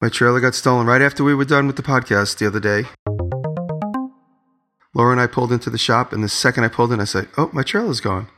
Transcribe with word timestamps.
My 0.00 0.08
trailer 0.08 0.40
got 0.40 0.54
stolen 0.54 0.86
right 0.86 1.02
after 1.02 1.22
we 1.22 1.34
were 1.34 1.44
done 1.44 1.66
with 1.66 1.76
the 1.76 1.82
podcast 1.82 2.38
the 2.38 2.46
other 2.46 2.58
day. 2.58 2.84
Laura 4.94 5.12
and 5.12 5.20
I 5.20 5.26
pulled 5.26 5.52
into 5.52 5.68
the 5.68 5.76
shop, 5.76 6.10
and 6.10 6.24
the 6.24 6.28
second 6.28 6.64
I 6.64 6.68
pulled 6.68 6.90
in, 6.90 7.00
I 7.00 7.04
said, 7.04 7.28
Oh, 7.36 7.50
my 7.52 7.62
trailer's 7.62 8.00
gone. 8.00 8.28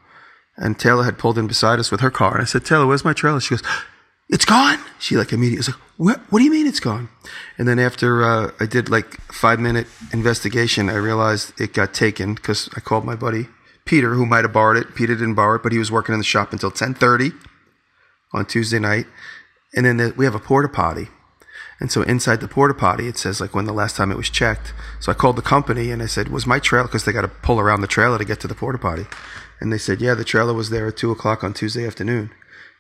And 0.57 0.77
Taylor 0.77 1.05
had 1.05 1.19
pulled 1.19 1.39
in 1.39 1.47
beside 1.47 1.79
us 1.79 1.93
with 1.93 2.01
her 2.01 2.11
car. 2.11 2.33
And 2.33 2.43
I 2.43 2.47
said, 2.47 2.65
Taylor, 2.65 2.87
where's 2.87 3.05
my 3.05 3.13
trailer? 3.13 3.41
She 3.41 3.55
goes, 3.55 3.63
It's 4.29 4.45
gone. 4.45 4.81
She 4.99 5.17
like 5.17 5.33
immediately 5.33 5.59
was 5.59 5.69
like, 5.69 5.81
What, 5.99 6.21
what 6.31 6.41
do 6.41 6.45
you 6.45 6.51
mean 6.51 6.67
it's 6.67 6.81
gone? 6.81 7.09
And 7.57 7.69
then 7.69 7.79
after 7.79 8.25
uh, 8.25 8.51
I 8.59 8.67
did 8.67 8.91
like 8.91 9.21
five 9.33 9.61
minute 9.61 9.87
investigation, 10.13 10.91
I 10.91 10.97
realized 10.97 11.59
it 11.61 11.75
got 11.75 11.95
taken 11.95 12.35
because 12.35 12.69
I 12.77 12.81
called 12.81 13.05
my 13.05 13.15
buddy 13.15 13.47
Peter, 13.85 14.15
who 14.15 14.27
might 14.27 14.45
have 14.45 14.53
borrowed 14.53 14.79
it. 14.79 14.97
Peter 14.97 15.15
didn't 15.15 15.35
borrow 15.35 15.57
it, 15.57 15.63
but 15.63 15.71
he 15.71 15.79
was 15.79 15.93
working 15.93 16.13
in 16.13 16.19
the 16.19 16.25
shop 16.25 16.53
until 16.53 16.71
1030 16.71 17.31
on 18.33 18.47
Tuesday 18.47 18.81
night. 18.81 19.07
And 19.77 19.87
then 19.87 19.99
the, 19.99 20.15
we 20.17 20.25
have 20.25 20.35
a 20.35 20.41
porta 20.41 20.69
potty. 20.69 21.07
And 21.83 21.91
so 21.91 22.03
inside 22.03 22.39
the 22.39 22.47
porta 22.47 22.75
potty, 22.75 23.09
it 23.09 23.19
says 23.19 23.41
like 23.41 23.57
when 23.57 23.65
the 23.65 23.73
last 23.73 23.97
time 23.97 24.13
it 24.13 24.17
was 24.17 24.31
checked. 24.31 24.73
So 25.01 25.11
I 25.11 25.17
called 25.17 25.35
the 25.35 25.43
company 25.43 25.91
and 25.91 26.01
I 26.01 26.07
said, 26.07 26.29
"Was 26.29 26.47
my 26.47 26.61
trailer?" 26.61 26.87
Because 26.87 27.05
they 27.05 27.11
got 27.11 27.23
to 27.23 27.29
pull 27.29 27.59
around 27.59 27.81
the 27.81 27.89
trailer 27.89 28.19
to 28.19 28.25
get 28.25 28.39
to 28.43 28.47
the 28.47 28.55
porta 28.55 28.79
potty. 28.79 29.07
And 29.59 29.73
they 29.73 29.79
said, 29.79 30.01
"Yeah, 30.01 30.15
the 30.15 30.23
trailer 30.23 30.55
was 30.55 30.71
there 30.71 30.87
at 30.87 30.97
two 30.97 31.11
o'clock 31.11 31.43
on 31.43 31.53
Tuesday 31.53 31.85
afternoon." 31.85 32.31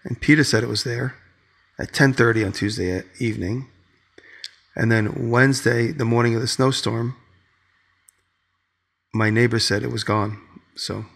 And 0.05 0.21
Peter 0.21 0.45
said 0.45 0.63
it 0.63 0.69
was 0.69 0.85
there 0.85 1.17
at 1.81 1.93
ten 1.93 2.13
thirty 2.13 2.45
on 2.45 2.53
Tuesday 2.53 3.03
evening. 3.19 3.67
And 4.77 4.93
then 4.93 5.31
Wednesday, 5.31 5.91
the 5.91 6.05
morning 6.05 6.37
of 6.37 6.41
the 6.41 6.47
snowstorm, 6.47 7.17
my 9.13 9.31
neighbor 9.31 9.59
said 9.59 9.83
it 9.83 9.91
was 9.91 10.05
gone. 10.05 10.41
So 10.77 11.07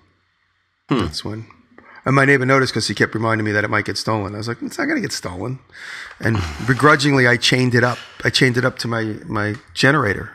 hmm. 0.88 0.98
that's 0.98 1.24
when. 1.24 1.46
And 2.06 2.14
my 2.14 2.24
neighbor 2.24 2.46
noticed 2.46 2.72
because 2.72 2.86
he 2.86 2.94
kept 2.94 3.14
reminding 3.14 3.44
me 3.44 3.50
that 3.52 3.64
it 3.64 3.68
might 3.68 3.84
get 3.84 3.98
stolen. 3.98 4.34
I 4.34 4.38
was 4.38 4.46
like, 4.46 4.62
it's 4.62 4.78
not 4.78 4.84
going 4.84 4.96
to 4.96 5.02
get 5.02 5.12
stolen. 5.12 5.58
And 6.20 6.38
begrudgingly, 6.66 7.26
I 7.26 7.36
chained 7.36 7.74
it 7.74 7.82
up. 7.82 7.98
I 8.24 8.30
chained 8.30 8.56
it 8.56 8.64
up 8.64 8.78
to 8.78 8.88
my, 8.88 9.16
my 9.26 9.56
generator, 9.74 10.30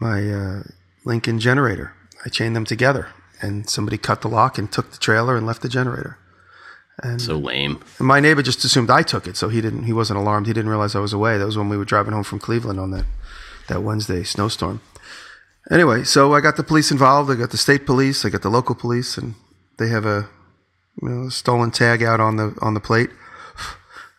my 0.00 0.28
uh, 0.28 0.62
Lincoln 1.04 1.38
generator. 1.38 1.92
I 2.24 2.30
chained 2.30 2.56
them 2.56 2.64
together. 2.64 3.08
And 3.42 3.68
somebody 3.68 3.98
cut 3.98 4.22
the 4.22 4.28
lock 4.28 4.56
and 4.56 4.72
took 4.72 4.90
the 4.90 4.96
trailer 4.98 5.36
and 5.36 5.46
left 5.46 5.60
the 5.60 5.68
generator. 5.68 6.16
And, 7.02 7.20
So 7.20 7.36
lame. 7.36 7.84
my 8.00 8.18
neighbor 8.18 8.40
just 8.40 8.64
assumed 8.64 8.88
I 8.88 9.02
took 9.02 9.26
it, 9.26 9.36
so 9.36 9.50
he 9.50 9.60
didn't. 9.60 9.82
He 9.82 9.92
wasn't 9.92 10.18
alarmed. 10.18 10.46
He 10.46 10.54
didn't 10.54 10.70
realize 10.70 10.94
I 10.96 11.00
was 11.00 11.12
away. 11.12 11.36
That 11.36 11.44
was 11.44 11.58
when 11.58 11.68
we 11.68 11.76
were 11.76 11.84
driving 11.84 12.14
home 12.14 12.24
from 12.24 12.38
Cleveland 12.38 12.80
on 12.80 12.90
that 12.92 13.04
that 13.68 13.82
Wednesday 13.82 14.22
snowstorm. 14.22 14.80
Anyway, 15.70 16.04
so 16.04 16.32
I 16.32 16.40
got 16.40 16.56
the 16.56 16.62
police 16.62 16.90
involved. 16.90 17.30
I 17.30 17.34
got 17.34 17.50
the 17.50 17.58
state 17.58 17.84
police. 17.84 18.24
I 18.24 18.30
got 18.30 18.40
the 18.40 18.48
local 18.48 18.74
police, 18.74 19.18
and 19.18 19.34
they 19.76 19.88
have 19.88 20.06
a 20.06 20.30
you 21.02 21.08
know, 21.08 21.28
stolen 21.28 21.70
tag 21.70 22.02
out 22.02 22.20
on 22.20 22.36
the 22.36 22.56
on 22.60 22.74
the 22.74 22.80
plate. 22.80 23.10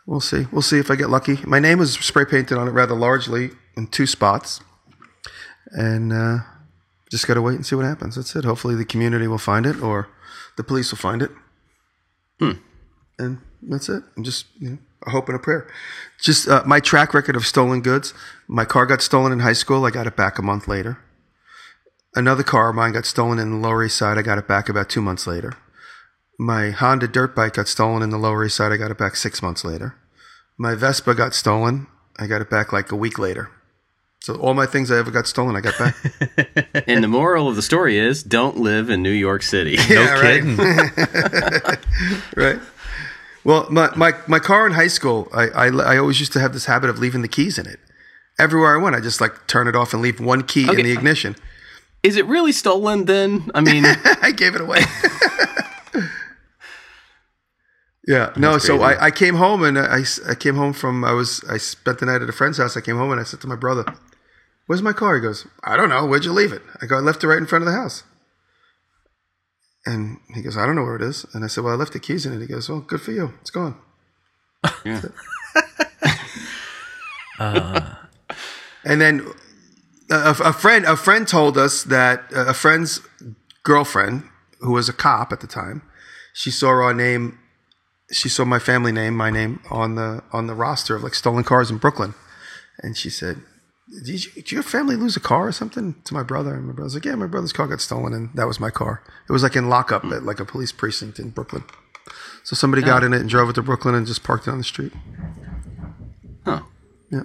We'll 0.06 0.22
see. 0.22 0.46
We'll 0.54 0.62
see 0.62 0.80
if 0.80 0.90
I 0.90 0.96
get 0.96 1.10
lucky. 1.10 1.38
My 1.46 1.60
name 1.60 1.82
is 1.82 1.94
spray 1.96 2.24
painted 2.24 2.58
on 2.58 2.68
it 2.68 2.72
rather 2.72 2.96
largely 2.96 3.52
in 3.76 3.88
two 3.88 4.06
spots, 4.06 4.62
and 5.72 6.14
uh, 6.14 6.38
just 7.12 7.28
got 7.28 7.34
to 7.34 7.42
wait 7.42 7.56
and 7.56 7.66
see 7.66 7.76
what 7.76 7.86
happens. 7.86 8.16
That's 8.16 8.34
it. 8.36 8.46
Hopefully, 8.46 8.76
the 8.76 8.86
community 8.86 9.28
will 9.28 9.38
find 9.38 9.66
it, 9.66 9.82
or 9.82 10.08
the 10.56 10.64
police 10.64 10.92
will 10.92 10.98
find 10.98 11.22
it 11.22 11.32
Hmm. 12.40 12.52
and 13.18 13.40
that's 13.62 13.90
it. 13.90 14.04
I'm 14.16 14.24
just 14.24 14.46
you 14.60 14.70
know 14.70 14.78
a 15.06 15.10
hope 15.10 15.28
and 15.28 15.36
a 15.36 15.40
prayer. 15.40 15.68
Just 16.22 16.48
uh, 16.48 16.64
my 16.66 16.80
track 16.80 17.14
record 17.14 17.36
of 17.36 17.46
stolen 17.46 17.82
goods. 17.82 18.14
My 18.48 18.64
car 18.66 18.86
got 18.86 19.02
stolen 19.02 19.32
in 19.32 19.40
high 19.40 19.54
school. 19.54 19.86
I 19.86 19.90
got 19.92 20.08
it 20.08 20.16
back 20.16 20.38
a 20.38 20.42
month 20.42 20.68
later. 20.68 21.00
Another 22.16 22.44
car 22.44 22.70
of 22.70 22.76
mine 22.76 22.94
got 22.94 23.06
stolen 23.06 23.40
in 23.40 23.52
the 23.52 23.58
Lower 23.58 23.84
East 23.84 23.98
Side. 23.98 24.18
I 24.18 24.22
got 24.22 24.38
it 24.38 24.48
back 24.48 24.70
about 24.70 24.90
two 24.90 25.02
months 25.02 25.28
later. 25.28 25.54
My 26.40 26.70
Honda 26.70 27.08
dirt 27.08 27.36
bike 27.36 27.54
got 27.54 27.68
stolen 27.68 28.04
in 28.04 28.10
the 28.12 28.18
Lower 28.18 28.46
East 28.46 28.58
Side. 28.58 28.72
I 28.72 28.78
got 28.78 28.92
it 28.92 28.98
back 28.98 29.16
six 29.16 29.42
months 29.42 29.64
later. 29.66 29.96
My 30.58 30.76
Vespa 30.76 31.16
got 31.16 31.34
stolen. 31.34 31.88
I 32.20 32.28
got 32.28 32.42
it 32.42 32.50
back 32.50 32.72
like 32.72 32.92
a 32.92 32.96
week 32.96 33.18
later. 33.18 33.50
So 34.22 34.36
all 34.36 34.54
my 34.54 34.66
things 34.66 34.92
I 34.92 34.98
ever 34.98 35.10
got 35.12 35.28
stolen, 35.28 35.56
I 35.56 35.62
got 35.62 35.78
back. 35.78 35.96
And 36.88 37.04
the 37.04 37.08
moral 37.08 37.48
of 37.48 37.56
the 37.56 37.62
story 37.62 37.98
is 37.98 38.24
don't 38.24 38.58
live 38.58 38.90
in 38.90 39.02
New 39.02 39.12
York 39.12 39.42
City. 39.44 39.78
No 39.90 39.96
Yeah, 39.96 40.14
right. 40.20 40.42
kidding. 40.42 40.58
right? 42.36 42.60
Well, 43.44 43.68
my, 43.70 43.94
my, 43.96 44.14
my 44.28 44.40
car 44.40 44.68
in 44.68 44.74
high 44.74 44.88
school, 44.88 45.30
I, 45.34 45.48
I, 45.50 45.68
I 45.68 45.98
always 45.98 46.20
used 46.20 46.34
to 46.34 46.40
have 46.40 46.54
this 46.54 46.66
habit 46.66 46.90
of 46.90 47.00
leaving 47.00 47.22
the 47.22 47.28
keys 47.28 47.58
in 47.58 47.66
it. 47.68 47.80
Everywhere 48.40 48.78
I 48.78 48.82
went, 48.82 48.96
I 48.96 49.00
just 49.00 49.22
like 49.22 49.48
turn 49.48 49.68
it 49.68 49.76
off 49.76 49.94
and 49.94 50.02
leave 50.02 50.20
one 50.20 50.44
key 50.44 50.64
in 50.68 50.76
the 50.76 50.92
ignition. 50.92 51.36
Is 52.04 52.16
it 52.18 52.26
really 52.26 52.52
stolen 52.52 53.06
then? 53.06 53.50
I 53.56 53.62
mean, 53.62 53.84
I 54.22 54.32
gave 54.32 54.54
it 54.56 54.62
away. 54.62 54.82
Yeah, 58.08 58.34
no. 58.36 58.58
So. 58.58 58.82
I, 58.82 59.06
I 59.06 59.12
came 59.12 59.36
home 59.36 59.64
and 59.64 59.78
I, 59.78 60.04
I 60.28 60.36
came 60.36 60.56
home 60.56 60.74
from 60.74 61.04
I 61.04 61.14
was 61.14 61.44
I 61.50 61.58
spent 61.58 62.00
the 62.00 62.06
night 62.06 62.22
at 62.22 62.30
a 62.30 62.34
friend's 62.34 62.58
house. 62.58 62.76
I 62.78 62.82
came 62.82 62.98
home 62.98 63.12
and 63.12 63.20
I 63.20 63.24
said 63.24 63.42
to 63.42 63.48
my 63.48 63.56
brother, 63.56 63.86
"Where's 64.66 64.82
my 64.82 64.94
car?" 64.94 65.16
He 65.16 65.22
goes, 65.22 65.46
"I 65.64 65.78
don't 65.78 65.90
know. 65.90 66.06
Where'd 66.06 66.26
you 66.26 66.34
leave 66.34 66.54
it?" 66.54 66.62
I 66.82 66.86
go, 66.86 66.98
"I 66.98 67.02
left 67.02 67.24
it 67.24 67.28
right 67.28 67.38
in 67.38 67.46
front 67.46 67.64
of 67.64 67.72
the 67.72 67.78
house." 67.78 68.04
And 69.86 70.20
he 70.34 70.42
goes, 70.42 70.58
"I 70.58 70.66
don't 70.66 70.76
know 70.76 70.84
where 70.84 70.96
it 70.96 71.02
is." 71.02 71.26
And 71.34 71.44
I 71.44 71.48
said, 71.48 71.64
"Well, 71.64 71.74
I 71.74 71.78
left 71.78 71.94
the 71.94 72.00
keys 72.00 72.26
in 72.26 72.34
it." 72.34 72.42
He 72.42 72.48
goes, 72.48 72.70
"Well, 72.70 72.82
good 72.82 73.02
for 73.02 73.12
you. 73.12 73.34
It's 73.42 73.52
gone." 73.52 73.76
yeah. 74.84 75.02
And 78.88 79.02
then 79.02 79.28
a, 80.10 80.34
a 80.46 80.54
friend 80.54 80.86
a 80.86 80.96
friend 80.96 81.28
told 81.28 81.58
us 81.58 81.84
that 81.84 82.24
uh, 82.34 82.46
a 82.48 82.54
friend's 82.54 83.02
girlfriend, 83.64 84.24
who 84.62 84.72
was 84.72 84.88
a 84.88 84.94
cop 84.94 85.34
at 85.34 85.42
the 85.42 85.48
time, 85.48 85.82
she 86.34 86.50
saw 86.50 86.70
our 86.70 86.94
name, 86.94 87.38
she 88.12 88.30
saw 88.30 88.46
my 88.46 88.60
family 88.60 88.92
name, 88.92 89.16
my 89.16 89.30
name 89.30 89.62
on 89.70 89.96
the 89.96 90.24
on 90.32 90.48
the 90.48 90.56
roster 90.56 90.96
of 90.96 91.04
like 91.04 91.14
stolen 91.16 91.44
cars 91.44 91.70
in 91.70 91.78
Brooklyn, 91.78 92.14
and 92.80 92.98
she 92.98 93.10
said. 93.10 93.42
Did, 94.04 94.26
you, 94.26 94.32
did 94.34 94.52
your 94.52 94.64
family 94.64 94.98
lose 94.98 95.16
a 95.16 95.22
car 95.22 95.48
or 95.48 95.54
something 95.54 95.96
to 96.04 96.14
my 96.14 96.22
brother? 96.22 96.54
And 96.54 96.68
my 96.68 96.74
brother's 96.74 96.96
like, 96.96 97.06
yeah, 97.06 97.16
my 97.16 97.26
brother's 97.26 97.54
car 97.54 97.68
got 97.68 97.80
stolen, 97.80 98.12
and 98.14 98.30
that 98.34 98.46
was 98.46 98.60
my 98.60 98.70
car. 98.70 99.02
It 99.30 99.32
was 99.32 99.44
like 99.44 99.56
in 99.56 99.70
lockup 99.70 100.04
at 100.04 100.24
like 100.24 100.42
a 100.42 100.46
police 100.46 100.74
precinct 100.74 101.20
in 101.20 101.30
Brooklyn. 101.30 101.64
So 102.44 102.56
somebody 102.56 102.82
got 102.82 103.06
in 103.06 103.14
it 103.14 103.22
and 103.22 103.30
drove 103.30 103.50
it 103.50 103.54
to 103.54 103.62
Brooklyn 103.62 103.96
and 103.96 104.06
just 104.06 104.24
parked 104.24 104.48
it 104.48 104.52
on 104.52 104.58
the 104.58 104.64
street. 104.66 104.92
Huh. 106.44 106.62
Yeah. 107.10 107.24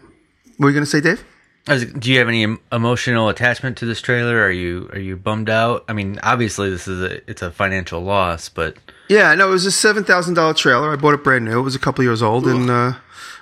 What 0.56 0.66
were 0.66 0.70
you 0.70 0.74
gonna 0.74 0.86
say, 0.86 1.00
Dave? 1.00 1.24
Do 1.64 2.10
you 2.12 2.18
have 2.18 2.26
any 2.28 2.56
emotional 2.72 3.28
attachment 3.28 3.76
to 3.78 3.86
this 3.86 4.00
trailer? 4.00 4.42
Are 4.42 4.50
you 4.50 4.88
are 4.92 4.98
you 4.98 5.16
bummed 5.16 5.48
out? 5.48 5.84
I 5.88 5.92
mean, 5.92 6.18
obviously 6.22 6.70
this 6.70 6.88
is 6.88 7.00
a 7.00 7.30
it's 7.30 7.40
a 7.42 7.50
financial 7.52 8.00
loss, 8.00 8.48
but 8.48 8.76
Yeah, 9.08 9.32
no, 9.34 9.48
it 9.48 9.50
was 9.52 9.64
a 9.66 9.70
seven 9.72 10.02
thousand 10.02 10.34
dollar 10.34 10.54
trailer. 10.54 10.92
I 10.92 10.96
bought 10.96 11.14
it 11.14 11.22
brand 11.22 11.44
new. 11.44 11.58
It 11.58 11.62
was 11.62 11.76
a 11.76 11.78
couple 11.78 12.02
years 12.02 12.20
old, 12.22 12.46
and 12.48 12.68
uh, 12.68 12.94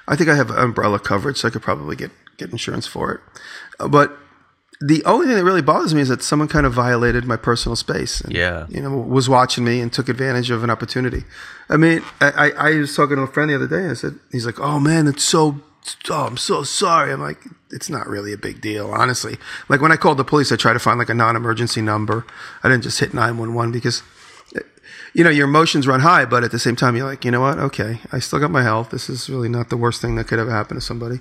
I 0.07 0.17
think 0.17 0.29
I 0.29 0.35
have 0.35 0.51
umbrella 0.51 0.99
coverage, 0.99 1.39
so 1.39 1.49
I 1.49 1.51
could 1.51 1.63
probably 1.63 1.97
get 1.97 2.11
get 2.37 2.51
insurance 2.53 2.87
for 2.87 3.13
it. 3.15 3.21
Uh, 3.79 3.89
but 3.89 4.13
the 4.83 5.03
only 5.05 5.27
thing 5.27 5.37
that 5.37 5.45
really 5.45 5.63
bothers 5.63 5.95
me 5.95 6.01
is 6.03 6.09
that 6.09 6.23
someone 6.23 6.49
kind 6.49 6.65
of 6.67 6.73
violated 6.75 7.25
my 7.27 7.37
personal 7.37 7.77
space. 7.77 8.23
And, 8.23 8.33
Yeah. 8.35 8.65
you 8.71 8.81
know, 8.81 8.97
was 8.97 9.29
watching 9.29 9.63
me 9.63 9.79
and 9.81 9.93
took 9.93 10.09
advantage 10.09 10.51
of 10.51 10.65
an 10.65 10.71
opportunity. 10.71 11.25
I 11.69 11.77
mean, 11.77 12.03
I, 12.19 12.31
I, 12.31 12.51
I 12.71 12.79
was 12.79 12.97
talking 12.97 13.17
to 13.17 13.23
a 13.23 13.27
friend 13.27 13.51
the 13.51 13.55
other 13.57 13.67
day. 13.69 13.89
I 13.91 13.93
said, 13.95 14.19
he's 14.33 14.45
like, 14.47 14.59
"Oh 14.61 14.79
man, 14.79 15.07
it's 15.07 15.25
so." 15.25 15.61
Oh, 16.11 16.27
I'm 16.27 16.37
so 16.37 16.63
sorry. 16.63 17.13
I'm 17.13 17.21
like, 17.21 17.43
it's 17.71 17.89
not 17.89 18.07
really 18.07 18.33
a 18.33 18.39
big 18.39 18.61
deal, 18.61 18.91
honestly. 18.91 19.39
Like 19.69 19.81
when 19.81 19.93
I 19.93 19.97
called 19.97 20.19
the 20.19 20.25
police, 20.25 20.53
I 20.53 20.57
tried 20.57 20.75
to 20.75 20.79
find 20.79 20.99
like 20.99 21.09
a 21.09 21.15
non-emergency 21.15 21.81
number. 21.81 22.27
I 22.63 22.69
didn't 22.69 22.83
just 22.83 23.01
hit 23.01 23.15
911 23.15 23.73
because 23.73 24.03
you 25.13 25.25
know, 25.25 25.31
your 25.31 25.49
emotions 25.49 25.87
run 25.87 26.01
high, 26.01 26.25
but 26.25 26.45
at 26.45 26.53
the 26.53 26.59
same 26.59 26.77
time, 26.77 26.97
you're 26.97 27.07
like, 27.07 27.25
you 27.25 27.31
know 27.31 27.41
what? 27.41 27.59
Okay, 27.59 28.01
I 28.13 28.21
still 28.21 28.39
got 28.39 28.51
my 28.51 28.63
health. 28.63 28.91
This 28.91 29.09
is 29.09 29.29
really 29.29 29.49
not 29.49 29.69
the 29.69 29.77
worst 29.77 30.01
thing 30.01 30.15
that 30.17 30.29
could 30.29 30.39
ever 30.39 30.51
happen 30.51 30.77
to 30.77 30.81
somebody. 30.81 31.21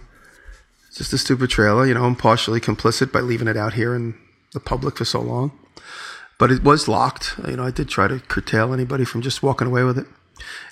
It's 0.87 0.97
just 0.97 1.13
a 1.13 1.17
stupid 1.17 1.49
trailer. 1.49 1.85
You 1.85 1.93
know, 1.93 2.05
I'm 2.05 2.15
partially 2.15 2.59
complicit 2.59 3.11
by 3.11 3.21
leaving 3.21 3.47
it 3.47 3.57
out 3.57 3.73
here 3.73 3.95
in 3.95 4.15
the 4.53 4.59
public 4.59 4.97
for 4.97 5.05
so 5.05 5.21
long. 5.21 5.51
But 6.37 6.51
it 6.51 6.63
was 6.63 6.87
locked. 6.87 7.35
You 7.47 7.57
know, 7.57 7.63
I 7.63 7.71
did 7.71 7.89
try 7.89 8.07
to 8.07 8.19
curtail 8.19 8.73
anybody 8.73 9.05
from 9.05 9.21
just 9.21 9.43
walking 9.43 9.67
away 9.67 9.83
with 9.83 9.97
it. 9.97 10.05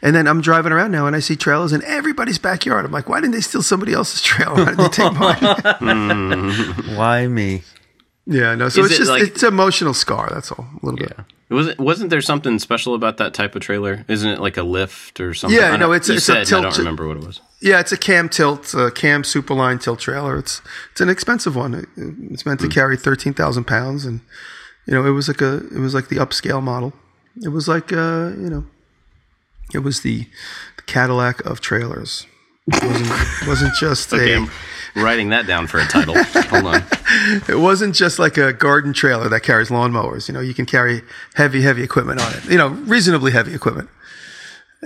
And 0.01 0.15
then 0.15 0.27
I'm 0.27 0.41
driving 0.41 0.71
around 0.71 0.91
now 0.91 1.07
and 1.07 1.15
I 1.15 1.19
see 1.19 1.35
trailers 1.35 1.73
in 1.73 1.83
everybody's 1.83 2.37
backyard. 2.39 2.85
I'm 2.85 2.91
like, 2.91 3.09
why 3.09 3.19
didn't 3.19 3.33
they 3.33 3.41
steal 3.41 3.61
somebody 3.63 3.93
else's 3.93 4.21
trailer? 4.21 4.55
Why 4.63 4.65
did 4.65 4.77
they 4.77 4.87
take 4.89 5.13
mine? 5.81 6.95
why 6.97 7.27
me? 7.27 7.63
yeah, 8.25 8.55
no. 8.55 8.69
So 8.69 8.81
Is 8.81 8.87
it's 8.91 8.95
it 8.95 8.97
just 8.99 9.11
like- 9.11 9.23
it's 9.23 9.43
emotional 9.43 9.93
scar. 9.93 10.29
That's 10.31 10.51
all. 10.51 10.65
A 10.81 10.85
little 10.85 10.97
bit. 10.99 11.13
Yeah. 11.17 11.23
wasn't 11.55 11.79
wasn't 11.79 12.09
there 12.09 12.21
something 12.21 12.59
special 12.59 12.93
about 12.93 13.17
that 13.17 13.33
type 13.33 13.55
of 13.55 13.61
trailer? 13.61 14.03
Isn't 14.09 14.29
it 14.29 14.39
like 14.41 14.57
a 14.57 14.63
lift 14.63 15.19
or 15.21 15.33
something? 15.33 15.57
Yeah, 15.57 15.67
I 15.67 15.69
don't- 15.71 15.79
no, 15.79 15.93
it's- 15.93 16.09
you 16.09 16.15
it's 16.15 16.23
a 16.29 16.33
said, 16.33 16.37
I 16.39 16.43
tilt- 16.43 16.63
don't 16.63 16.77
remember 16.77 17.07
what 17.07 17.17
it 17.17 17.23
was. 17.25 17.39
Yeah, 17.61 17.79
it's 17.79 17.91
a 17.91 17.97
cam 17.97 18.29
tilt, 18.29 18.75
uh, 18.75 18.89
cam 18.91 19.23
superline 19.23 19.81
tilt 19.81 19.99
trailer. 19.99 20.37
It's 20.37 20.61
it's 20.91 21.01
an 21.01 21.09
expensive 21.09 21.55
one. 21.55 21.73
It, 21.73 21.85
it's 21.95 22.45
meant 22.45 22.59
to 22.59 22.67
carry 22.67 22.97
thirteen 22.97 23.33
thousand 23.33 23.63
pounds, 23.65 24.05
and 24.05 24.19
you 24.85 24.93
know 24.93 25.05
it 25.05 25.11
was 25.11 25.27
like 25.27 25.41
a 25.41 25.57
it 25.73 25.79
was 25.79 25.95
like 25.95 26.09
the 26.09 26.17
upscale 26.17 26.61
model. 26.61 26.93
It 27.41 27.49
was 27.49 27.67
like 27.67 27.91
uh, 27.93 28.31
you 28.37 28.49
know, 28.49 28.65
it 29.73 29.79
was 29.79 30.01
the, 30.01 30.25
the 30.77 30.81
Cadillac 30.83 31.45
of 31.45 31.59
trailers. 31.61 32.25
It 32.67 32.83
wasn't 32.83 33.47
wasn't 33.47 33.75
just 33.75 34.13
Okay, 34.13 34.33
a 34.33 34.37
I'm 34.39 34.49
writing 34.95 35.29
that 35.29 35.47
down 35.47 35.67
for 35.67 35.79
a 35.79 35.85
title. 35.85 36.15
Hold 36.17 36.65
on. 36.65 36.83
it 37.47 37.57
wasn't 37.59 37.95
just 37.95 38.19
like 38.19 38.37
a 38.37 38.51
garden 38.51 38.91
trailer 38.93 39.29
that 39.29 39.41
carries 39.43 39.69
lawnmowers. 39.69 40.27
You 40.27 40.33
know, 40.33 40.41
you 40.41 40.53
can 40.53 40.65
carry 40.65 41.01
heavy 41.35 41.61
heavy 41.61 41.83
equipment 41.83 42.19
on 42.21 42.33
it. 42.33 42.45
You 42.45 42.57
know, 42.57 42.67
reasonably 42.69 43.31
heavy 43.31 43.53
equipment. 43.53 43.89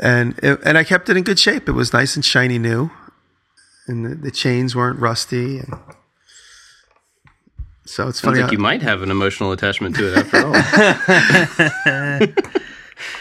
And 0.02 0.38
it, 0.44 0.60
and 0.64 0.78
I 0.78 0.84
kept 0.84 1.10
it 1.10 1.18
in 1.18 1.24
good 1.24 1.40
shape. 1.40 1.68
It 1.68 1.72
was 1.74 1.92
nice 1.92 2.16
and 2.16 2.24
shiny 2.24 2.60
new. 2.60 2.92
and 3.88 4.06
the, 4.06 4.16
the 4.16 4.32
chains 4.32 4.76
weren't 4.76 5.00
rusty, 5.00 5.58
and 5.60 5.74
so 7.86 8.08
it's 8.08 8.20
Sounds 8.20 8.22
funny. 8.22 8.42
like 8.42 8.52
you 8.52 8.58
might 8.60 8.82
have 8.84 9.02
an 9.02 9.10
emotional 9.12 9.52
attachment 9.52 9.96
to 9.98 10.14
it 10.14 10.18
after 10.18 10.46
all. 10.46 10.54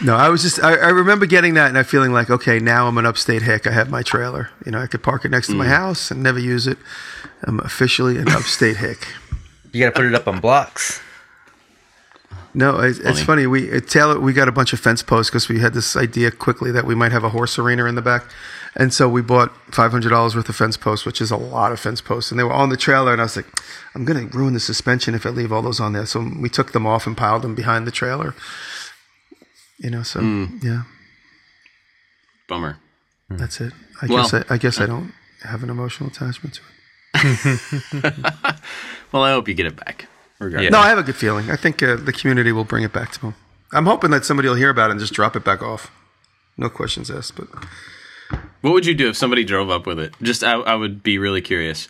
no, 0.03 0.15
I 0.15 0.29
was 0.29 0.41
just 0.41 0.63
I, 0.63 0.75
I 0.75 0.89
remember 0.89 1.25
getting 1.25 1.53
that 1.55 1.69
and 1.69 1.77
I 1.77 1.83
feeling 1.83 2.11
like 2.11 2.29
okay, 2.29 2.59
now 2.59 2.87
I'm 2.87 2.97
an 2.97 3.05
upstate 3.05 3.41
hick. 3.41 3.67
I 3.67 3.71
have 3.71 3.89
my 3.89 4.01
trailer. 4.01 4.49
You 4.65 4.71
know, 4.71 4.79
I 4.79 4.87
could 4.87 5.03
park 5.03 5.25
it 5.25 5.29
next 5.29 5.47
to 5.47 5.55
my 5.55 5.65
mm. 5.65 5.69
house 5.69 6.11
and 6.11 6.21
never 6.23 6.39
use 6.39 6.67
it. 6.67 6.77
I'm 7.43 7.59
officially 7.59 8.17
an 8.17 8.29
upstate 8.29 8.77
hick. 8.85 9.07
You 9.71 9.83
got 9.83 9.91
to 9.93 9.95
put 9.95 10.05
it 10.05 10.15
up 10.15 10.27
on 10.27 10.39
blocks. 10.39 11.01
No, 12.53 12.79
it's 12.79 12.97
funny. 12.97 13.09
it's 13.09 13.21
funny. 13.21 13.47
We 13.47 13.71
at 13.71 13.87
Taylor, 13.87 14.19
we 14.19 14.33
got 14.33 14.49
a 14.49 14.51
bunch 14.51 14.73
of 14.73 14.79
fence 14.79 15.01
posts 15.01 15.29
because 15.29 15.47
we 15.47 15.59
had 15.59 15.73
this 15.73 15.95
idea 15.95 16.31
quickly 16.31 16.71
that 16.71 16.85
we 16.85 16.95
might 16.95 17.11
have 17.13 17.23
a 17.23 17.29
horse 17.29 17.57
arena 17.57 17.85
in 17.85 17.95
the 17.95 18.01
back, 18.01 18.25
and 18.75 18.93
so 18.93 19.07
we 19.07 19.21
bought 19.21 19.53
five 19.71 19.91
hundred 19.91 20.09
dollars 20.09 20.35
worth 20.35 20.49
of 20.49 20.55
fence 20.55 20.75
posts, 20.75 21.05
which 21.05 21.21
is 21.21 21.31
a 21.31 21.37
lot 21.37 21.71
of 21.71 21.79
fence 21.79 22.01
posts, 22.01 22.29
and 22.29 22.37
they 22.37 22.43
were 22.43 22.51
on 22.51 22.67
the 22.67 22.75
trailer. 22.75 23.13
And 23.13 23.21
I 23.21 23.25
was 23.25 23.37
like, 23.37 23.45
I'm 23.95 24.03
gonna 24.03 24.25
ruin 24.25 24.53
the 24.53 24.59
suspension 24.59 25.15
if 25.15 25.25
I 25.25 25.29
leave 25.29 25.53
all 25.53 25.61
those 25.61 25.79
on 25.79 25.93
there. 25.93 26.05
So 26.05 26.29
we 26.39 26.49
took 26.49 26.73
them 26.73 26.85
off 26.85 27.07
and 27.07 27.15
piled 27.15 27.43
them 27.43 27.55
behind 27.55 27.87
the 27.87 27.91
trailer. 27.91 28.35
You 29.83 29.89
know, 29.89 30.03
so 30.03 30.21
yeah, 30.61 30.83
Bummer. 32.47 32.77
that's 33.29 33.59
it. 33.61 33.73
I 34.01 34.05
Well- 34.07 34.23
guess 34.23 34.33
I, 34.33 34.43
I 34.53 34.57
guess 34.57 34.79
I 34.79 34.85
don't 34.85 35.13
have 35.43 35.63
an 35.63 35.69
emotional 35.69 36.09
attachment 36.09 36.55
to 36.55 36.61
it. 37.15 38.13
Well, 39.11 39.23
I 39.23 39.31
hope 39.31 39.49
you 39.49 39.53
get 39.53 39.65
it 39.65 39.75
back. 39.75 40.07
Yeah. 40.39 40.69
No, 40.69 40.79
I 40.79 40.87
have 40.87 40.97
a 40.97 41.03
good 41.03 41.17
feeling. 41.17 41.51
I 41.51 41.57
think 41.57 41.83
uh, 41.83 41.97
the 41.97 42.13
community 42.13 42.53
will 42.53 42.63
bring 42.63 42.83
it 42.85 42.93
back 42.93 43.11
to 43.11 43.19
them. 43.19 43.35
I'm 43.73 43.85
hoping 43.85 44.09
that 44.11 44.23
somebody 44.23 44.47
will 44.47 44.55
hear 44.55 44.69
about 44.69 44.89
it 44.89 44.91
and 44.91 44.99
just 45.01 45.11
drop 45.13 45.35
it 45.35 45.43
back 45.43 45.61
off. 45.61 45.91
No 46.57 46.69
questions 46.69 47.11
asked, 47.11 47.35
but. 47.35 47.47
What 48.61 48.71
would 48.73 48.85
you 48.85 48.93
do 48.93 49.09
if 49.09 49.17
somebody 49.17 49.43
drove 49.43 49.69
up 49.69 49.85
with 49.85 49.99
it? 49.99 50.13
Just, 50.21 50.43
I, 50.45 50.53
I 50.53 50.75
would 50.75 51.03
be 51.03 51.17
really 51.17 51.41
curious. 51.41 51.89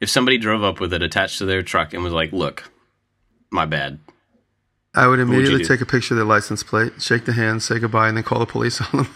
If 0.00 0.08
somebody 0.08 0.38
drove 0.38 0.64
up 0.64 0.80
with 0.80 0.94
it 0.94 1.02
attached 1.02 1.36
to 1.38 1.44
their 1.44 1.62
truck 1.62 1.92
and 1.92 2.02
was 2.02 2.12
like, 2.14 2.32
"Look, 2.32 2.70
my 3.50 3.66
bad," 3.66 3.98
I 4.94 5.06
would 5.06 5.18
would 5.18 5.28
immediately 5.28 5.58
do? 5.58 5.64
take 5.64 5.80
a 5.80 5.86
picture 5.86 6.14
of 6.14 6.18
their 6.18 6.26
license 6.26 6.62
plate, 6.62 7.00
shake 7.02 7.24
the 7.24 7.32
hand, 7.32 7.62
say 7.62 7.78
goodbye, 7.78 8.08
and 8.08 8.16
then 8.16 8.24
call 8.24 8.38
the 8.38 8.46
police 8.46 8.80
on 8.80 8.88
them. 9.04 9.08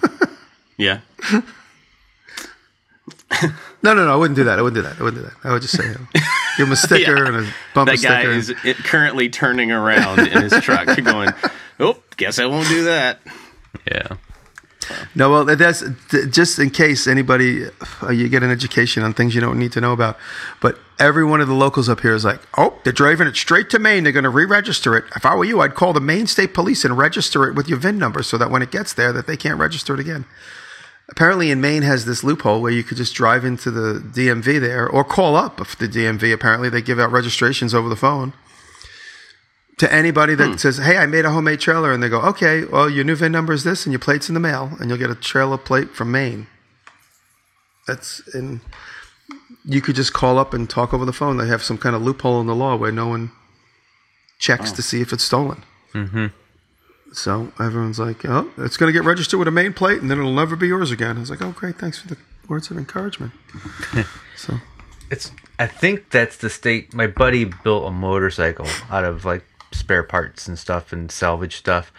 yeah, 0.76 1.00
no, 3.82 3.94
no, 3.94 3.94
no, 3.94 4.12
I 4.12 4.16
wouldn't 4.16 4.36
do 4.36 4.44
that. 4.44 4.58
I 4.58 4.62
wouldn't 4.62 4.82
do 4.82 4.88
that. 4.88 4.98
I 5.00 5.02
wouldn't 5.04 5.22
do 5.22 5.28
that. 5.30 5.48
I 5.48 5.52
would 5.52 5.62
just 5.62 5.76
say, 5.76 5.88
uh, 5.90 6.20
give 6.56 6.66
him 6.66 6.72
a 6.72 6.76
sticker 6.86 7.16
Yeah. 7.16 7.26
and 7.28 7.36
a 7.46 7.54
bumper 7.74 7.92
that 7.96 8.02
guy 8.02 8.20
sticker. 8.22 8.30
is 8.32 8.52
it, 8.64 8.76
currently 8.78 9.28
turning 9.28 9.70
around 9.70 10.20
in 10.20 10.42
his 10.42 10.52
truck, 10.62 10.86
going, 11.04 11.30
"Oh, 11.78 11.96
guess 12.16 12.38
I 12.38 12.46
won't 12.46 12.68
do 12.68 12.84
that." 12.84 13.20
Yeah. 13.90 14.08
No, 15.14 15.30
well, 15.30 15.44
that's 15.44 15.84
just 16.30 16.58
in 16.58 16.70
case 16.70 17.06
anybody, 17.06 17.66
uh, 18.02 18.10
you 18.10 18.28
get 18.28 18.42
an 18.42 18.50
education 18.50 19.02
on 19.02 19.12
things 19.14 19.34
you 19.34 19.40
don't 19.40 19.58
need 19.58 19.72
to 19.72 19.80
know 19.80 19.92
about. 19.92 20.18
But 20.60 20.78
every 20.98 21.24
one 21.24 21.40
of 21.40 21.48
the 21.48 21.54
locals 21.54 21.88
up 21.88 22.00
here 22.00 22.14
is 22.14 22.24
like, 22.24 22.40
oh, 22.56 22.78
they're 22.84 22.92
driving 22.92 23.26
it 23.26 23.36
straight 23.36 23.70
to 23.70 23.78
Maine. 23.78 24.04
They're 24.04 24.12
going 24.12 24.24
to 24.24 24.30
re-register 24.30 24.96
it. 24.96 25.04
If 25.16 25.24
I 25.26 25.34
were 25.34 25.44
you, 25.44 25.60
I'd 25.60 25.74
call 25.74 25.92
the 25.92 26.00
Maine 26.00 26.26
State 26.26 26.54
Police 26.54 26.84
and 26.84 26.96
register 26.96 27.48
it 27.48 27.54
with 27.54 27.68
your 27.68 27.78
VIN 27.78 27.98
number 27.98 28.22
so 28.22 28.38
that 28.38 28.50
when 28.50 28.62
it 28.62 28.70
gets 28.70 28.92
there, 28.92 29.12
that 29.12 29.26
they 29.26 29.36
can't 29.36 29.58
register 29.58 29.94
it 29.94 30.00
again. 30.00 30.24
apparently 31.08 31.50
in 31.50 31.60
Maine 31.60 31.82
has 31.82 32.04
this 32.04 32.22
loophole 32.22 32.60
where 32.60 32.72
you 32.72 32.82
could 32.82 32.96
just 32.96 33.14
drive 33.14 33.44
into 33.44 33.70
the 33.70 34.00
DMV 34.00 34.60
there 34.60 34.88
or 34.88 35.04
call 35.04 35.36
up 35.36 35.56
the 35.56 35.88
DMV. 35.88 36.32
Apparently 36.32 36.68
they 36.68 36.82
give 36.82 36.98
out 36.98 37.10
registrations 37.10 37.74
over 37.74 37.88
the 37.88 37.96
phone 37.96 38.32
to 39.78 39.92
anybody 39.92 40.34
that 40.34 40.48
hmm. 40.48 40.56
says, 40.56 40.78
"Hey, 40.78 40.96
I 40.96 41.06
made 41.06 41.24
a 41.24 41.30
homemade 41.30 41.60
trailer," 41.60 41.92
and 41.92 42.02
they 42.02 42.08
go, 42.08 42.20
"Okay, 42.20 42.64
well 42.64 42.88
your 42.90 43.04
new 43.04 43.16
VIN 43.16 43.32
number 43.32 43.52
is 43.52 43.64
this, 43.64 43.86
and 43.86 43.92
your 43.92 44.00
plate's 44.00 44.28
in 44.28 44.34
the 44.34 44.40
mail, 44.40 44.72
and 44.78 44.88
you'll 44.88 44.98
get 44.98 45.10
a 45.10 45.14
trailer 45.14 45.58
plate 45.58 45.94
from 45.94 46.10
Maine." 46.10 46.46
That's 47.86 48.20
in. 48.34 48.60
You 49.64 49.80
could 49.80 49.96
just 49.96 50.12
call 50.12 50.38
up 50.38 50.54
and 50.54 50.68
talk 50.68 50.94
over 50.94 51.04
the 51.04 51.12
phone. 51.12 51.36
They 51.36 51.48
have 51.48 51.62
some 51.62 51.78
kind 51.78 51.94
of 51.94 52.02
loophole 52.02 52.40
in 52.40 52.46
the 52.46 52.54
law 52.54 52.76
where 52.76 52.92
no 52.92 53.08
one 53.08 53.32
checks 54.38 54.72
oh. 54.72 54.76
to 54.76 54.82
see 54.82 55.00
if 55.00 55.12
it's 55.12 55.24
stolen. 55.24 55.62
Mm-hmm. 55.92 56.26
So 57.12 57.52
everyone's 57.58 57.98
like, 57.98 58.24
oh, 58.24 58.50
it's 58.58 58.76
going 58.76 58.92
to 58.92 58.98
get 58.98 59.04
registered 59.04 59.38
with 59.38 59.48
a 59.48 59.50
Maine 59.50 59.72
plate 59.72 60.00
and 60.00 60.10
then 60.10 60.18
it'll 60.18 60.32
never 60.32 60.56
be 60.56 60.68
yours 60.68 60.90
again. 60.90 61.16
I 61.16 61.20
was 61.20 61.30
like, 61.30 61.42
oh, 61.42 61.52
great. 61.52 61.76
Thanks 61.76 61.98
for 61.98 62.08
the 62.08 62.16
words 62.48 62.70
of 62.70 62.78
encouragement. 62.78 63.32
so, 64.36 64.58
It's. 65.10 65.32
I 65.58 65.66
think 65.66 66.10
that's 66.10 66.36
the 66.36 66.50
state. 66.50 66.94
My 66.94 67.06
buddy 67.06 67.44
built 67.44 67.86
a 67.86 67.90
motorcycle 67.90 68.66
out 68.90 69.04
of 69.04 69.24
like 69.24 69.44
spare 69.72 70.02
parts 70.02 70.48
and 70.48 70.58
stuff 70.58 70.92
and 70.92 71.10
salvage 71.10 71.56
stuff. 71.56 71.92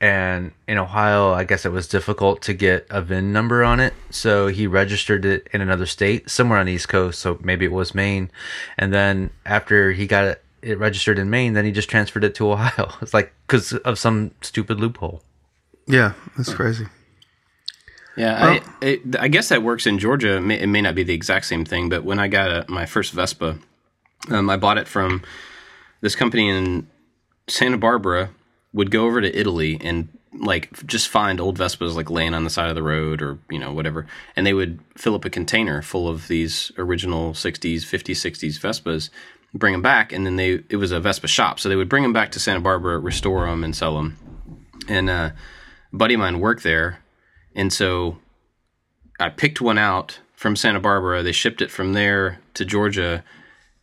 And 0.00 0.52
in 0.68 0.76
Ohio, 0.76 1.32
I 1.32 1.44
guess 1.44 1.64
it 1.64 1.72
was 1.72 1.88
difficult 1.88 2.42
to 2.42 2.52
get 2.52 2.86
a 2.90 3.00
VIN 3.00 3.32
number 3.32 3.64
on 3.64 3.80
it, 3.80 3.94
so 4.10 4.48
he 4.48 4.66
registered 4.66 5.24
it 5.24 5.48
in 5.54 5.62
another 5.62 5.86
state, 5.86 6.28
somewhere 6.28 6.58
on 6.58 6.66
the 6.66 6.72
East 6.72 6.88
Coast. 6.88 7.18
So 7.18 7.38
maybe 7.42 7.64
it 7.64 7.72
was 7.72 7.94
Maine. 7.94 8.30
And 8.76 8.92
then 8.92 9.30
after 9.46 9.92
he 9.92 10.06
got 10.06 10.24
it, 10.24 10.44
it 10.60 10.78
registered 10.78 11.18
in 11.18 11.30
Maine, 11.30 11.54
then 11.54 11.64
he 11.64 11.72
just 11.72 11.88
transferred 11.88 12.24
it 12.24 12.34
to 12.34 12.52
Ohio. 12.52 12.92
It's 13.00 13.14
like 13.14 13.32
because 13.46 13.72
of 13.72 13.98
some 13.98 14.32
stupid 14.42 14.80
loophole. 14.80 15.22
yeah, 15.86 16.12
that's 16.36 16.52
crazy. 16.52 16.86
Yeah, 18.16 18.60
I, 18.80 18.84
it, 18.84 19.16
I 19.18 19.28
guess 19.28 19.50
that 19.50 19.62
works 19.62 19.86
in 19.86 19.98
Georgia. 19.98 20.36
It 20.36 20.40
may, 20.40 20.60
it 20.60 20.66
may 20.68 20.80
not 20.80 20.94
be 20.94 21.02
the 21.02 21.12
exact 21.12 21.44
same 21.44 21.66
thing, 21.66 21.90
but 21.90 22.02
when 22.02 22.18
I 22.18 22.28
got 22.28 22.50
a, 22.50 22.64
my 22.66 22.86
first 22.86 23.12
Vespa, 23.12 23.58
um, 24.30 24.48
I 24.48 24.56
bought 24.56 24.78
it 24.78 24.88
from 24.88 25.22
this 26.00 26.16
company 26.16 26.48
in 26.48 26.88
Santa 27.48 27.78
Barbara. 27.78 28.30
Would 28.72 28.90
go 28.90 29.06
over 29.06 29.22
to 29.22 29.34
Italy 29.34 29.78
and 29.80 30.08
like 30.38 30.86
just 30.86 31.08
find 31.08 31.40
old 31.40 31.58
Vespas 31.58 31.94
like 31.94 32.10
laying 32.10 32.34
on 32.34 32.44
the 32.44 32.50
side 32.50 32.68
of 32.68 32.74
the 32.74 32.82
road 32.82 33.22
or 33.22 33.38
you 33.50 33.58
know 33.58 33.72
whatever, 33.72 34.06
and 34.34 34.46
they 34.46 34.54
would 34.54 34.80
fill 34.96 35.14
up 35.14 35.24
a 35.24 35.30
container 35.30 35.82
full 35.82 36.08
of 36.08 36.28
these 36.28 36.72
original 36.78 37.32
'60s, 37.32 37.78
'50s, 37.78 38.16
'60s 38.16 38.60
Vespas, 38.60 39.10
bring 39.54 39.72
them 39.72 39.82
back, 39.82 40.12
and 40.12 40.26
then 40.26 40.36
they 40.36 40.62
it 40.68 40.76
was 40.76 40.92
a 40.92 41.00
Vespa 41.00 41.26
shop, 41.26 41.58
so 41.58 41.68
they 41.68 41.76
would 41.76 41.88
bring 41.88 42.02
them 42.02 42.12
back 42.12 42.32
to 42.32 42.40
Santa 42.40 42.60
Barbara, 42.60 42.98
restore 42.98 43.46
them, 43.46 43.64
and 43.64 43.74
sell 43.74 43.96
them. 43.96 44.16
And 44.88 45.10
uh, 45.10 45.30
a 45.92 45.96
buddy 45.96 46.14
of 46.14 46.20
mine 46.20 46.40
worked 46.40 46.62
there, 46.62 46.98
and 47.54 47.72
so 47.72 48.18
I 49.18 49.30
picked 49.30 49.60
one 49.60 49.78
out 49.78 50.20
from 50.34 50.56
Santa 50.56 50.80
Barbara. 50.80 51.22
They 51.22 51.32
shipped 51.32 51.62
it 51.62 51.70
from 51.70 51.92
there 51.92 52.40
to 52.54 52.64
Georgia, 52.64 53.24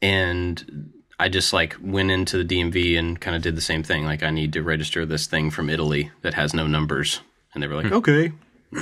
and 0.01 0.92
I 1.19 1.29
just 1.29 1.53
like 1.53 1.75
went 1.81 2.11
into 2.11 2.43
the 2.43 2.45
DMV 2.45 2.97
and 2.97 3.19
kind 3.19 3.35
of 3.35 3.41
did 3.41 3.55
the 3.55 3.61
same 3.61 3.83
thing. 3.83 4.05
Like 4.05 4.23
I 4.23 4.29
need 4.29 4.53
to 4.53 4.63
register 4.63 5.05
this 5.05 5.27
thing 5.27 5.51
from 5.51 5.69
Italy 5.69 6.11
that 6.21 6.33
has 6.33 6.53
no 6.53 6.67
numbers, 6.67 7.21
and 7.53 7.61
they 7.61 7.67
were 7.67 7.75
like, 7.75 7.87
hmm. 7.87 7.93
"Okay." 7.93 8.31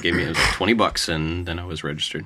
Gave 0.02 0.16
me 0.16 0.24
it 0.24 0.30
was 0.30 0.38
like 0.38 0.54
twenty 0.54 0.74
bucks, 0.74 1.10
and 1.10 1.46
then 1.46 1.60
I 1.60 1.66
was 1.66 1.84
registered. 1.84 2.26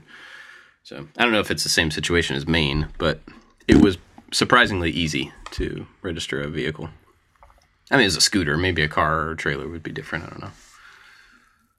So 0.84 1.08
I 1.18 1.24
don't 1.24 1.32
know 1.32 1.40
if 1.40 1.50
it's 1.50 1.64
the 1.64 1.70
same 1.70 1.90
situation 1.90 2.36
as 2.36 2.48
Maine, 2.48 2.90
but 3.00 3.20
it 3.68 3.78
was 3.78 3.98
surprisingly 4.32 4.92
easy 4.92 5.32
to 5.52 5.88
register 6.04 6.42
a 6.42 6.48
vehicle. 6.48 6.90
I 7.90 7.98
mean, 7.98 8.06
it's 8.06 8.18
a 8.18 8.22
scooter, 8.22 8.58
maybe 8.58 8.84
a 8.84 8.88
car 8.88 9.22
or 9.22 9.32
a 9.32 9.38
trailer 9.38 9.68
would 9.68 9.84
be 9.84 9.92
different. 9.92 10.26
I 10.26 10.30
don't 10.30 10.42
know. 10.42 10.52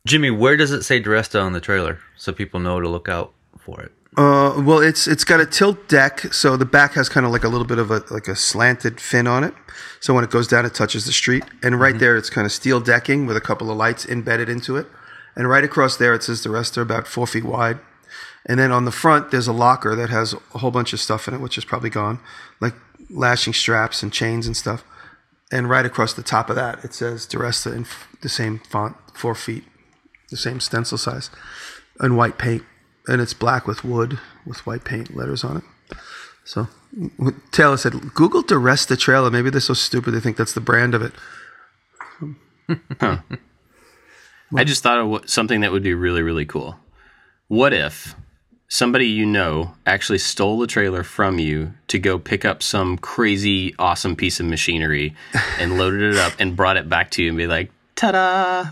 Jimmy, 0.07 0.31
where 0.31 0.57
does 0.57 0.71
it 0.73 0.83
say 0.83 1.03
DiResta 1.03 1.43
on 1.43 1.53
the 1.53 1.61
trailer 1.61 1.99
so 2.17 2.33
people 2.33 2.61
know 2.61 2.81
to 2.81 2.89
look 2.89 3.09
out 3.09 3.33
for 3.59 3.81
it? 3.81 3.93
Uh, 4.17 4.63
well, 4.65 4.79
it's 4.79 5.07
it's 5.07 5.25
got 5.25 5.41
a 5.41 5.47
tilt 5.47 5.89
deck, 5.89 6.33
so 6.33 6.57
the 6.57 6.65
back 6.65 6.95
has 6.95 7.09
kind 7.09 7.27
of 7.27 7.33
like 7.33 7.45
a 7.45 7.49
little 7.49 7.67
bit 7.67 7.79
of 7.79 7.91
a 7.91 8.03
like 8.11 8.29
a 8.29 8.37
slanted 8.37 8.99
fin 8.99 9.27
on 9.27 9.45
it. 9.45 9.53
So 10.01 10.15
when 10.15 10.25
it 10.25 10.31
goes 10.31 10.49
down, 10.49 10.65
it 10.65 10.75
touches 10.75 11.05
the 11.05 11.13
street, 11.13 11.45
and 11.63 11.79
right 11.79 11.99
there, 11.99 12.17
it's 12.17 12.31
kind 12.31 12.47
of 12.47 12.53
steel 12.53 12.81
decking 12.81 13.27
with 13.27 13.37
a 13.37 13.43
couple 13.43 13.71
of 13.71 13.77
lights 13.77 14.07
embedded 14.07 14.49
into 14.49 14.77
it. 14.77 14.87
And 15.37 15.49
right 15.51 15.65
across 15.65 15.99
there, 15.99 16.15
it 16.15 16.23
says 16.23 16.43
DiResta 16.43 16.81
about 16.81 17.07
four 17.07 17.27
feet 17.27 17.45
wide. 17.45 17.79
And 18.47 18.59
then 18.59 18.73
on 18.73 18.87
the 18.87 18.93
front, 18.93 19.31
there's 19.31 19.49
a 19.49 19.53
locker 19.53 19.95
that 19.95 20.09
has 20.09 20.33
a 20.55 20.59
whole 20.59 20.71
bunch 20.71 20.95
of 20.95 21.01
stuff 21.01 21.29
in 21.29 21.35
it, 21.35 21.41
which 21.41 21.59
is 21.59 21.65
probably 21.65 21.91
gone, 21.91 22.21
like 22.61 22.75
lashing 23.11 23.53
straps 23.53 24.03
and 24.03 24.13
chains 24.13 24.47
and 24.47 24.57
stuff. 24.57 24.83
And 25.53 25.69
right 25.69 25.85
across 25.85 26.15
the 26.15 26.23
top 26.23 26.49
of 26.49 26.57
that, 26.57 26.83
it 26.85 26.95
says 26.95 27.27
DiResta 27.27 27.75
in 27.75 27.87
the 28.23 28.29
same 28.29 28.61
font, 28.61 28.97
four 29.13 29.35
feet, 29.35 29.65
the 30.31 30.37
same 30.37 30.61
stencil 30.61 30.97
size, 30.97 31.29
and 32.01 32.17
white 32.17 32.39
paint. 32.39 32.63
And 33.09 33.21
it's 33.21 33.35
black 33.35 33.67
with 33.67 33.85
wood 33.85 34.19
with 34.45 34.67
white 34.67 34.85
paint 34.85 35.17
letters 35.17 35.45
on 35.45 35.59
it. 35.59 35.65
So 36.45 36.69
Taylor 37.51 37.77
said, 37.77 38.15
Google 38.15 38.43
DiResta 38.43 38.99
trailer. 38.99 39.31
Maybe 39.31 39.51
they're 39.51 39.61
so 39.61 39.75
stupid 39.75 40.13
they 40.13 40.21
think 40.21 40.37
that's 40.37 40.55
the 40.55 40.61
brand 40.61 40.95
of 40.95 41.03
it. 41.03 41.13
I 44.55 44.65
just 44.65 44.83
thought 44.83 44.99
of 44.99 45.29
something 45.29 45.61
that 45.61 45.73
would 45.73 45.83
be 45.83 45.95
really, 45.95 46.23
really 46.23 46.47
cool. 46.47 46.77
What 47.49 47.73
if 47.73 48.15
somebody 48.69 49.07
you 49.07 49.27
know 49.27 49.75
actually 49.87 50.19
stole 50.19 50.59
the 50.59 50.67
trailer 50.67 51.03
from 51.03 51.39
you 51.39 51.75
to 51.89 51.99
go 51.99 52.19
pick 52.19 52.45
up 52.45 52.63
some 52.63 52.97
crazy, 52.99 53.75
awesome 53.79 54.17
piece 54.17 54.41
of 54.41 54.47
machinery 54.47 55.15
and 55.59 55.79
loaded 55.79 56.15
it 56.15 56.17
up 56.17 56.33
and 56.39 56.57
brought 56.57 56.77
it 56.77 56.89
back 56.89 57.11
to 57.13 57.23
you 57.23 57.29
and 57.29 57.39
be 57.39 57.47
like, 57.47 57.71
ta 57.95 58.13
da! 58.13 58.71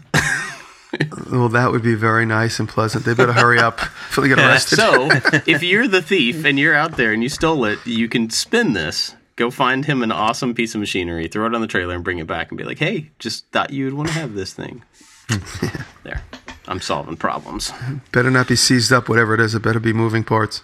Well, 1.31 1.49
that 1.49 1.73
would 1.73 1.83
be 1.83 1.95
very 1.95 2.27
nice 2.27 2.61
and 2.61 2.69
pleasant. 2.69 3.05
They 3.05 3.15
better 3.15 3.33
hurry 3.33 3.59
up 3.59 3.79
before 3.79 4.23
they 4.23 4.29
get 4.29 4.39
arrested. 4.39 4.77
So, 4.77 5.09
if 5.47 5.63
you're 5.63 5.89
the 5.89 6.03
thief 6.03 6.45
and 6.45 6.59
you're 6.59 6.75
out 6.75 6.97
there 6.97 7.13
and 7.13 7.23
you 7.23 7.29
stole 7.29 7.65
it, 7.65 7.85
you 7.87 8.09
can 8.09 8.31
spin 8.31 8.73
this. 8.75 9.15
Go 9.37 9.51
find 9.51 9.85
him 9.85 10.03
an 10.03 10.13
awesome 10.13 10.55
piece 10.55 10.75
of 10.75 10.81
machinery, 10.81 11.27
throw 11.27 11.47
it 11.47 11.55
on 11.55 11.61
the 11.61 11.67
trailer, 11.67 11.95
and 11.95 12.05
bring 12.05 12.19
it 12.19 12.27
back 12.27 12.51
and 12.51 12.59
be 12.59 12.63
like, 12.65 12.79
hey, 12.79 13.11
just 13.19 13.47
thought 13.51 13.71
you'd 13.71 13.95
want 13.95 14.09
to 14.11 14.15
have 14.15 14.35
this 14.35 14.53
thing. 14.53 14.83
there. 16.05 16.23
I'm 16.69 16.81
solving 16.81 17.17
problems. 17.17 17.73
better 18.13 18.31
not 18.31 18.47
be 18.49 18.55
seized 18.57 18.93
up, 18.93 19.09
whatever 19.09 19.35
it 19.35 19.41
is. 19.41 19.55
It 19.55 19.61
better 19.63 19.81
be 19.81 19.93
moving 19.93 20.23
parts. 20.25 20.63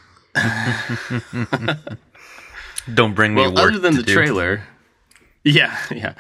Don't 2.95 3.15
bring 3.15 3.35
me 3.35 3.43
Well, 3.43 3.55
work 3.55 3.71
other 3.71 3.79
than 3.79 3.93
to 3.93 3.99
the 3.99 4.05
do. 4.07 4.15
trailer, 4.15 4.63
yeah, 5.45 5.77
yeah. 5.91 6.15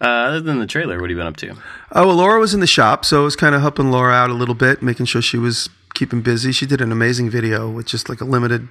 Uh, 0.00 0.04
other 0.04 0.40
than 0.40 0.58
the 0.58 0.66
trailer, 0.66 0.96
what 0.96 1.08
have 1.08 1.10
you 1.10 1.16
been 1.16 1.26
up 1.26 1.36
to? 1.36 1.54
Oh, 1.92 2.06
well, 2.06 2.16
Laura 2.16 2.40
was 2.40 2.52
in 2.52 2.60
the 2.60 2.66
shop, 2.66 3.04
so 3.04 3.22
I 3.22 3.24
was 3.24 3.36
kind 3.36 3.54
of 3.54 3.60
helping 3.60 3.90
Laura 3.90 4.12
out 4.12 4.30
a 4.30 4.34
little 4.34 4.54
bit, 4.54 4.82
making 4.82 5.06
sure 5.06 5.22
she 5.22 5.38
was 5.38 5.68
keeping 5.94 6.20
busy. 6.20 6.52
She 6.52 6.66
did 6.66 6.80
an 6.80 6.92
amazing 6.92 7.30
video 7.30 7.70
with 7.70 7.86
just 7.86 8.08
like 8.08 8.20
a 8.20 8.24
limited 8.24 8.68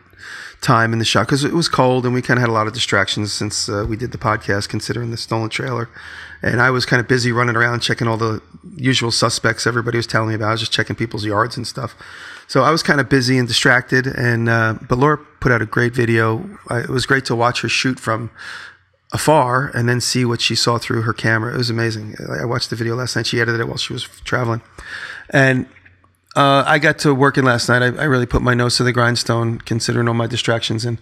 time 0.61 0.93
in 0.93 0.99
the 0.99 1.05
shop 1.05 1.27
because 1.27 1.43
it 1.43 1.53
was 1.53 1.67
cold 1.67 2.05
and 2.05 2.13
we 2.13 2.21
kind 2.21 2.37
of 2.37 2.41
had 2.41 2.49
a 2.49 2.53
lot 2.53 2.67
of 2.67 2.73
distractions 2.73 3.33
since 3.33 3.67
uh, 3.67 3.85
we 3.87 3.97
did 3.97 4.11
the 4.11 4.17
podcast 4.17 4.69
considering 4.69 5.11
the 5.11 5.17
stolen 5.17 5.49
trailer. 5.49 5.89
And 6.41 6.61
I 6.61 6.69
was 6.69 6.85
kind 6.85 6.99
of 6.99 7.07
busy 7.07 7.31
running 7.31 7.55
around 7.55 7.79
checking 7.79 8.07
all 8.07 8.17
the 8.17 8.41
usual 8.75 9.11
suspects 9.11 9.65
everybody 9.65 9.97
was 9.97 10.07
telling 10.07 10.29
me 10.29 10.35
about. 10.35 10.49
I 10.49 10.51
was 10.51 10.59
just 10.59 10.73
checking 10.73 10.95
people's 10.95 11.25
yards 11.25 11.55
and 11.55 11.65
stuff. 11.65 11.95
So 12.47 12.63
I 12.63 12.71
was 12.71 12.83
kind 12.83 12.99
of 12.99 13.07
busy 13.07 13.37
and 13.37 13.47
distracted. 13.47 14.07
And 14.07 14.49
uh, 14.49 14.75
but 14.87 14.97
Laura 14.97 15.17
put 15.39 15.51
out 15.53 15.61
a 15.61 15.65
great 15.65 15.93
video. 15.93 16.59
I, 16.69 16.79
it 16.79 16.89
was 16.89 17.05
great 17.05 17.23
to 17.25 17.35
watch 17.35 17.61
her 17.61 17.69
shoot 17.69 17.99
from 17.99 18.29
afar 19.13 19.67
and 19.75 19.88
then 19.88 20.01
see 20.01 20.25
what 20.25 20.41
she 20.41 20.55
saw 20.55 20.77
through 20.79 21.03
her 21.03 21.13
camera. 21.13 21.53
It 21.53 21.58
was 21.58 21.70
amazing. 21.70 22.15
I 22.41 22.46
watched 22.46 22.72
the 22.72 22.75
video 22.75 22.96
last 22.96 23.15
night. 23.15 23.27
She 23.27 23.39
edited 23.39 23.62
it 23.62 23.67
while 23.67 23.77
she 23.77 23.93
was 23.93 24.03
traveling, 24.25 24.62
and 25.29 25.67
uh, 26.36 26.63
I 26.65 26.79
got 26.79 26.98
to 27.00 27.13
working 27.13 27.43
last 27.43 27.70
night. 27.70 27.84
I, 27.84 27.88
I, 28.01 28.05
really 28.05 28.25
put 28.25 28.41
my 28.41 28.55
nose 28.55 28.77
to 28.77 28.84
the 28.84 28.91
grindstone, 28.91 29.60
considering 29.60 30.08
all 30.08 30.15
my 30.15 30.25
distractions, 30.25 30.84
and 30.84 30.98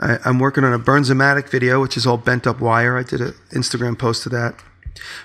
I, 0.00 0.18
am 0.24 0.40
working 0.40 0.64
on 0.64 0.72
a 0.72 0.78
Bernzomatic 0.78 1.48
video, 1.48 1.80
which 1.80 1.96
is 1.96 2.04
all 2.04 2.16
bent 2.16 2.48
up 2.48 2.60
wire. 2.60 2.98
I 2.98 3.04
did 3.04 3.20
an 3.20 3.34
Instagram 3.52 3.96
post 3.96 4.24
to 4.24 4.28
that, 4.30 4.56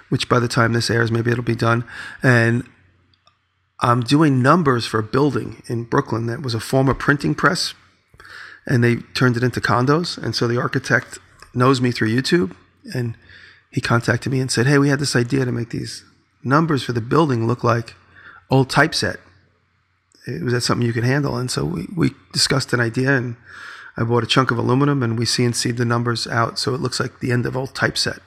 which 0.09 0.29
by 0.29 0.37
the 0.37 0.47
time 0.47 0.73
this 0.73 0.91
airs, 0.91 1.11
maybe 1.11 1.31
it'll 1.31 1.43
be 1.43 1.55
done, 1.55 1.83
and. 2.23 2.63
I'm 3.79 4.01
doing 4.01 4.41
numbers 4.41 4.87
for 4.87 4.97
a 4.97 5.03
building 5.03 5.61
in 5.67 5.83
Brooklyn 5.83 6.25
that 6.25 6.41
was 6.41 6.55
a 6.55 6.59
former 6.59 6.95
printing 6.95 7.35
press, 7.35 7.75
and 8.65 8.83
they 8.83 8.95
turned 9.13 9.37
it 9.37 9.43
into 9.43 9.61
condos. 9.61 10.17
And 10.17 10.35
so 10.35 10.47
the 10.47 10.57
architect 10.57 11.19
knows 11.57 11.81
me 11.81 11.91
through 11.91 12.15
YouTube, 12.15 12.55
and 12.93 13.15
he 13.71 13.81
contacted 13.81 14.31
me 14.31 14.39
and 14.39 14.51
said, 14.51 14.67
"Hey, 14.67 14.77
we 14.77 14.89
had 14.89 14.99
this 14.99 15.15
idea 15.15 15.43
to 15.43 15.51
make 15.51 15.69
these 15.69 16.03
numbers 16.43 16.83
for 16.83 16.93
the 16.93 17.01
building 17.01 17.47
look 17.47 17.63
like 17.63 17.95
old 18.49 18.69
typeset. 18.69 19.19
Was 20.41 20.53
that 20.53 20.61
something 20.61 20.85
you 20.85 20.93
could 20.93 21.03
handle?" 21.03 21.37
And 21.37 21.51
so 21.51 21.65
we 21.65 21.87
we 21.95 22.15
discussed 22.31 22.71
an 22.73 22.79
idea, 22.79 23.15
and 23.17 23.35
I 23.97 24.03
bought 24.03 24.23
a 24.23 24.27
chunk 24.27 24.51
of 24.51 24.57
aluminum, 24.57 25.03
and 25.03 25.17
we 25.17 25.25
CNC'd 25.25 25.77
the 25.77 25.85
numbers 25.85 26.27
out 26.27 26.59
so 26.59 26.73
it 26.73 26.81
looks 26.81 26.99
like 26.99 27.19
the 27.19 27.31
end 27.31 27.45
of 27.45 27.57
old 27.57 27.73
typeset. 27.75 28.21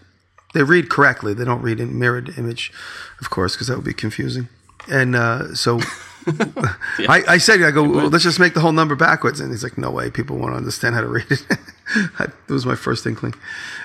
They 0.53 0.65
read 0.65 0.91
correctly. 0.91 1.33
They 1.33 1.45
don't 1.45 1.63
read 1.63 1.79
in 1.79 1.99
mirrored 1.99 2.37
image, 2.37 2.73
of 3.21 3.31
course, 3.31 3.55
because 3.55 3.69
that 3.69 3.77
would 3.77 3.85
be 3.85 3.95
confusing. 3.95 4.49
And 4.89 5.15
uh, 5.15 5.55
so 5.55 5.81
yeah. 6.27 6.73
I, 7.09 7.23
I, 7.29 7.39
said, 7.39 7.63
I 7.63 7.71
go, 7.71 7.83
well, 7.83 8.09
let's 8.09 8.25
just 8.25 8.41
make 8.41 8.55
the 8.55 8.61
whole 8.61 8.73
number 8.73 8.95
backwards. 8.95 9.41
And 9.41 9.51
he's 9.51 9.63
like, 9.63 9.79
no 9.79 9.91
way, 9.91 10.11
people 10.11 10.37
won't 10.37 10.55
understand 10.55 10.95
how 10.95 11.01
to 11.01 11.09
read 11.09 11.31
it. 11.31 11.45
that 12.19 12.33
was 12.49 12.67
my 12.67 12.75
first 12.75 13.07
inkling. 13.07 13.35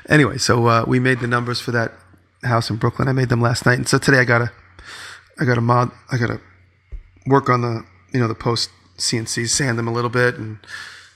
Anyway, 0.10 0.38
so 0.38 0.68
uh, 0.68 0.86
we 0.88 1.00
made 1.00 1.20
the 1.20 1.28
numbers 1.28 1.60
for 1.60 1.72
that 1.72 1.94
house 2.44 2.70
in 2.70 2.76
Brooklyn. 2.78 3.08
I 3.08 3.14
made 3.14 3.30
them 3.30 3.42
last 3.42 3.66
night, 3.66 3.78
and 3.78 3.88
so 3.88 3.98
today 3.98 4.20
I 4.20 4.26
gotta, 4.26 4.52
I 5.40 5.46
gotta 5.46 5.62
mod, 5.62 5.92
I 6.12 6.18
gotta 6.18 6.40
work 7.26 7.50
on 7.50 7.62
the, 7.62 7.86
you 8.14 8.20
know, 8.20 8.28
the 8.28 8.36
post 8.36 8.70
CNCs, 8.98 9.50
sand 9.50 9.78
them 9.78 9.88
a 9.88 9.94
little 9.94 10.10
bit, 10.10 10.36
and 10.36 10.60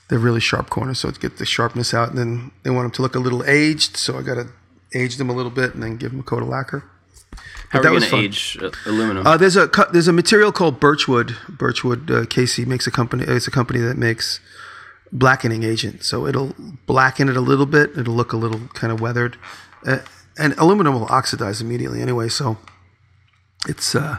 they're 0.08 0.18
really 0.18 0.40
sharp 0.40 0.70
corners, 0.70 1.00
so 1.00 1.10
to 1.10 1.20
get 1.20 1.38
the 1.38 1.46
sharpness 1.46 1.94
out. 1.94 2.10
And 2.10 2.18
then 2.18 2.50
they 2.62 2.70
want 2.70 2.84
them 2.84 2.92
to 2.92 3.02
look 3.02 3.14
a 3.14 3.20
little 3.20 3.44
aged, 3.44 3.96
so 3.96 4.18
I 4.18 4.22
gotta 4.22 4.48
age 4.94 5.16
them 5.16 5.30
a 5.30 5.32
little 5.32 5.52
bit, 5.52 5.74
and 5.74 5.82
then 5.82 5.96
give 5.96 6.10
them 6.10 6.20
a 6.20 6.24
coat 6.24 6.42
of 6.42 6.48
lacquer. 6.48 6.84
How 7.70 7.78
are 7.78 7.84
you 7.84 8.00
going 8.00 8.10
to 8.10 8.16
age 8.16 8.58
uh, 8.60 8.70
aluminum? 8.86 9.26
Uh, 9.26 9.36
there's 9.36 9.56
a 9.56 9.70
there's 9.92 10.08
a 10.08 10.12
material 10.12 10.50
called 10.50 10.80
birchwood. 10.80 11.36
Birchwood 11.48 12.10
uh, 12.10 12.24
Casey 12.26 12.64
makes 12.64 12.86
a 12.86 12.90
company. 12.90 13.24
It's 13.26 13.46
a 13.46 13.50
company 13.50 13.80
that 13.80 13.96
makes 13.96 14.40
blackening 15.12 15.62
agent. 15.62 16.02
So 16.02 16.26
it'll 16.26 16.54
blacken 16.86 17.28
it 17.28 17.36
a 17.36 17.40
little 17.40 17.66
bit. 17.66 17.96
It'll 17.96 18.14
look 18.14 18.32
a 18.32 18.36
little 18.36 18.60
kind 18.74 18.92
of 18.92 19.00
weathered, 19.00 19.36
uh, 19.86 19.98
and 20.38 20.54
aluminum 20.58 20.94
will 20.94 21.06
oxidize 21.06 21.60
immediately 21.60 22.02
anyway. 22.02 22.28
So 22.28 22.58
it's 23.68 23.94
uh, 23.94 24.18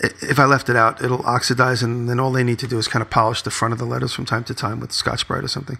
if 0.00 0.38
I 0.38 0.44
left 0.44 0.68
it 0.68 0.76
out, 0.76 1.02
it'll 1.02 1.24
oxidize, 1.24 1.82
and 1.82 2.08
then 2.08 2.18
all 2.18 2.32
they 2.32 2.44
need 2.44 2.58
to 2.60 2.66
do 2.66 2.78
is 2.78 2.88
kind 2.88 3.02
of 3.02 3.10
polish 3.10 3.42
the 3.42 3.50
front 3.50 3.72
of 3.72 3.78
the 3.78 3.84
letters 3.84 4.12
from 4.12 4.24
time 4.24 4.44
to 4.44 4.54
time 4.54 4.80
with 4.80 4.92
Scotch 4.92 5.28
Brite 5.28 5.44
or 5.44 5.48
something. 5.48 5.78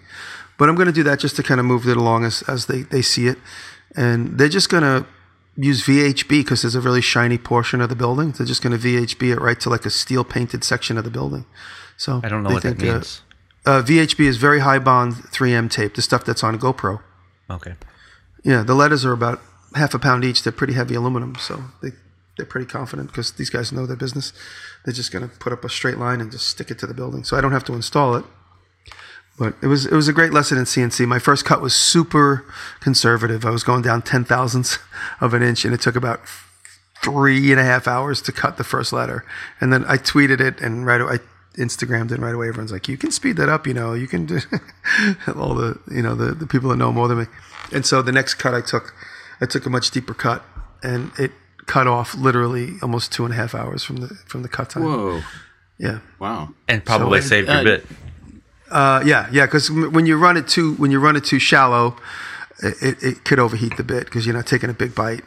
But 0.57 0.69
I'm 0.69 0.75
going 0.75 0.87
to 0.87 0.93
do 0.93 1.03
that 1.03 1.19
just 1.19 1.35
to 1.35 1.43
kind 1.43 1.59
of 1.59 1.65
move 1.65 1.87
it 1.87 1.97
along 1.97 2.23
as 2.25 2.41
as 2.43 2.67
they 2.67 2.83
they 2.83 3.01
see 3.01 3.27
it, 3.27 3.37
and 3.95 4.37
they're 4.37 4.47
just 4.49 4.69
going 4.69 4.83
to 4.83 5.05
use 5.57 5.85
VHB 5.85 6.27
because 6.29 6.61
there's 6.61 6.75
a 6.75 6.81
really 6.81 7.01
shiny 7.01 7.37
portion 7.37 7.81
of 7.81 7.89
the 7.89 7.95
building. 7.95 8.31
They're 8.31 8.45
just 8.45 8.61
going 8.61 8.77
to 8.77 8.87
VHB 8.87 9.33
it 9.33 9.39
right 9.39 9.59
to 9.61 9.69
like 9.69 9.85
a 9.85 9.89
steel 9.89 10.23
painted 10.23 10.63
section 10.63 10.97
of 10.97 11.03
the 11.03 11.09
building. 11.09 11.45
So 11.97 12.21
I 12.23 12.29
don't 12.29 12.43
know 12.43 12.51
what 12.51 12.63
think, 12.63 12.79
that 12.79 12.85
means. 12.85 13.21
Uh, 13.65 13.69
uh, 13.69 13.81
VHB 13.81 14.25
is 14.25 14.37
very 14.37 14.59
high 14.59 14.79
bond 14.79 15.13
3M 15.13 15.71
tape, 15.71 15.95
the 15.95 16.01
stuff 16.01 16.25
that's 16.25 16.43
on 16.43 16.59
GoPro. 16.59 17.01
Okay. 17.49 17.75
Yeah, 18.43 18.63
the 18.63 18.75
letters 18.75 19.05
are 19.05 19.13
about 19.13 19.41
half 19.75 19.93
a 19.93 19.99
pound 19.99 20.23
each. 20.23 20.43
They're 20.43 20.53
pretty 20.53 20.73
heavy 20.73 20.95
aluminum, 20.95 21.35
so 21.35 21.63
they 21.81 21.91
they're 22.37 22.45
pretty 22.45 22.67
confident 22.67 23.07
because 23.07 23.31
these 23.33 23.49
guys 23.49 23.71
know 23.71 23.85
their 23.85 23.95
business. 23.95 24.33
They're 24.83 24.93
just 24.93 25.11
going 25.11 25.27
to 25.27 25.35
put 25.37 25.53
up 25.53 25.63
a 25.63 25.69
straight 25.69 25.97
line 25.97 26.19
and 26.21 26.31
just 26.31 26.47
stick 26.47 26.69
it 26.69 26.77
to 26.79 26.87
the 26.87 26.93
building, 26.93 27.23
so 27.23 27.37
I 27.37 27.41
don't 27.41 27.53
have 27.53 27.63
to 27.65 27.73
install 27.73 28.15
it. 28.15 28.25
But 29.37 29.55
it 29.61 29.67
was 29.67 29.85
it 29.85 29.93
was 29.93 30.07
a 30.07 30.13
great 30.13 30.31
lesson 30.31 30.57
in 30.57 30.63
CNC. 30.63 31.05
My 31.07 31.19
first 31.19 31.43
cut 31.43 31.61
was 31.61 31.75
super 31.75 32.45
conservative. 32.79 33.45
I 33.45 33.49
was 33.49 33.63
going 33.63 33.81
down 33.81 34.01
ten 34.01 34.23
thousandths 34.23 34.79
of 35.19 35.33
an 35.33 35.43
inch, 35.43 35.65
and 35.65 35.73
it 35.73 35.81
took 35.81 35.95
about 35.95 36.21
three 37.03 37.51
and 37.51 37.59
a 37.59 37.63
half 37.63 37.87
hours 37.87 38.21
to 38.23 38.31
cut 38.31 38.57
the 38.57 38.63
first 38.63 38.93
letter. 38.93 39.25
And 39.59 39.73
then 39.73 39.83
I 39.85 39.97
tweeted 39.97 40.39
it, 40.39 40.61
and 40.61 40.85
right 40.85 41.01
away, 41.01 41.15
I 41.15 41.19
Instagrammed 41.57 42.11
it 42.11 42.19
right 42.19 42.33
away. 42.33 42.47
Everyone's 42.47 42.71
like, 42.71 42.87
"You 42.87 42.97
can 42.97 43.11
speed 43.11 43.37
that 43.37 43.49
up, 43.49 43.67
you 43.67 43.73
know. 43.73 43.93
You 43.93 44.07
can 44.07 44.25
do 44.25 44.39
all 45.35 45.55
the 45.55 45.79
you 45.91 46.01
know 46.01 46.15
the 46.15 46.33
the 46.33 46.47
people 46.47 46.69
that 46.69 46.77
know 46.77 46.91
more 46.91 47.07
than 47.07 47.19
me." 47.19 47.25
And 47.71 47.85
so 47.85 48.01
the 48.01 48.11
next 48.11 48.35
cut 48.35 48.53
I 48.53 48.61
took, 48.61 48.93
I 49.41 49.45
took 49.45 49.65
a 49.65 49.69
much 49.69 49.91
deeper 49.91 50.13
cut, 50.13 50.43
and 50.83 51.11
it 51.17 51.31
cut 51.65 51.87
off 51.87 52.15
literally 52.15 52.73
almost 52.81 53.11
two 53.11 53.25
and 53.25 53.33
a 53.33 53.37
half 53.37 53.55
hours 53.55 53.83
from 53.83 53.97
the 53.97 54.07
from 54.27 54.43
the 54.43 54.49
cut 54.49 54.69
time. 54.71 54.83
Whoa! 54.83 55.21
Yeah. 55.77 55.99
Wow. 56.19 56.53
And 56.67 56.83
probably 56.85 57.21
so, 57.21 57.27
saved 57.27 57.47
your 57.47 57.57
uh, 57.57 57.63
bit. 57.63 57.85
Uh, 58.69 59.03
yeah, 59.05 59.29
yeah, 59.31 59.45
because 59.45 59.69
when 59.69 60.05
you 60.05 60.17
run 60.17 60.37
it 60.37 60.47
too 60.47 60.73
when 60.75 60.91
you 60.91 60.99
run 60.99 61.15
it 61.15 61.23
too 61.23 61.39
shallow, 61.39 61.95
it, 62.59 63.01
it 63.03 63.25
could 63.25 63.39
overheat 63.39 63.77
the 63.77 63.83
bit 63.83 64.05
because 64.05 64.25
you're 64.25 64.35
not 64.35 64.47
taking 64.47 64.69
a 64.69 64.73
big 64.73 64.95
bite. 64.95 65.23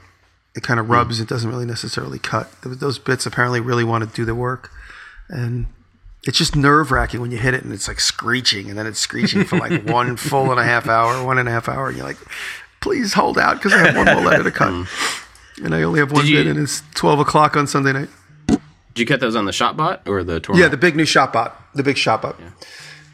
It 0.57 0.63
kind 0.63 0.81
of 0.81 0.91
rubs. 0.91 1.19
Mm. 1.19 1.23
It 1.23 1.29
doesn't 1.29 1.49
really 1.49 1.67
necessarily 1.67 2.19
cut. 2.19 2.51
Those 2.63 2.99
bits 2.99 3.27
apparently 3.27 3.61
really 3.61 3.85
want 3.85 4.09
to 4.09 4.15
do 4.15 4.25
the 4.25 4.35
work, 4.35 4.71
and 5.29 5.67
it's 6.25 6.37
just 6.39 6.57
nerve 6.57 6.91
wracking 6.91 7.21
when 7.21 7.31
you 7.31 7.39
hit 7.39 7.55
it 7.55 7.63
and 7.63 7.73
it's 7.73 7.87
like 7.87 8.01
screeching, 8.01 8.69
and 8.69 8.79
then 8.79 8.87
it's 8.87 8.99
screeching 8.99 9.45
for 9.45 9.59
like 9.59 9.85
one 9.89 10.17
full 10.17 10.51
and 10.51 10.59
a 10.59 10.65
half 10.65 10.89
hour, 10.89 11.25
one 11.25 11.39
and 11.39 11.49
a 11.49 11.53
half 11.53 11.69
hour, 11.69 11.89
and 11.89 11.97
you're 11.97 12.07
like, 12.07 12.19
please 12.81 13.13
hold 13.13 13.39
out 13.39 13.57
because 13.57 13.73
I 13.73 13.79
have 13.79 13.97
one 13.97 14.07
more 14.07 14.25
letter 14.25 14.43
to 14.43 14.51
cut, 14.51 14.73
mm. 14.73 15.65
and 15.65 15.75
I 15.75 15.83
only 15.83 16.01
have 16.01 16.11
one 16.11 16.27
you, 16.27 16.37
bit, 16.37 16.49
and 16.49 16.59
it's 16.59 16.83
twelve 16.95 17.21
o'clock 17.21 17.57
on 17.57 17.69
Sunday 17.69 17.93
night. 17.93 18.09
Did 18.49 19.03
you 19.03 19.07
cut 19.07 19.21
those 19.21 19.37
on 19.37 19.45
the 19.45 19.53
Shopbot 19.53 20.09
or 20.09 20.25
the 20.25 20.41
Tormach? 20.41 20.59
Yeah, 20.59 20.67
the 20.67 20.77
big 20.77 20.97
new 20.97 21.05
Shopbot, 21.05 21.53
the 21.75 21.85
big 21.85 21.95
Shopbot. 21.95 22.37
Yeah. 22.41 22.51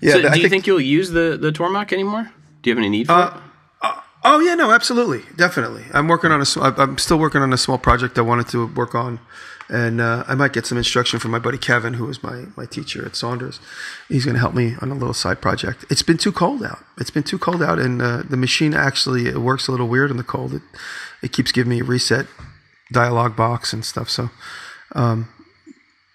Yeah, 0.04 0.12
so 0.12 0.20
do 0.20 0.26
you 0.26 0.32
think, 0.34 0.50
think, 0.50 0.66
you'll 0.66 0.82
use 0.82 1.10
the 1.10 1.38
the 1.40 1.50
Tormach 1.50 1.90
anymore? 1.90 2.30
Do 2.60 2.68
you 2.68 2.76
have 2.76 2.78
any 2.78 2.90
need 2.90 3.06
for 3.06 3.14
uh, 3.14 3.26
it? 3.28 3.42
Uh, 3.80 4.00
oh 4.24 4.38
yeah, 4.38 4.54
no, 4.54 4.70
absolutely, 4.70 5.22
definitely. 5.34 5.84
I'm 5.94 6.08
working 6.08 6.30
on 6.30 6.42
a. 6.42 6.60
I'm 6.60 6.98
still 6.98 7.18
working 7.18 7.40
on 7.40 7.54
a 7.54 7.56
small 7.56 7.78
project 7.78 8.18
I 8.18 8.20
wanted 8.20 8.46
to 8.48 8.66
work 8.66 8.94
on, 8.94 9.18
and 9.70 10.02
uh, 10.02 10.24
I 10.28 10.34
might 10.34 10.52
get 10.52 10.66
some 10.66 10.76
instruction 10.76 11.20
from 11.20 11.30
my 11.30 11.38
buddy 11.38 11.56
Kevin, 11.56 11.94
who 11.94 12.06
is 12.10 12.22
my 12.22 12.44
my 12.54 12.66
teacher 12.66 13.06
at 13.06 13.16
Saunders. 13.16 13.60
He's 14.10 14.26
going 14.26 14.34
to 14.34 14.40
help 14.40 14.54
me 14.54 14.74
on 14.82 14.90
a 14.90 14.94
little 14.94 15.14
side 15.14 15.40
project. 15.40 15.86
It's 15.88 16.02
been 16.02 16.18
too 16.18 16.32
cold 16.32 16.62
out. 16.62 16.84
It's 16.98 17.10
been 17.10 17.22
too 17.22 17.38
cold 17.38 17.62
out, 17.62 17.78
and 17.78 18.02
uh, 18.02 18.24
the 18.28 18.36
machine 18.36 18.74
actually 18.74 19.26
it 19.26 19.38
works 19.38 19.68
a 19.68 19.70
little 19.70 19.88
weird 19.88 20.10
in 20.10 20.18
the 20.18 20.22
cold. 20.22 20.52
It 20.52 20.62
it 21.22 21.32
keeps 21.32 21.50
giving 21.50 21.70
me 21.70 21.80
a 21.80 21.84
reset 21.84 22.26
dialog 22.92 23.36
box 23.36 23.72
and 23.72 23.82
stuff. 23.82 24.10
So. 24.10 24.28
Um, 24.94 25.33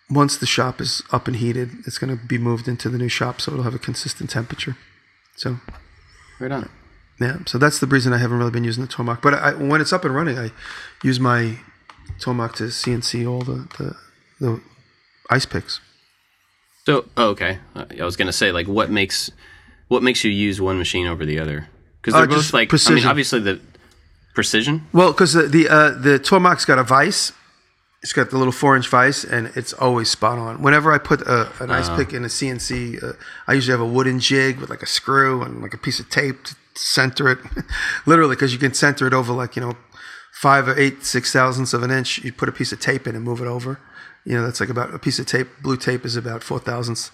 once 0.10 0.38
the 0.38 0.46
shop 0.46 0.82
is 0.82 1.04
up 1.12 1.28
and 1.28 1.38
heated, 1.38 1.72
it's 1.86 1.98
going 1.98 2.16
to 2.16 2.24
be 2.24 2.38
moved 2.38 2.68
into 2.68 2.90
the 2.90 2.98
new 2.98 3.10
shop, 3.10 3.40
so 3.40 3.52
it'll 3.52 3.64
have 3.64 3.76
a 3.76 3.80
consistent 3.80 4.30
temperature. 4.30 4.76
So, 5.36 5.58
right 6.40 6.52
on. 6.52 6.70
Yeah, 7.20 7.40
so 7.46 7.58
that's 7.58 7.80
the 7.80 7.88
reason 7.88 8.14
I 8.14 8.18
haven't 8.18 8.38
really 8.38 8.52
been 8.52 8.64
using 8.64 8.84
the 8.84 8.90
Tormach. 8.90 9.22
But 9.22 9.34
I, 9.34 9.54
when 9.54 9.82
it's 9.82 9.94
up 9.94 10.06
and 10.06 10.16
running, 10.16 10.40
I 10.40 10.52
use 11.04 11.20
my 11.20 11.58
Tormach 12.20 12.56
to 12.56 12.64
CNC 12.66 13.30
all 13.30 13.42
the, 13.42 13.68
the, 13.78 13.96
the 14.40 14.62
ice 15.30 15.46
picks. 15.46 15.82
So, 16.86 17.06
oh, 17.18 17.30
okay, 17.30 17.60
I 17.76 18.04
was 18.04 18.16
going 18.16 18.28
to 18.28 18.34
say, 18.34 18.52
like, 18.52 18.68
what 18.68 18.90
makes 18.90 19.32
what 19.90 20.02
makes 20.02 20.24
you 20.24 20.32
use 20.32 20.62
one 20.62 20.78
machine 20.78 21.08
over 21.08 21.26
the 21.26 21.40
other? 21.40 21.68
Because 22.02 22.14
they're 22.14 22.24
uh, 22.24 22.28
both 22.28 22.54
like, 22.54 22.70
precision. 22.70 23.00
I 23.00 23.02
mean, 23.02 23.10
obviously 23.10 23.40
the 23.42 23.60
precision. 24.34 24.88
Well, 24.94 25.12
because 25.12 25.34
the 25.34 25.44
the, 25.44 25.68
uh, 25.68 25.90
the 25.92 26.20
Tormach's 26.20 26.66
got 26.66 26.80
a 26.80 26.84
vise 26.84 27.34
it's 28.02 28.14
got 28.14 28.30
the 28.30 28.38
little 28.38 28.54
four 28.54 28.76
inch 28.76 28.88
vise 28.88 29.26
and 29.26 29.52
it's 29.56 29.74
always 29.74 30.10
spot 30.10 30.38
on. 30.38 30.62
Whenever 30.62 30.94
I 30.94 30.98
put 30.98 31.22
a, 31.22 31.52
an 31.60 31.70
ice 31.70 31.88
uh-huh. 31.88 31.98
pick 31.98 32.14
in 32.14 32.24
a 32.24 32.28
CNC, 32.28 33.04
uh, 33.04 33.14
I 33.48 33.54
usually 33.54 33.78
have 33.78 33.86
a 33.86 33.92
wooden 33.92 34.20
jig 34.20 34.60
with 34.60 34.70
like 34.70 34.82
a 34.82 34.88
screw 34.88 35.42
and 35.42 35.62
like 35.62 35.74
a 35.74 35.78
piece 35.78 36.00
of 36.00 36.10
tape 36.10 36.46
to 36.46 36.56
center 36.76 37.30
it. 37.30 37.40
Literally, 38.06 38.36
because 38.36 38.54
you 38.54 38.60
can 38.60 38.74
center 38.74 39.06
it 39.06 39.14
over 39.14 39.34
like, 39.34 39.56
you 39.58 39.62
know, 39.62 39.74
five 40.32 40.70
or 40.70 40.80
eight, 40.80 41.04
six 41.04 41.34
thousandths 41.34 41.74
of 41.74 41.84
an 41.84 41.92
inch. 41.92 42.20
You 42.20 42.32
put 42.32 42.48
a 42.48 42.54
piece 42.54 42.72
of 42.72 42.80
tape 42.80 43.06
in 43.06 43.16
and 43.16 43.24
move 43.24 43.42
it 43.42 43.48
over. 43.48 43.80
You 44.24 44.36
know, 44.36 44.46
that's 44.46 44.62
like 44.62 44.70
about 44.70 44.94
a 44.94 45.00
piece 45.00 45.20
of 45.20 45.26
tape. 45.26 45.48
Blue 45.62 45.78
tape 45.78 46.06
is 46.06 46.16
about 46.16 46.44
four 46.44 46.60
thousandths. 46.60 47.12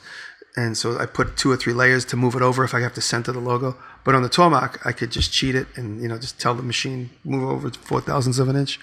and 0.56 0.78
so 0.78 1.00
I 1.00 1.08
put 1.08 1.36
two 1.36 1.52
or 1.52 1.58
three 1.58 1.74
layers 1.74 2.06
to 2.06 2.16
move 2.16 2.36
it 2.36 2.42
over 2.44 2.64
if 2.64 2.76
I 2.76 2.82
have 2.82 2.94
to 2.94 3.02
center 3.02 3.32
the 3.32 3.40
logo. 3.40 3.76
But 4.04 4.14
on 4.14 4.22
the 4.22 4.30
Tormach, 4.30 4.78
I 4.86 4.92
could 4.92 5.12
just 5.12 5.34
cheat 5.34 5.56
it 5.56 5.68
and 5.76 6.00
you 6.00 6.08
know 6.08 6.20
just 6.20 6.40
tell 6.40 6.54
the 6.54 6.62
machine 6.62 7.10
move 7.24 7.50
over 7.50 7.72
four 7.72 8.02
thousandths 8.02 8.38
of 8.38 8.50
an 8.50 8.56
inch, 8.56 8.80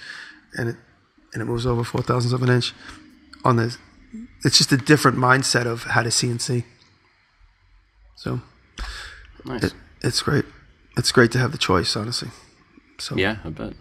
and 0.58 0.70
it 0.70 0.76
and 1.32 1.42
it 1.42 1.46
moves 1.46 1.66
over 1.66 1.84
four 1.84 2.02
thousandths 2.02 2.32
of 2.34 2.42
an 2.42 2.48
inch. 2.48 2.74
On 3.44 3.56
the, 3.56 3.76
it's 4.44 4.58
just 4.58 4.70
a 4.72 4.76
different 4.76 5.18
mindset 5.18 5.66
of 5.66 5.84
how 5.84 6.02
to 6.02 6.10
CNC. 6.10 6.64
So 8.16 8.40
Nice. 9.44 9.64
it, 9.64 9.74
it's 10.02 10.22
great. 10.22 10.44
It's 10.96 11.10
great 11.10 11.32
to 11.32 11.38
have 11.38 11.52
the 11.52 11.58
choice, 11.58 11.96
honestly. 11.96 12.28
So 12.98 13.16
yeah, 13.16 13.38
I 13.44 13.48
bet. 13.50 13.72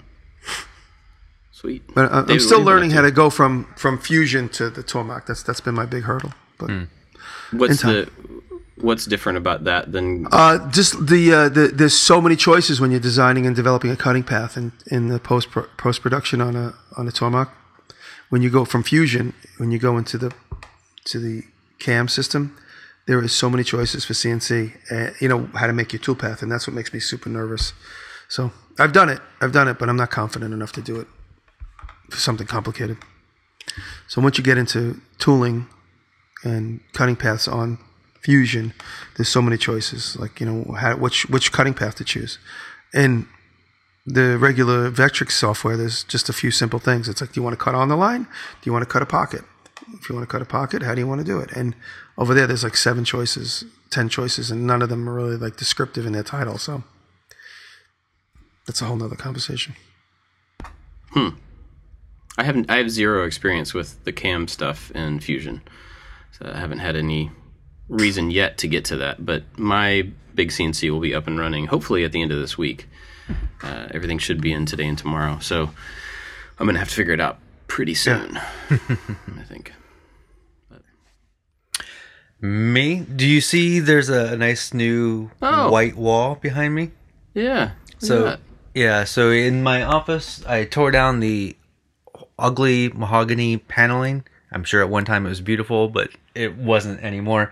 Sweet. 1.51 1.83
But 1.93 2.11
I- 2.11 2.21
I'm 2.21 2.39
still 2.39 2.57
what 2.57 2.57
are 2.57 2.59
you 2.59 2.65
learning 2.65 2.91
how 2.91 3.01
to 3.01 3.11
go 3.11 3.29
from 3.29 3.65
from 3.75 3.99
Fusion 3.99 4.49
to 4.49 4.69
the 4.69 4.83
Tormach. 4.83 5.27
That's 5.27 5.43
that's 5.43 5.61
been 5.61 5.75
my 5.75 5.85
big 5.85 6.03
hurdle. 6.03 6.33
But 6.57 6.69
hmm. 6.71 6.83
What's 7.51 7.81
the 7.81 8.09
what's 8.81 9.05
different 9.05 9.37
about 9.37 9.63
that 9.65 9.91
than 9.91 10.27
uh, 10.31 10.69
just 10.71 11.07
the, 11.07 11.33
uh, 11.33 11.49
the 11.49 11.67
there's 11.67 11.97
so 11.97 12.21
many 12.21 12.35
choices 12.35 12.79
when 12.81 12.91
you're 12.91 12.99
designing 12.99 13.45
and 13.45 13.55
developing 13.55 13.91
a 13.91 13.95
cutting 13.95 14.23
path 14.23 14.57
in, 14.57 14.71
in 14.87 15.07
the 15.07 15.19
post 15.19 15.49
post 15.51 16.01
production 16.01 16.41
on 16.41 16.55
a 16.55 16.73
on 16.97 17.07
a 17.07 17.11
Tormach. 17.11 17.49
When 18.29 18.41
you 18.41 18.49
go 18.49 18.65
from 18.65 18.83
Fusion, 18.83 19.33
when 19.57 19.71
you 19.71 19.79
go 19.79 19.97
into 19.97 20.17
the 20.17 20.33
to 21.05 21.19
the 21.19 21.43
CAM 21.79 22.07
system, 22.07 22.57
there 23.07 23.21
is 23.21 23.33
so 23.33 23.49
many 23.49 23.63
choices 23.63 24.05
for 24.05 24.13
CNC. 24.13 24.91
Uh, 24.91 25.13
you 25.19 25.27
know 25.27 25.49
how 25.55 25.67
to 25.67 25.73
make 25.73 25.93
your 25.93 25.99
tool 25.99 26.15
path, 26.15 26.41
and 26.41 26.51
that's 26.51 26.67
what 26.67 26.73
makes 26.73 26.93
me 26.93 26.99
super 26.99 27.29
nervous. 27.29 27.73
So 28.27 28.51
I've 28.79 28.93
done 28.93 29.09
it, 29.09 29.19
I've 29.41 29.51
done 29.51 29.67
it, 29.67 29.77
but 29.77 29.89
I'm 29.89 29.97
not 29.97 30.11
confident 30.11 30.53
enough 30.53 30.71
to 30.73 30.81
do 30.81 30.99
it 30.99 31.07
for 32.09 32.17
something 32.17 32.47
complicated. 32.47 32.97
So 34.07 34.21
once 34.21 34.37
you 34.37 34.43
get 34.43 34.57
into 34.57 35.01
tooling 35.17 35.67
and 36.43 36.81
cutting 36.93 37.15
paths 37.15 37.47
on 37.47 37.77
Fusion, 38.21 38.73
there's 39.17 39.29
so 39.29 39.41
many 39.41 39.57
choices. 39.57 40.15
Like 40.17 40.39
you 40.39 40.45
know, 40.45 40.73
how, 40.73 40.95
which 40.95 41.25
which 41.29 41.51
cutting 41.51 41.73
path 41.73 41.95
to 41.95 42.03
choose. 42.03 42.37
And 42.93 43.25
the 44.05 44.37
regular 44.37 44.89
Vectric 44.91 45.31
software, 45.31 45.77
there's 45.77 46.03
just 46.03 46.29
a 46.29 46.33
few 46.33 46.51
simple 46.51 46.79
things. 46.79 47.07
It's 47.07 47.21
like, 47.21 47.33
do 47.33 47.39
you 47.39 47.43
want 47.43 47.57
to 47.57 47.63
cut 47.63 47.75
on 47.75 47.87
the 47.87 47.95
line? 47.95 48.23
Do 48.23 48.63
you 48.63 48.73
want 48.73 48.83
to 48.83 48.91
cut 48.91 49.01
a 49.01 49.05
pocket? 49.05 49.41
If 49.93 50.09
you 50.09 50.15
want 50.15 50.27
to 50.27 50.31
cut 50.31 50.41
a 50.41 50.45
pocket, 50.45 50.83
how 50.83 50.95
do 50.95 51.01
you 51.01 51.07
want 51.07 51.19
to 51.21 51.25
do 51.25 51.39
it? 51.39 51.51
And 51.51 51.75
over 52.17 52.33
there, 52.33 52.47
there's 52.47 52.63
like 52.63 52.77
seven 52.77 53.03
choices, 53.03 53.63
ten 53.89 54.09
choices, 54.09 54.51
and 54.51 54.65
none 54.65 54.81
of 54.81 54.89
them 54.89 55.07
are 55.09 55.13
really 55.13 55.37
like 55.37 55.57
descriptive 55.57 56.05
in 56.05 56.13
their 56.13 56.23
title. 56.23 56.57
So 56.57 56.83
that's 58.67 58.81
a 58.81 58.85
whole 58.85 58.95
nother 58.95 59.15
conversation. 59.15 59.75
Hmm. 61.11 61.29
I 62.37 62.43
haven't 62.43 62.69
I 62.69 62.77
have 62.77 62.89
zero 62.89 63.25
experience 63.25 63.73
with 63.73 64.03
the 64.03 64.13
cam 64.13 64.47
stuff 64.47 64.91
in 64.91 65.19
Fusion. 65.19 65.61
So 66.31 66.49
I 66.53 66.57
haven't 66.57 66.79
had 66.79 66.95
any 66.95 67.31
reason 67.91 68.31
yet 68.31 68.57
to 68.59 68.67
get 68.67 68.85
to 68.85 68.97
that, 68.97 69.23
but 69.25 69.43
my 69.59 70.07
big 70.33 70.49
CNC 70.49 70.89
will 70.89 71.01
be 71.01 71.13
up 71.13 71.27
and 71.27 71.37
running 71.37 71.67
hopefully 71.67 72.03
at 72.03 72.11
the 72.13 72.21
end 72.21 72.31
of 72.31 72.39
this 72.39 72.57
week. 72.57 72.87
Uh, 73.61 73.87
everything 73.91 74.17
should 74.17 74.41
be 74.41 74.51
in 74.51 74.65
today 74.65 74.87
and 74.87 74.97
tomorrow. 74.97 75.37
So 75.39 75.69
I'm 76.57 76.65
to 76.67 76.79
have 76.79 76.89
to 76.89 76.95
figure 76.95 77.13
it 77.13 77.19
out 77.19 77.37
pretty 77.67 77.93
soon. 77.93 78.37
I 78.69 79.43
think. 79.47 79.73
Me? 82.41 83.01
Do 83.01 83.27
you 83.27 83.39
see 83.41 83.79
there's 83.79 84.09
a, 84.09 84.35
nice 84.35 84.73
new 84.73 85.29
Oh. 85.41 85.69
white 85.69 85.95
wall 85.95 86.35
behind 86.35 86.73
me? 86.73 86.91
Yeah. 87.35 87.71
So 87.99 88.25
yeah. 88.25 88.35
yeah, 88.73 89.03
so 89.03 89.29
in 89.29 89.61
my 89.61 89.83
office, 89.83 90.43
I 90.47 90.65
tore 90.65 90.89
down 90.91 91.19
the 91.19 91.55
ugly 92.39 92.89
mahogany 92.89 93.57
paneling. 93.57 94.23
I'm 94.51 94.63
sure 94.63 94.81
at 94.81 94.89
one 94.89 95.05
time 95.05 95.25
it 95.25 95.29
was 95.29 95.39
beautiful, 95.41 95.87
but 95.87 96.09
it 96.35 96.55
wasn't 96.55 97.01
anymore. 97.01 97.51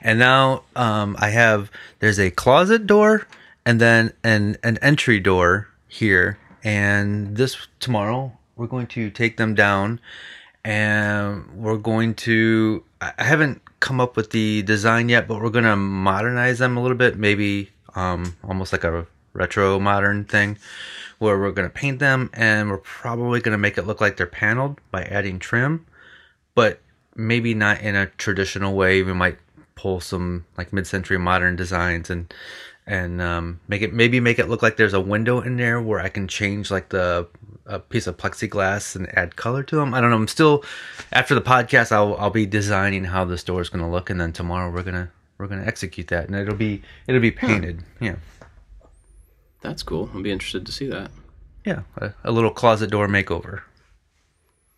And 0.00 0.18
now 0.18 0.64
um, 0.76 1.16
I 1.18 1.30
have 1.30 1.70
there's 1.98 2.18
a 2.18 2.30
closet 2.30 2.86
door 2.86 3.26
and 3.64 3.80
then 3.80 4.12
an 4.24 4.56
an 4.62 4.78
entry 4.78 5.20
door 5.20 5.68
here. 5.88 6.38
And 6.64 7.36
this 7.36 7.66
tomorrow 7.80 8.36
we're 8.56 8.66
going 8.66 8.86
to 8.88 9.10
take 9.10 9.36
them 9.36 9.54
down, 9.54 10.00
and 10.64 11.50
we're 11.54 11.78
going 11.78 12.14
to. 12.14 12.84
I 13.00 13.12
haven't 13.18 13.60
come 13.80 14.00
up 14.00 14.16
with 14.16 14.30
the 14.30 14.62
design 14.62 15.08
yet, 15.08 15.26
but 15.26 15.42
we're 15.42 15.50
going 15.50 15.64
to 15.64 15.74
modernize 15.74 16.60
them 16.60 16.76
a 16.76 16.82
little 16.82 16.96
bit. 16.96 17.18
Maybe 17.18 17.70
um, 17.96 18.36
almost 18.44 18.72
like 18.72 18.84
a 18.84 19.06
retro 19.32 19.80
modern 19.80 20.24
thing 20.24 20.58
where 21.18 21.38
we're 21.38 21.52
going 21.52 21.68
to 21.68 21.74
paint 21.74 21.98
them 21.98 22.30
and 22.34 22.68
we're 22.68 22.78
probably 22.78 23.40
going 23.40 23.52
to 23.52 23.58
make 23.58 23.78
it 23.78 23.86
look 23.86 24.00
like 24.00 24.16
they're 24.16 24.26
paneled 24.26 24.78
by 24.90 25.02
adding 25.04 25.38
trim 25.38 25.86
but 26.54 26.80
maybe 27.14 27.54
not 27.54 27.80
in 27.80 27.94
a 27.94 28.06
traditional 28.06 28.74
way 28.74 29.02
we 29.02 29.12
might 29.12 29.38
pull 29.74 30.00
some 30.00 30.44
like 30.56 30.72
mid-century 30.72 31.18
modern 31.18 31.56
designs 31.56 32.10
and 32.10 32.32
and 32.86 33.20
um, 33.22 33.60
make 33.68 33.80
it 33.82 33.92
maybe 33.92 34.18
make 34.20 34.38
it 34.38 34.48
look 34.48 34.60
like 34.62 34.76
there's 34.76 34.94
a 34.94 35.00
window 35.00 35.40
in 35.40 35.56
there 35.56 35.80
where 35.80 36.00
I 36.00 36.08
can 36.08 36.26
change 36.26 36.70
like 36.70 36.88
the 36.88 37.28
a 37.64 37.78
piece 37.78 38.08
of 38.08 38.16
plexiglass 38.16 38.96
and 38.96 39.08
add 39.16 39.36
color 39.36 39.62
to 39.62 39.76
them. 39.76 39.94
I 39.94 40.00
don't 40.00 40.10
know. 40.10 40.16
I'm 40.16 40.26
still 40.26 40.64
after 41.12 41.34
the 41.34 41.40
podcast. 41.40 41.92
I'll 41.92 42.16
I'll 42.16 42.30
be 42.30 42.44
designing 42.44 43.04
how 43.04 43.24
the 43.24 43.38
store 43.38 43.60
is 43.60 43.68
going 43.68 43.84
to 43.84 43.90
look, 43.90 44.10
and 44.10 44.20
then 44.20 44.32
tomorrow 44.32 44.68
we're 44.70 44.82
gonna 44.82 45.12
we're 45.38 45.46
gonna 45.46 45.64
execute 45.64 46.08
that, 46.08 46.26
and 46.26 46.34
it'll 46.34 46.56
be 46.56 46.82
it'll 47.06 47.20
be 47.20 47.30
painted. 47.30 47.82
Yeah, 48.00 48.16
That's 49.60 49.84
cool. 49.84 50.10
I'll 50.12 50.22
be 50.22 50.32
interested 50.32 50.66
to 50.66 50.72
see 50.72 50.88
that. 50.88 51.10
yeah, 51.64 51.82
a, 51.98 52.12
a 52.24 52.32
little 52.32 52.50
closet 52.50 52.90
door 52.90 53.06
makeover. 53.06 53.62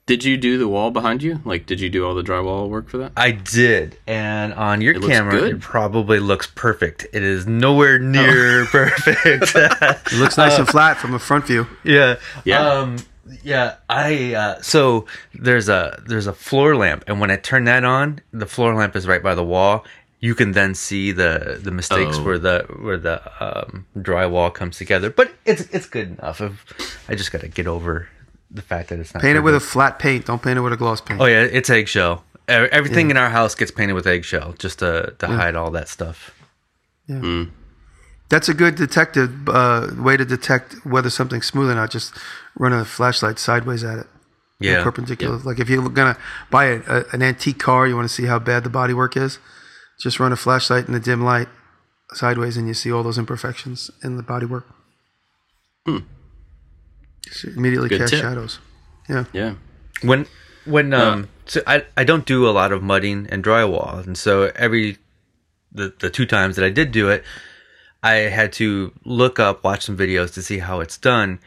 Did 0.07 0.23
you 0.23 0.37
do 0.37 0.59
the 0.59 0.69
wall 0.69 0.91
behind 0.91 1.23
you? 1.23 1.41
Like, 1.47 1.65
did 1.65 1.81
you 1.81 1.89
do 1.89 2.07
all 2.07 2.15
the 2.15 2.23
drywall 2.23 2.69
work 2.69 2.91
for 2.91 2.99
that? 2.99 3.13
I 3.17 3.31
did, 3.31 3.97
and 4.07 4.53
on 4.53 4.83
your 4.83 4.95
It 4.97 5.03
camera, 5.03 5.45
it 5.45 5.61
probably 5.61 6.19
looks 6.21 6.47
perfect. 6.55 7.07
It 7.15 7.23
is 7.23 7.47
nowhere 7.47 7.99
near 7.99 8.67
perfect. 8.71 9.55
It 10.13 10.19
looks 10.19 10.37
nice 10.37 10.59
and 10.59 10.69
flat 10.69 10.99
from 10.99 11.15
a 11.15 11.19
front 11.19 11.47
view. 11.47 11.67
yeah, 11.85 12.17
Yeah. 12.45 12.61
um, 12.69 12.97
yeah. 13.43 13.77
I 13.89 14.35
uh, 14.35 14.61
so 14.61 15.07
there's 15.33 15.71
a 15.71 16.03
there's 16.07 16.27
a 16.27 16.35
floor 16.35 16.77
lamp, 16.77 17.05
and 17.07 17.19
when 17.19 17.31
I 17.31 17.37
turn 17.37 17.65
that 17.65 17.85
on, 17.85 18.21
the 18.31 18.47
floor 18.47 18.75
lamp 18.75 18.95
is 18.97 19.07
right 19.07 19.23
by 19.23 19.35
the 19.35 19.45
wall. 19.45 19.87
You 20.21 20.35
can 20.35 20.53
then 20.53 20.75
see 20.75 21.13
the 21.13 21.59
the 21.63 21.71
mistakes 21.71 22.19
Oh. 22.19 22.25
where 22.25 22.39
the 22.39 22.67
where 22.79 22.99
the 22.99 23.23
um, 23.41 23.87
drywall 23.97 24.53
comes 24.53 24.77
together, 24.77 25.09
but 25.09 25.33
it's 25.47 25.63
it's 25.73 25.87
good 25.87 26.19
enough. 26.19 26.43
I've, 26.43 26.63
I 27.09 27.15
just 27.15 27.33
got 27.33 27.41
to 27.41 27.49
get 27.49 27.67
over 27.67 28.09
the 28.51 28.63
fact 28.63 28.89
that 28.91 28.99
it's 28.99 29.13
not 29.15 29.23
Paint 29.23 29.37
it 29.37 29.41
with 29.41 29.55
a 29.55 29.61
flat 29.61 29.99
paint. 29.99 30.27
Don't 30.27 30.43
paint 30.43 30.59
it 30.59 30.63
with 30.63 30.73
a 30.73 30.77
gloss 30.77 31.01
paint. 31.01 31.21
Oh 31.21 31.27
yeah, 31.27 31.43
it's 31.43 31.71
eggshell. 31.71 32.25
Everything 32.47 33.11
in 33.11 33.17
our 33.17 33.31
house 33.31 33.55
gets 33.55 33.71
painted 33.71 33.95
with 33.95 34.07
eggshell 34.07 34.53
just 34.59 34.81
to 34.81 35.15
to 35.19 35.27
hide 35.27 35.55
all 35.57 35.71
that 35.71 35.89
stuff. 35.89 36.35
Yeah, 37.07 37.47
that's 38.29 38.49
a 38.49 38.55
good 38.55 38.75
detective 38.75 39.49
uh, 39.49 39.91
way 39.97 40.17
to 40.17 40.25
detect 40.25 40.85
whether 40.85 41.11
something's 41.11 41.47
smooth 41.47 41.71
or 41.71 41.75
not. 41.75 41.91
Just 41.91 42.15
run 42.57 42.73
a 42.73 42.85
flashlight 42.85 43.39
sideways 43.39 43.85
at 43.85 43.99
it. 43.99 44.07
Yeah. 44.61 44.83
perpendicular. 44.83 45.39
Like 45.39 45.59
if 45.59 45.69
you're 45.69 45.89
gonna 45.91 46.17
buy 46.51 46.67
a, 46.67 46.81
a, 46.87 47.05
an 47.13 47.23
antique 47.23 47.59
car, 47.59 47.87
you 47.87 47.97
want 47.97 48.09
to 48.09 48.15
see 48.15 48.27
how 48.27 48.39
bad 48.39 48.65
the 48.65 48.71
bodywork 48.71 49.17
is. 49.17 49.39
Just 50.01 50.19
run 50.21 50.33
a 50.33 50.37
flashlight 50.37 50.87
in 50.87 50.93
the 50.93 51.01
dim 51.01 51.23
light 51.23 51.49
sideways, 52.13 52.57
and 52.57 52.67
you 52.69 52.75
see 52.75 52.91
all 52.91 53.03
those 53.03 53.19
imperfections 53.19 53.91
in 54.03 54.17
the 54.17 54.23
bodywork. 54.23 54.65
Just 57.25 57.45
immediately 57.45 57.89
Good 57.89 58.01
cast 58.01 58.13
tip. 58.13 58.21
shadows. 58.23 58.59
Yeah. 59.09 59.25
Yeah. 59.33 59.55
when 60.03 60.27
when 60.65 60.93
um 60.95 61.29
so 61.47 61.61
I 61.67 61.85
I 61.97 62.05
don't 62.05 62.25
do 62.25 62.49
a 62.49 62.53
lot 62.53 62.73
of 62.73 62.83
mudding 62.83 63.27
and 63.31 63.45
drywall 63.45 64.05
and 64.07 64.17
so 64.17 64.51
every 64.57 64.97
the 65.73 65.93
the 65.99 66.09
two 66.11 66.25
times 66.27 66.57
that 66.57 66.65
I 66.65 66.71
did 66.71 66.91
do 66.93 67.09
it 67.11 67.23
I 68.03 68.15
had 68.15 68.53
to 68.55 68.93
look 69.05 69.39
up 69.39 69.63
watch 69.65 69.85
some 69.85 69.97
videos 69.97 70.33
to 70.35 70.43
see 70.43 70.59
how 70.59 70.81
it's 70.81 70.97
done 70.97 71.39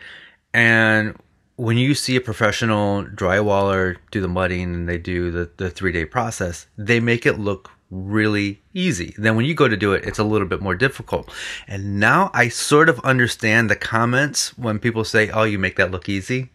and 0.53 1.15
when 1.55 1.77
you 1.77 1.95
see 1.95 2.15
a 2.15 2.21
professional 2.21 3.03
drywaller 3.05 3.97
do 4.11 4.21
the 4.21 4.27
mudding 4.27 4.73
and 4.75 4.87
they 4.89 4.99
do 4.99 5.31
the 5.31 5.49
the 5.57 5.71
3-day 5.71 6.05
process 6.05 6.67
they 6.77 6.99
make 6.99 7.25
it 7.25 7.39
look 7.39 7.71
really 7.89 8.62
easy 8.73 9.15
then 9.17 9.36
when 9.36 9.45
you 9.45 9.54
go 9.54 9.67
to 9.67 9.78
do 9.78 9.93
it 9.93 10.04
it's 10.04 10.19
a 10.19 10.23
little 10.23 10.47
bit 10.47 10.62
more 10.62 10.76
difficult 10.76 11.32
and 11.67 12.00
now 12.00 12.30
I 12.34 12.50
sort 12.50 12.89
of 12.89 13.00
understand 13.00 13.69
the 13.69 13.76
comments 13.76 14.58
when 14.58 14.78
people 14.80 15.06
say 15.06 15.30
oh 15.30 15.43
you 15.43 15.58
make 15.58 15.78
that 15.78 15.91
look 15.91 16.10
easy 16.10 16.50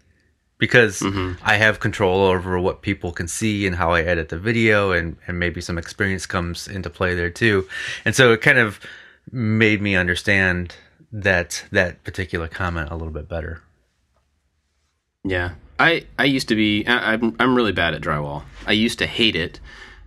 because 0.63 1.01
mm-hmm. 1.01 1.45
I 1.45 1.57
have 1.57 1.81
control 1.81 2.21
over 2.21 2.57
what 2.57 2.83
people 2.83 3.11
can 3.11 3.27
see 3.27 3.67
and 3.67 3.75
how 3.75 3.91
I 3.91 4.03
edit 4.03 4.29
the 4.29 4.39
video, 4.39 4.93
and, 4.93 5.17
and 5.27 5.37
maybe 5.37 5.61
some 5.61 5.77
experience 5.77 6.25
comes 6.25 6.69
into 6.69 6.89
play 6.89 7.17
there 7.17 7.31
too. 7.31 7.67
And 8.05 8.15
so 8.15 8.33
it 8.33 8.43
kind 8.43 8.59
of 8.59 8.79
made 9.33 9.83
me 9.83 9.97
understand 9.97 10.77
that 11.11 11.65
that 11.73 12.05
particular 12.05 12.47
comment 12.47 12.93
a 12.93 12.95
little 12.95 13.13
bit 13.13 13.29
better. 13.29 13.61
Yeah, 15.25 15.55
I 15.81 16.07
I 16.17 16.27
used 16.27 16.47
to 16.47 16.55
be 16.55 16.87
I, 16.87 17.15
I'm 17.15 17.35
I'm 17.41 17.57
really 17.57 17.73
bad 17.73 17.95
at 17.95 18.01
drywall. 18.01 18.45
I 18.65 18.71
used 18.71 19.01
to 19.01 19.07
hate 19.09 19.35
it. 19.35 19.59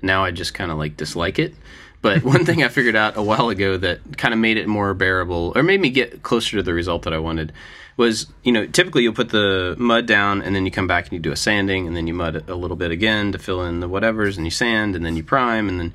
Now 0.05 0.23
I 0.23 0.31
just 0.31 0.53
kind 0.53 0.71
of 0.71 0.77
like 0.77 0.95
dislike 0.95 1.39
it. 1.39 1.53
But 2.01 2.23
one 2.23 2.45
thing 2.45 2.63
I 2.63 2.67
figured 2.69 2.95
out 2.95 3.17
a 3.17 3.23
while 3.23 3.49
ago 3.49 3.77
that 3.77 4.17
kind 4.17 4.33
of 4.33 4.39
made 4.39 4.57
it 4.57 4.67
more 4.67 4.93
bearable 4.93 5.51
or 5.55 5.63
made 5.63 5.81
me 5.81 5.89
get 5.89 6.21
closer 6.23 6.57
to 6.57 6.63
the 6.63 6.73
result 6.73 7.01
that 7.03 7.13
I 7.13 7.17
wanted 7.17 7.51
was 7.97 8.27
you 8.43 8.51
know 8.51 8.65
typically 8.67 9.03
you'll 9.03 9.13
put 9.13 9.29
the 9.29 9.75
mud 9.79 10.05
down 10.05 10.41
and 10.41 10.53
then 10.55 10.65
you 10.65 10.71
come 10.71 10.85
back 10.85 11.05
and 11.05 11.13
you 11.13 11.19
do 11.19 11.31
a 11.31 11.35
sanding 11.35 11.87
and 11.87 11.95
then 11.95 12.05
you 12.07 12.13
mud 12.13 12.47
a 12.49 12.53
little 12.53 12.75
bit 12.77 12.91
again 12.91 13.31
to 13.31 13.39
fill 13.39 13.63
in 13.63 13.79
the 13.79 13.89
whatevers 13.89 14.35
and 14.37 14.45
you 14.45 14.51
sand 14.51 14.95
and 14.95 15.05
then 15.05 15.15
you 15.15 15.23
prime 15.23 15.67
and 15.69 15.79
then 15.79 15.93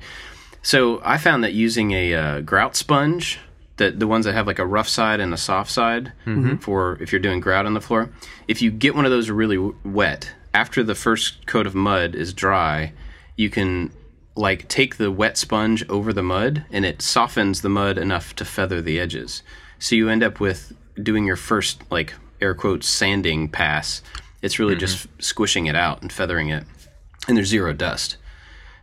So 0.63 0.99
I 1.05 1.17
found 1.17 1.43
that 1.43 1.53
using 1.53 1.91
a 1.91 2.13
uh, 2.13 2.41
grout 2.41 2.75
sponge, 2.75 3.39
that 3.77 3.99
the 3.99 4.07
ones 4.07 4.25
that 4.25 4.33
have 4.33 4.47
like 4.47 4.59
a 4.59 4.65
rough 4.65 4.89
side 4.89 5.19
and 5.19 5.33
a 5.33 5.37
soft 5.37 5.71
side 5.71 6.11
for 6.59 6.97
if 7.01 7.11
you're 7.11 7.21
doing 7.21 7.39
grout 7.39 7.65
on 7.65 7.73
the 7.73 7.81
floor, 7.81 8.09
if 8.47 8.61
you 8.61 8.69
get 8.71 8.95
one 8.95 9.05
of 9.05 9.11
those 9.11 9.29
really 9.29 9.55
w- 9.55 9.75
wet, 9.85 10.33
after 10.53 10.83
the 10.83 10.95
first 10.95 11.45
coat 11.47 11.65
of 11.65 11.73
mud 11.73 12.15
is 12.15 12.33
dry, 12.33 12.93
you 13.37 13.49
can 13.49 13.91
like 14.35 14.67
take 14.67 14.97
the 14.97 15.11
wet 15.11 15.37
sponge 15.37 15.87
over 15.89 16.13
the 16.13 16.23
mud 16.23 16.65
and 16.71 16.85
it 16.85 17.01
softens 17.01 17.61
the 17.61 17.69
mud 17.69 17.97
enough 17.97 18.35
to 18.35 18.45
feather 18.45 18.81
the 18.81 18.99
edges. 18.99 19.43
So 19.79 19.95
you 19.95 20.09
end 20.09 20.23
up 20.23 20.39
with 20.39 20.73
doing 21.01 21.25
your 21.25 21.35
first 21.35 21.81
like 21.91 22.13
air 22.41 22.53
quotes 22.53 22.87
sanding 22.87 23.49
pass. 23.49 24.01
It's 24.41 24.57
really 24.59 24.75
just 24.75 25.07
squishing 25.19 25.67
it 25.67 25.75
out 25.75 26.01
and 26.01 26.11
feathering 26.11 26.49
it. 26.49 26.63
And 27.27 27.37
there's 27.37 27.49
zero 27.49 27.73
dust. 27.73 28.17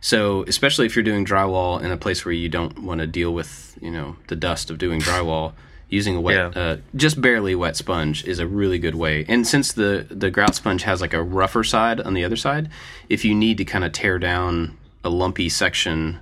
So, 0.01 0.43
especially 0.47 0.85
if 0.85 0.95
you're 0.95 1.03
doing 1.03 1.25
drywall 1.25 1.81
in 1.81 1.91
a 1.91 1.97
place 1.97 2.23
where 2.23 2.31
you 2.31 2.47
don't 2.47 2.79
want 2.83 3.01
to 3.01 3.07
deal 3.07 3.33
with, 3.33 3.77
you 3.81 3.91
know, 3.91 4.15
the 4.27 4.35
dust 4.37 4.69
of 4.71 4.77
doing 4.77 5.01
drywall, 5.01 5.51
using 5.89 6.15
a 6.15 6.21
wet, 6.21 6.55
Yeah. 6.55 6.61
uh, 6.61 6.77
just 6.95 7.19
barely 7.19 7.53
wet 7.53 7.75
sponge 7.75 8.23
is 8.23 8.39
a 8.39 8.47
really 8.47 8.79
good 8.79 8.95
way. 8.95 9.25
And 9.27 9.45
since 9.45 9.73
the 9.73 10.07
the 10.09 10.31
grout 10.31 10.55
sponge 10.55 10.83
has 10.83 11.01
like 11.01 11.13
a 11.13 11.21
rougher 11.21 11.65
side 11.65 11.99
on 11.99 12.13
the 12.13 12.23
other 12.23 12.37
side, 12.37 12.69
if 13.09 13.25
you 13.25 13.35
need 13.35 13.57
to 13.57 13.65
kind 13.65 13.83
of 13.83 13.91
tear 13.91 14.17
down 14.19 14.77
a 15.03 15.09
lumpy 15.09 15.49
section, 15.49 16.19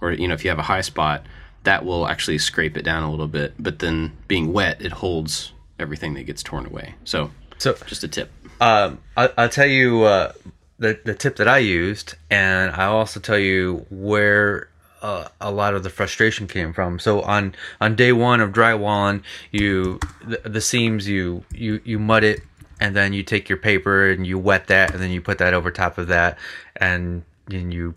or 0.00 0.12
you 0.12 0.28
know, 0.28 0.34
if 0.34 0.44
you 0.44 0.50
have 0.50 0.58
a 0.58 0.64
high 0.64 0.80
spot, 0.80 1.24
that 1.64 1.84
will 1.84 2.06
actually 2.06 2.38
scrape 2.38 2.76
it 2.76 2.82
down 2.82 3.02
a 3.02 3.10
little 3.10 3.28
bit. 3.28 3.54
But 3.58 3.78
then 3.80 4.16
being 4.28 4.52
wet, 4.52 4.80
it 4.80 4.92
holds 4.92 5.52
everything 5.78 6.14
that 6.14 6.24
gets 6.24 6.42
torn 6.42 6.66
away. 6.66 6.94
So, 7.04 7.30
So 7.58 7.74
just 7.86 8.04
a 8.04 8.08
tip. 8.08 8.30
Um, 8.60 9.00
I, 9.16 9.30
I'll 9.36 9.48
tell 9.48 9.66
you 9.66 10.02
uh, 10.02 10.32
the 10.78 10.98
the 11.04 11.14
tip 11.14 11.36
that 11.36 11.48
I 11.48 11.58
used, 11.58 12.14
and 12.30 12.72
I'll 12.72 12.96
also 12.96 13.20
tell 13.20 13.38
you 13.38 13.86
where 13.90 14.68
uh, 15.02 15.28
a 15.40 15.50
lot 15.50 15.74
of 15.74 15.82
the 15.82 15.90
frustration 15.90 16.46
came 16.46 16.72
from. 16.72 16.98
So 16.98 17.22
on 17.22 17.54
on 17.80 17.96
day 17.96 18.12
one 18.12 18.40
of 18.40 18.52
drywalling, 18.52 19.22
you 19.50 20.00
the, 20.24 20.48
the 20.48 20.60
seams 20.60 21.08
you 21.08 21.44
you 21.52 21.80
you 21.84 21.98
mud 21.98 22.24
it, 22.24 22.40
and 22.80 22.94
then 22.94 23.12
you 23.12 23.22
take 23.22 23.48
your 23.48 23.58
paper 23.58 24.08
and 24.08 24.26
you 24.26 24.38
wet 24.38 24.66
that, 24.68 24.92
and 24.92 25.00
then 25.00 25.10
you 25.10 25.20
put 25.20 25.38
that 25.38 25.54
over 25.54 25.70
top 25.70 25.98
of 25.98 26.08
that, 26.08 26.38
and 26.76 27.24
and 27.50 27.72
you 27.72 27.94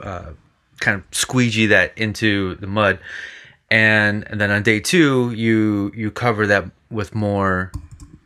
uh, 0.00 0.32
kind 0.80 0.96
of 0.96 1.04
squeegee 1.12 1.66
that 1.66 1.96
into 1.96 2.56
the 2.56 2.66
mud. 2.66 2.98
And, 3.70 4.24
and 4.28 4.40
then 4.40 4.50
on 4.50 4.62
day 4.62 4.80
two, 4.80 5.32
you 5.32 5.92
you 5.96 6.10
cover 6.10 6.46
that 6.46 6.70
with 6.90 7.14
more 7.14 7.72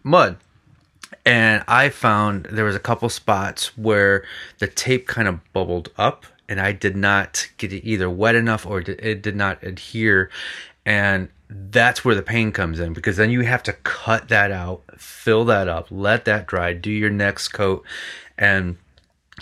mud. 0.03 0.37
And 1.25 1.63
I 1.69 1.91
found 1.91 2.47
there 2.47 2.65
was 2.65 2.77
a 2.77 2.81
couple 2.81 3.09
spots 3.09 3.77
where 3.77 4.25
the 4.59 4.67
tape 4.67 5.07
kind 5.07 5.29
of 5.29 5.41
bubbled 5.53 5.91
up, 5.99 6.27
and 6.49 6.61
I 6.61 6.73
did 6.73 6.97
not 6.97 7.49
get 7.59 7.73
it 7.73 7.87
either 7.87 8.09
wet 8.09 8.35
enough 8.35 8.67
or 8.67 8.81
it 8.81 9.23
did 9.23 9.37
not 9.37 9.63
adhere, 9.63 10.31
and 10.87 11.29
that's 11.51 12.05
where 12.05 12.15
the 12.15 12.23
pain 12.23 12.53
comes 12.53 12.79
in 12.81 12.93
because 12.93 13.17
then 13.17 13.31
you 13.31 13.41
have 13.41 13.63
to 13.65 13.73
cut 13.73 14.29
that 14.29 14.51
out, 14.51 14.83
fill 14.97 15.45
that 15.47 15.69
up, 15.69 15.87
let 15.91 16.25
that 16.27 16.47
dry, 16.47 16.73
do 16.73 16.91
your 16.91 17.11
next 17.11 17.49
coat, 17.49 17.85
and 18.37 18.77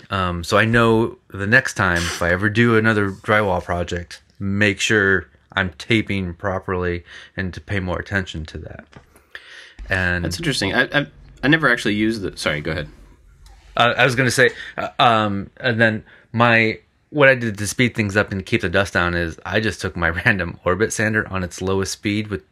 um, 0.09 0.43
so 0.43 0.57
I 0.57 0.65
know 0.65 1.17
the 1.29 1.47
next 1.47 1.73
time 1.75 1.97
if 1.97 2.21
I 2.21 2.31
ever 2.31 2.49
do 2.49 2.77
another 2.77 3.11
drywall 3.11 3.63
project, 3.63 4.21
make 4.39 4.79
sure 4.79 5.29
I'm 5.53 5.71
taping 5.73 6.33
properly 6.33 7.03
and 7.35 7.53
to 7.53 7.61
pay 7.61 7.79
more 7.79 7.99
attention 7.99 8.45
to 8.47 8.57
that. 8.59 8.85
And 9.89 10.25
That's 10.25 10.37
interesting. 10.37 10.73
I, 10.73 10.83
I 10.93 11.07
I 11.43 11.47
never 11.47 11.69
actually 11.69 11.95
used 11.95 12.21
the. 12.21 12.35
Sorry, 12.37 12.61
go 12.61 12.71
ahead. 12.71 12.89
Uh, 13.75 13.93
I 13.97 14.05
was 14.05 14.15
gonna 14.15 14.31
say, 14.31 14.49
uh, 14.77 14.89
um, 14.99 15.49
and 15.57 15.79
then 15.79 16.03
my 16.31 16.79
what 17.09 17.29
I 17.29 17.35
did 17.35 17.57
to 17.57 17.67
speed 17.67 17.95
things 17.95 18.17
up 18.17 18.31
and 18.31 18.45
keep 18.45 18.61
the 18.61 18.69
dust 18.69 18.93
down 18.93 19.13
is 19.13 19.39
I 19.45 19.59
just 19.59 19.79
took 19.79 19.95
my 19.95 20.09
random 20.25 20.59
orbit 20.65 20.91
sander 20.91 21.27
on 21.29 21.43
its 21.43 21.61
lowest 21.61 21.93
speed 21.93 22.27
with 22.27 22.43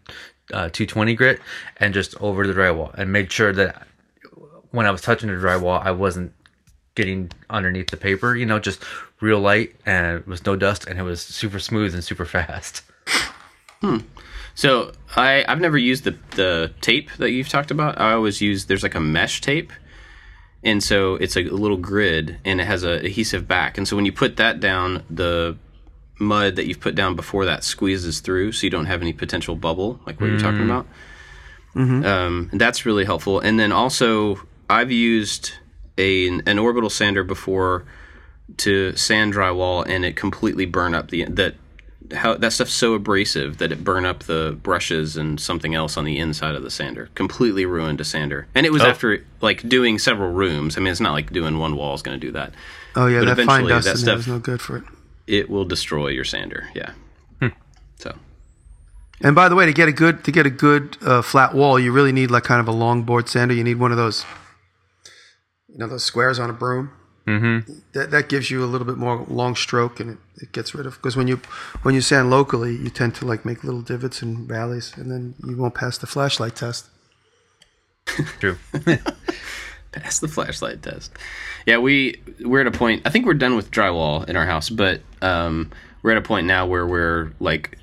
uh, 0.53 0.69
220 0.69 1.15
grit 1.15 1.41
and 1.77 1.93
just 1.93 2.15
over 2.21 2.47
the 2.47 2.53
drywall 2.53 2.93
and 2.93 3.11
made 3.11 3.31
sure 3.31 3.51
that 3.51 3.87
when 4.71 4.85
I 4.85 4.91
was 4.91 5.01
touching 5.01 5.29
the 5.29 5.35
drywall, 5.35 5.83
I 5.83 5.91
wasn't 5.91 6.33
getting 6.95 7.31
underneath 7.49 7.89
the 7.89 7.97
paper. 7.97 8.35
You 8.35 8.45
know, 8.45 8.59
just 8.59 8.81
real 9.21 9.39
light 9.39 9.75
and 9.85 10.17
it 10.17 10.27
was 10.27 10.45
no 10.45 10.55
dust 10.55 10.87
and 10.87 10.97
it 10.99 11.03
was 11.03 11.21
super 11.21 11.59
smooth 11.59 11.93
and 11.93 12.03
super 12.03 12.25
fast. 12.35 12.83
Hmm. 13.81 13.99
So 14.55 14.93
I 15.15 15.43
I've 15.47 15.59
never 15.59 15.77
used 15.77 16.05
the 16.05 16.17
the 16.31 16.73
tape 16.81 17.11
that 17.17 17.31
you've 17.31 17.49
talked 17.49 17.71
about. 17.71 17.99
I 17.99 18.13
always 18.13 18.41
use 18.41 18.65
there's 18.65 18.83
like 18.83 18.95
a 18.95 19.01
mesh 19.01 19.41
tape, 19.41 19.71
and 20.63 20.81
so 20.81 21.15
it's 21.15 21.35
a 21.35 21.43
little 21.43 21.77
grid 21.77 22.39
and 22.45 22.61
it 22.61 22.65
has 22.65 22.83
a 22.83 22.93
adhesive 23.05 23.47
back. 23.47 23.77
And 23.77 23.87
so 23.87 23.95
when 23.95 24.05
you 24.05 24.13
put 24.13 24.37
that 24.37 24.61
down, 24.61 25.03
the 25.09 25.57
mud 26.17 26.55
that 26.55 26.65
you've 26.65 26.79
put 26.79 26.95
down 26.95 27.15
before 27.15 27.43
that 27.45 27.65
squeezes 27.65 28.21
through, 28.21 28.53
so 28.53 28.65
you 28.65 28.71
don't 28.71 28.85
have 28.85 29.01
any 29.01 29.11
potential 29.11 29.55
bubble 29.55 29.99
like 30.05 30.21
what 30.21 30.29
you're 30.29 30.39
talking 30.39 30.63
about. 30.63 30.87
Um, 32.05 32.49
that's 32.53 32.85
really 32.85 33.03
helpful. 33.03 33.41
And 33.41 33.59
then 33.59 33.73
also 33.73 34.39
I've 34.69 34.91
used 34.91 35.51
a 35.97 36.27
an 36.27 36.59
orbital 36.59 36.89
sander 36.89 37.23
before 37.23 37.83
to 38.57 38.95
sand 38.95 39.33
drywall, 39.33 39.85
and 39.87 40.05
it 40.05 40.15
completely 40.15 40.65
burned 40.65 40.95
up 40.95 41.09
the 41.09 41.25
that 41.25 41.55
how 42.13 42.35
that 42.35 42.53
stuff's 42.53 42.73
so 42.73 42.93
abrasive 42.93 43.57
that 43.57 43.71
it 43.71 43.83
burned 43.83 44.05
up 44.05 44.23
the 44.23 44.57
brushes 44.61 45.17
and 45.17 45.39
something 45.39 45.73
else 45.73 45.97
on 45.97 46.05
the 46.05 46.19
inside 46.19 46.53
of 46.53 46.61
the 46.61 46.69
sander. 46.69 47.09
Completely 47.15 47.65
ruined 47.65 47.99
a 47.99 48.03
sander. 48.05 48.47
And 48.53 48.65
it 48.65 48.71
was 48.71 48.83
after 48.83 49.25
like 49.41 49.67
doing 49.67 49.97
several 49.97 50.31
rooms. 50.31 50.77
I 50.77 50.81
mean, 50.81 50.91
it's 50.91 51.01
not 51.01 51.13
like 51.13 51.31
doing 51.31 51.57
one 51.57 51.75
wall 51.75 51.95
is 51.95 52.03
going 52.03 52.19
to 52.19 52.23
do 52.27 52.31
that. 52.33 52.53
Oh 52.95 53.07
yeah, 53.07 53.21
But 53.21 53.35
that 53.37 53.45
fine 53.45 53.65
eventually 53.65 53.69
dust 53.69 53.85
that 53.85 53.91
in 53.93 53.97
stuff- 53.97 54.19
is 54.19 54.27
no 54.27 54.37
good 54.39 54.61
for 54.61 54.77
it. 54.77 54.83
It 55.25 55.49
will 55.49 55.65
destroy 55.65 56.09
your 56.09 56.23
sander. 56.25 56.69
Yeah. 56.75 56.91
So 57.97 58.13
And 59.21 59.33
by 59.35 59.49
the 59.49 59.55
way, 59.55 59.65
to 59.65 59.73
get 59.73 59.87
a 59.87 59.91
good 59.91 60.23
to 60.25 60.31
get 60.31 60.45
a 60.45 60.49
good 60.51 60.97
uh, 61.01 61.21
flat 61.23 61.55
wall, 61.55 61.79
you 61.79 61.91
really 61.91 62.11
need 62.11 62.29
like 62.29 62.43
kind 62.43 62.59
of 62.61 62.67
a 62.67 62.71
long 62.71 63.01
board 63.03 63.27
sander. 63.29 63.55
You 63.55 63.63
need 63.63 63.79
one 63.79 63.91
of 63.91 63.97
those, 63.97 64.23
you 65.75 65.79
know, 65.79 65.87
those 65.87 66.05
squares 66.05 66.39
on 66.39 66.49
a 66.49 66.53
broom. 66.53 66.91
Mm-hmm. 67.27 67.73
That 67.93 68.11
that 68.11 68.29
gives 68.29 68.49
you 68.49 68.63
a 68.63 68.67
little 68.67 68.85
bit 68.85 68.97
more 68.97 69.25
long 69.27 69.55
stroke, 69.55 69.99
and 69.99 70.11
it, 70.11 70.17
it 70.43 70.51
gets 70.51 70.73
rid 70.73 70.85
of 70.85 70.93
because 70.95 71.17
when 71.17 71.27
you 71.27 71.41
when 71.81 71.93
you 71.95 72.01
sand 72.01 72.29
locally, 72.29 72.75
you 72.75 72.89
tend 72.89 73.15
to 73.15 73.25
like 73.25 73.43
make 73.43 73.63
little 73.63 73.81
divots 73.81 74.21
and 74.21 74.47
valleys, 74.47 74.93
and 74.95 75.11
then 75.11 75.33
you 75.45 75.57
won't 75.57 75.73
pass 75.73 75.97
the 75.97 76.07
flashlight 76.07 76.55
test. 76.55 76.87
True. 78.39 78.57
pass 79.91 80.19
the 80.19 80.27
flashlight 80.27 80.83
test. 80.83 81.11
Yeah, 81.65 81.79
we 81.79 82.21
we're 82.41 82.61
at 82.61 82.67
a 82.67 82.71
point. 82.71 83.01
I 83.05 83.09
think 83.09 83.25
we're 83.25 83.33
done 83.33 83.55
with 83.55 83.71
drywall 83.71 84.29
in 84.29 84.37
our 84.37 84.45
house, 84.45 84.69
but 84.69 85.01
um, 85.21 85.71
we're 86.03 86.11
at 86.11 86.17
a 86.17 86.21
point 86.21 86.45
now 86.45 86.67
where 86.67 86.85
we're 86.85 87.33
like 87.39 87.79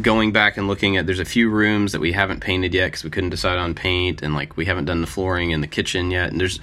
going 0.00 0.32
back 0.32 0.56
and 0.56 0.66
looking 0.66 0.96
at. 0.96 1.04
There's 1.04 1.20
a 1.20 1.26
few 1.26 1.50
rooms 1.50 1.92
that 1.92 2.00
we 2.00 2.12
haven't 2.12 2.40
painted 2.40 2.72
yet 2.72 2.86
because 2.86 3.04
we 3.04 3.10
couldn't 3.10 3.30
decide 3.30 3.58
on 3.58 3.74
paint, 3.74 4.22
and 4.22 4.34
like 4.34 4.56
we 4.56 4.64
haven't 4.64 4.86
done 4.86 5.02
the 5.02 5.06
flooring 5.06 5.50
in 5.50 5.60
the 5.60 5.66
kitchen 5.66 6.10
yet. 6.10 6.30
And 6.30 6.40
there's, 6.40 6.58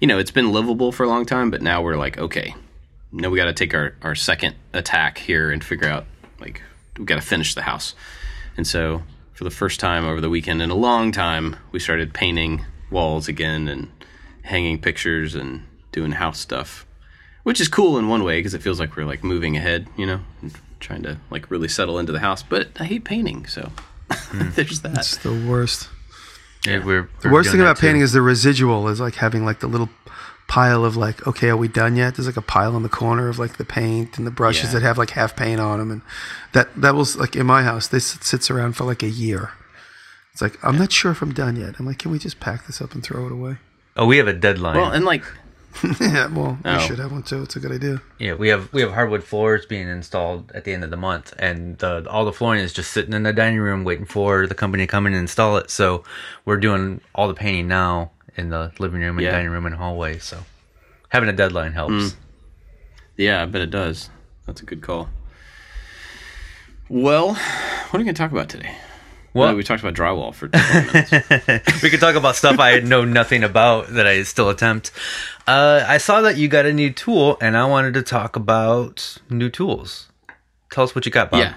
you 0.00 0.06
know, 0.06 0.18
it's 0.18 0.30
been 0.30 0.52
livable 0.52 0.92
for 0.92 1.04
a 1.04 1.08
long 1.08 1.26
time, 1.26 1.50
but 1.50 1.62
now 1.62 1.82
we're 1.82 1.96
like, 1.96 2.18
okay, 2.18 2.54
now 3.12 3.30
we 3.30 3.38
got 3.38 3.46
to 3.46 3.52
take 3.52 3.74
our 3.74 3.94
our 4.02 4.14
second 4.14 4.54
attack 4.72 5.18
here 5.18 5.50
and 5.50 5.62
figure 5.64 5.88
out 5.88 6.06
like 6.40 6.62
we 6.98 7.04
got 7.04 7.16
to 7.16 7.26
finish 7.26 7.54
the 7.54 7.62
house. 7.62 7.94
And 8.56 8.66
so 8.66 9.02
for 9.34 9.44
the 9.44 9.50
first 9.50 9.80
time 9.80 10.04
over 10.04 10.20
the 10.20 10.30
weekend 10.30 10.62
in 10.62 10.70
a 10.70 10.74
long 10.74 11.12
time, 11.12 11.56
we 11.72 11.78
started 11.78 12.12
painting 12.12 12.64
walls 12.90 13.28
again 13.28 13.68
and 13.68 13.88
hanging 14.42 14.80
pictures 14.80 15.34
and 15.34 15.62
doing 15.92 16.12
house 16.12 16.38
stuff, 16.38 16.86
which 17.42 17.60
is 17.60 17.68
cool 17.68 17.98
in 17.98 18.08
one 18.08 18.24
way 18.24 18.38
because 18.38 18.54
it 18.54 18.62
feels 18.62 18.80
like 18.80 18.96
we're 18.96 19.04
like 19.04 19.22
moving 19.22 19.56
ahead, 19.56 19.86
you 19.96 20.06
know, 20.06 20.20
and 20.42 20.52
trying 20.80 21.02
to 21.02 21.18
like 21.30 21.50
really 21.50 21.68
settle 21.68 21.98
into 21.98 22.12
the 22.12 22.20
house. 22.20 22.42
But 22.42 22.68
I 22.80 22.84
hate 22.84 23.04
painting, 23.04 23.46
so 23.46 23.70
hmm. 24.12 24.50
there's 24.54 24.80
that. 24.82 24.98
It's 24.98 25.16
the 25.18 25.46
worst. 25.48 25.88
Yeah, 26.66 26.84
we're, 26.84 27.08
The 27.22 27.28
worst 27.30 27.50
thing 27.50 27.60
about 27.60 27.78
painting 27.78 28.02
is 28.02 28.12
the 28.12 28.20
residual 28.22 28.88
is 28.88 29.00
like 29.00 29.14
having 29.16 29.44
like 29.44 29.60
the 29.60 29.66
little 29.68 29.88
pile 30.48 30.84
of 30.84 30.96
like, 30.96 31.26
okay, 31.26 31.48
are 31.50 31.56
we 31.56 31.68
done 31.68 31.94
yet? 31.96 32.16
There's 32.16 32.26
like 32.26 32.36
a 32.36 32.42
pile 32.42 32.76
in 32.76 32.82
the 32.82 32.88
corner 32.88 33.28
of 33.28 33.38
like 33.38 33.56
the 33.58 33.64
paint 33.64 34.18
and 34.18 34.26
the 34.26 34.30
brushes 34.30 34.72
Yeah. 34.72 34.80
that 34.80 34.82
have 34.86 34.98
like 34.98 35.10
half 35.10 35.36
paint 35.36 35.60
on 35.60 35.78
them, 35.78 35.90
and 35.90 36.02
that 36.52 36.68
that 36.80 36.94
was 36.94 37.16
like 37.16 37.36
in 37.36 37.46
my 37.46 37.62
house. 37.62 37.86
This 37.88 38.18
sits 38.20 38.50
around 38.50 38.74
for 38.74 38.84
like 38.84 39.02
a 39.02 39.08
year. 39.08 39.50
It's 40.32 40.42
like 40.42 40.58
I'm 40.64 40.78
not 40.78 40.90
sure 40.92 41.10
if 41.12 41.22
I'm 41.22 41.32
done 41.34 41.56
yet. 41.56 41.76
I'm 41.78 41.86
like, 41.86 41.98
can 41.98 42.10
we 42.10 42.18
just 42.18 42.40
pack 42.40 42.66
this 42.66 42.80
up 42.80 42.92
and 42.94 43.02
throw 43.02 43.26
it 43.26 43.32
away? 43.32 43.58
Oh, 43.96 44.06
we 44.06 44.16
have 44.18 44.28
a 44.28 44.32
deadline. 44.32 44.76
Well, 44.76 44.90
and 44.90 45.04
like 45.04 45.24
yeah, 46.00 46.26
well, 46.26 46.58
Oh. 46.64 46.76
we 46.76 46.82
should 46.82 46.98
have 46.98 47.12
one 47.12 47.22
too. 47.22 47.42
It's 47.42 47.54
a 47.56 47.60
good 47.60 47.70
idea. 47.72 48.00
Yeah, 48.18 48.34
we 48.34 48.48
have 48.48 48.72
we 48.72 48.80
have 48.80 48.92
hardwood 48.92 49.22
floors 49.22 49.64
being 49.66 49.86
installed 49.88 50.50
at 50.52 50.64
the 50.64 50.72
end 50.72 50.82
of 50.82 50.90
the 50.90 50.96
month, 50.96 51.34
and 51.38 51.78
the, 51.78 52.06
all 52.10 52.24
the 52.24 52.32
flooring 52.32 52.60
is 52.60 52.72
just 52.72 52.90
sitting 52.92 53.12
in 53.12 53.22
the 53.22 53.32
dining 53.32 53.60
room 53.60 53.84
waiting 53.84 54.06
for 54.06 54.46
the 54.46 54.54
company 54.54 54.84
to 54.84 54.86
come 54.88 55.06
in 55.06 55.12
and 55.12 55.20
install 55.20 55.56
it. 55.58 55.70
So 55.70 56.02
we're 56.44 56.56
doing 56.56 57.00
all 57.14 57.28
the 57.28 57.34
painting 57.34 57.68
now 57.68 58.10
in 58.36 58.50
the 58.50 58.72
living 58.78 59.00
room 59.00 59.18
and 59.18 59.24
Yeah. 59.24 59.32
dining 59.32 59.50
room 59.50 59.66
and 59.66 59.74
hallway. 59.74 60.18
So 60.18 60.44
having 61.10 61.28
a 61.28 61.32
deadline 61.32 61.72
helps. 61.72 61.92
Mm. 61.92 62.14
yeah, 63.16 63.42
I 63.42 63.46
bet 63.46 63.62
it 63.62 63.70
does. 63.70 64.10
That's 64.46 64.62
a 64.62 64.64
good 64.64 64.82
call. 64.82 65.10
Well, 66.88 67.34
what 67.34 67.94
are 67.94 67.98
we 67.98 68.04
going 68.04 68.14
to 68.14 68.20
talk 68.22 68.32
about 68.32 68.48
today? 68.48 68.74
Well- 69.38 69.54
we 69.56 69.62
talked 69.62 69.82
about 69.82 69.94
drywall 69.94 70.34
for 70.34 70.46
we 71.82 71.90
could 71.90 72.00
talk 72.00 72.14
about 72.16 72.36
stuff 72.36 72.58
I 72.58 72.80
know 72.80 73.04
nothing 73.04 73.44
about 73.44 73.88
that 73.88 74.06
I 74.06 74.22
still 74.24 74.48
attempt. 74.50 74.90
Uh, 75.46 75.84
I 75.86 75.98
saw 75.98 76.20
that 76.22 76.36
you 76.36 76.48
got 76.48 76.66
a 76.66 76.72
new 76.72 76.90
tool, 76.92 77.38
and 77.40 77.56
I 77.56 77.64
wanted 77.66 77.94
to 77.94 78.02
talk 78.02 78.36
about 78.36 79.16
new 79.30 79.48
tools. 79.48 80.08
Tell 80.70 80.84
us 80.84 80.94
what 80.94 81.06
you 81.06 81.12
got, 81.12 81.30
Bob. 81.30 81.40
Yeah. 81.40 81.54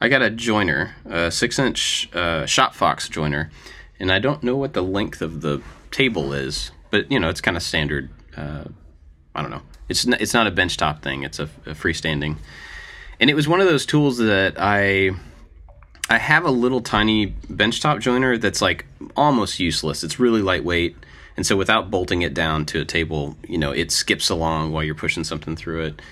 I 0.00 0.08
got 0.08 0.22
a 0.22 0.30
joiner, 0.30 0.94
a 1.08 1.30
six 1.30 1.58
inch 1.58 2.08
uh, 2.14 2.46
Shop 2.46 2.74
Fox 2.74 3.08
joiner, 3.08 3.50
and 3.98 4.12
I 4.12 4.18
don't 4.18 4.42
know 4.42 4.54
what 4.56 4.74
the 4.74 4.82
length 4.82 5.22
of 5.22 5.40
the 5.40 5.62
table 5.90 6.32
is, 6.32 6.70
but 6.90 7.10
you 7.10 7.18
know 7.18 7.28
it's 7.30 7.40
kind 7.40 7.56
of 7.56 7.62
standard. 7.62 8.10
Uh, 8.36 8.64
I 9.34 9.42
don't 9.42 9.50
know. 9.50 9.62
It's 9.88 10.06
n- 10.06 10.16
it's 10.20 10.34
not 10.34 10.46
a 10.46 10.50
benchtop 10.52 11.02
thing. 11.02 11.22
It's 11.22 11.38
a, 11.38 11.44
a 11.66 11.70
freestanding, 11.74 12.36
and 13.18 13.30
it 13.30 13.34
was 13.34 13.48
one 13.48 13.60
of 13.60 13.66
those 13.66 13.86
tools 13.86 14.18
that 14.18 14.54
I 14.58 15.12
I 16.08 16.18
have 16.18 16.44
a 16.44 16.50
little 16.50 16.80
tiny 16.80 17.28
benchtop 17.48 18.00
joiner 18.00 18.36
that's 18.36 18.60
like 18.60 18.84
almost 19.16 19.58
useless. 19.58 20.04
It's 20.04 20.20
really 20.20 20.42
lightweight, 20.42 20.96
and 21.36 21.46
so 21.46 21.56
without 21.56 21.90
bolting 21.90 22.22
it 22.22 22.34
down 22.34 22.66
to 22.66 22.80
a 22.80 22.84
table, 22.84 23.36
you 23.48 23.58
know, 23.58 23.72
it 23.72 23.90
skips 23.90 24.28
along 24.28 24.72
while 24.72 24.84
you're 24.84 24.94
pushing 24.94 25.24
something 25.24 25.56
through 25.56 25.84
it. 25.84 26.02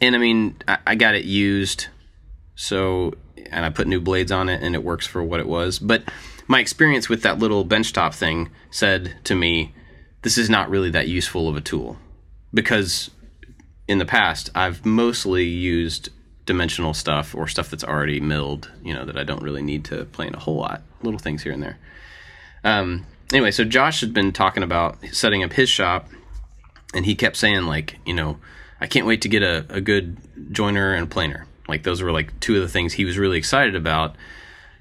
And 0.00 0.14
I 0.14 0.18
mean, 0.18 0.56
I, 0.66 0.78
I 0.86 0.94
got 0.94 1.14
it 1.14 1.24
used, 1.24 1.88
so 2.54 3.14
and 3.50 3.64
I 3.64 3.70
put 3.70 3.86
new 3.86 4.00
blades 4.00 4.32
on 4.32 4.48
it, 4.48 4.62
and 4.62 4.74
it 4.74 4.82
works 4.82 5.06
for 5.06 5.22
what 5.22 5.40
it 5.40 5.46
was. 5.46 5.78
But 5.78 6.04
my 6.48 6.60
experience 6.60 7.08
with 7.08 7.22
that 7.22 7.38
little 7.38 7.64
benchtop 7.64 8.14
thing 8.14 8.50
said 8.70 9.16
to 9.24 9.34
me, 9.34 9.74
this 10.22 10.38
is 10.38 10.48
not 10.48 10.70
really 10.70 10.90
that 10.90 11.08
useful 11.08 11.48
of 11.48 11.56
a 11.56 11.60
tool 11.60 11.98
because 12.54 13.10
in 13.88 13.98
the 13.98 14.04
past 14.04 14.50
I've 14.54 14.84
mostly 14.86 15.44
used 15.44 16.10
dimensional 16.46 16.94
stuff 16.94 17.34
or 17.34 17.46
stuff 17.46 17.70
that's 17.70 17.84
already 17.84 18.20
milled, 18.20 18.70
you 18.82 18.92
know, 18.92 19.04
that 19.04 19.16
I 19.16 19.24
don't 19.24 19.42
really 19.42 19.62
need 19.62 19.84
to 19.86 20.04
plane 20.06 20.34
a 20.34 20.38
whole 20.38 20.56
lot, 20.56 20.82
little 21.02 21.18
things 21.18 21.42
here 21.42 21.52
and 21.52 21.62
there. 21.62 21.78
Um, 22.64 23.06
anyway, 23.32 23.50
so 23.50 23.64
Josh 23.64 24.00
had 24.00 24.12
been 24.12 24.32
talking 24.32 24.62
about 24.62 24.98
setting 25.12 25.42
up 25.42 25.52
his 25.52 25.68
shop, 25.68 26.08
and 26.94 27.06
he 27.06 27.14
kept 27.14 27.36
saying 27.36 27.64
like, 27.64 27.98
you 28.04 28.14
know, 28.14 28.38
I 28.80 28.86
can't 28.86 29.06
wait 29.06 29.22
to 29.22 29.28
get 29.28 29.42
a, 29.42 29.64
a 29.68 29.80
good 29.80 30.16
joiner 30.52 30.92
and 30.92 31.10
planer. 31.10 31.46
Like 31.68 31.84
those 31.84 32.02
were 32.02 32.12
like 32.12 32.38
two 32.40 32.56
of 32.56 32.62
the 32.62 32.68
things 32.68 32.92
he 32.92 33.04
was 33.04 33.16
really 33.16 33.38
excited 33.38 33.76
about 33.76 34.16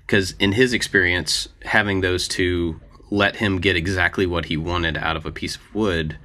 because 0.06 0.34
in 0.39 0.52
his 0.52 0.74
experience, 0.74 1.47
having 1.62 2.02
those 2.02 2.28
two 2.28 2.82
let 3.10 3.36
him 3.36 3.60
get 3.60 3.76
exactly 3.76 4.26
what 4.26 4.45
he 4.45 4.58
wanted 4.58 4.97
out 4.97 5.15
of 5.15 5.26
a 5.26 5.32
piece 5.32 5.56
of 5.56 5.76
wood 5.76 6.17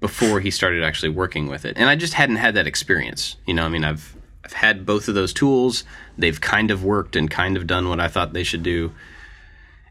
before 0.00 0.40
he 0.40 0.50
started 0.50 0.82
actually 0.82 1.08
working 1.08 1.48
with 1.48 1.64
it. 1.64 1.76
And 1.76 1.88
I 1.88 1.96
just 1.96 2.14
hadn't 2.14 2.36
had 2.36 2.54
that 2.54 2.66
experience. 2.66 3.36
You 3.46 3.54
know, 3.54 3.64
I 3.64 3.68
mean, 3.68 3.84
I've 3.84 4.16
I've 4.44 4.52
had 4.54 4.86
both 4.86 5.08
of 5.08 5.14
those 5.14 5.32
tools. 5.32 5.84
They've 6.16 6.40
kind 6.40 6.70
of 6.70 6.84
worked 6.84 7.16
and 7.16 7.30
kind 7.30 7.56
of 7.56 7.66
done 7.66 7.88
what 7.88 8.00
I 8.00 8.08
thought 8.08 8.32
they 8.32 8.42
should 8.42 8.62
do. 8.62 8.92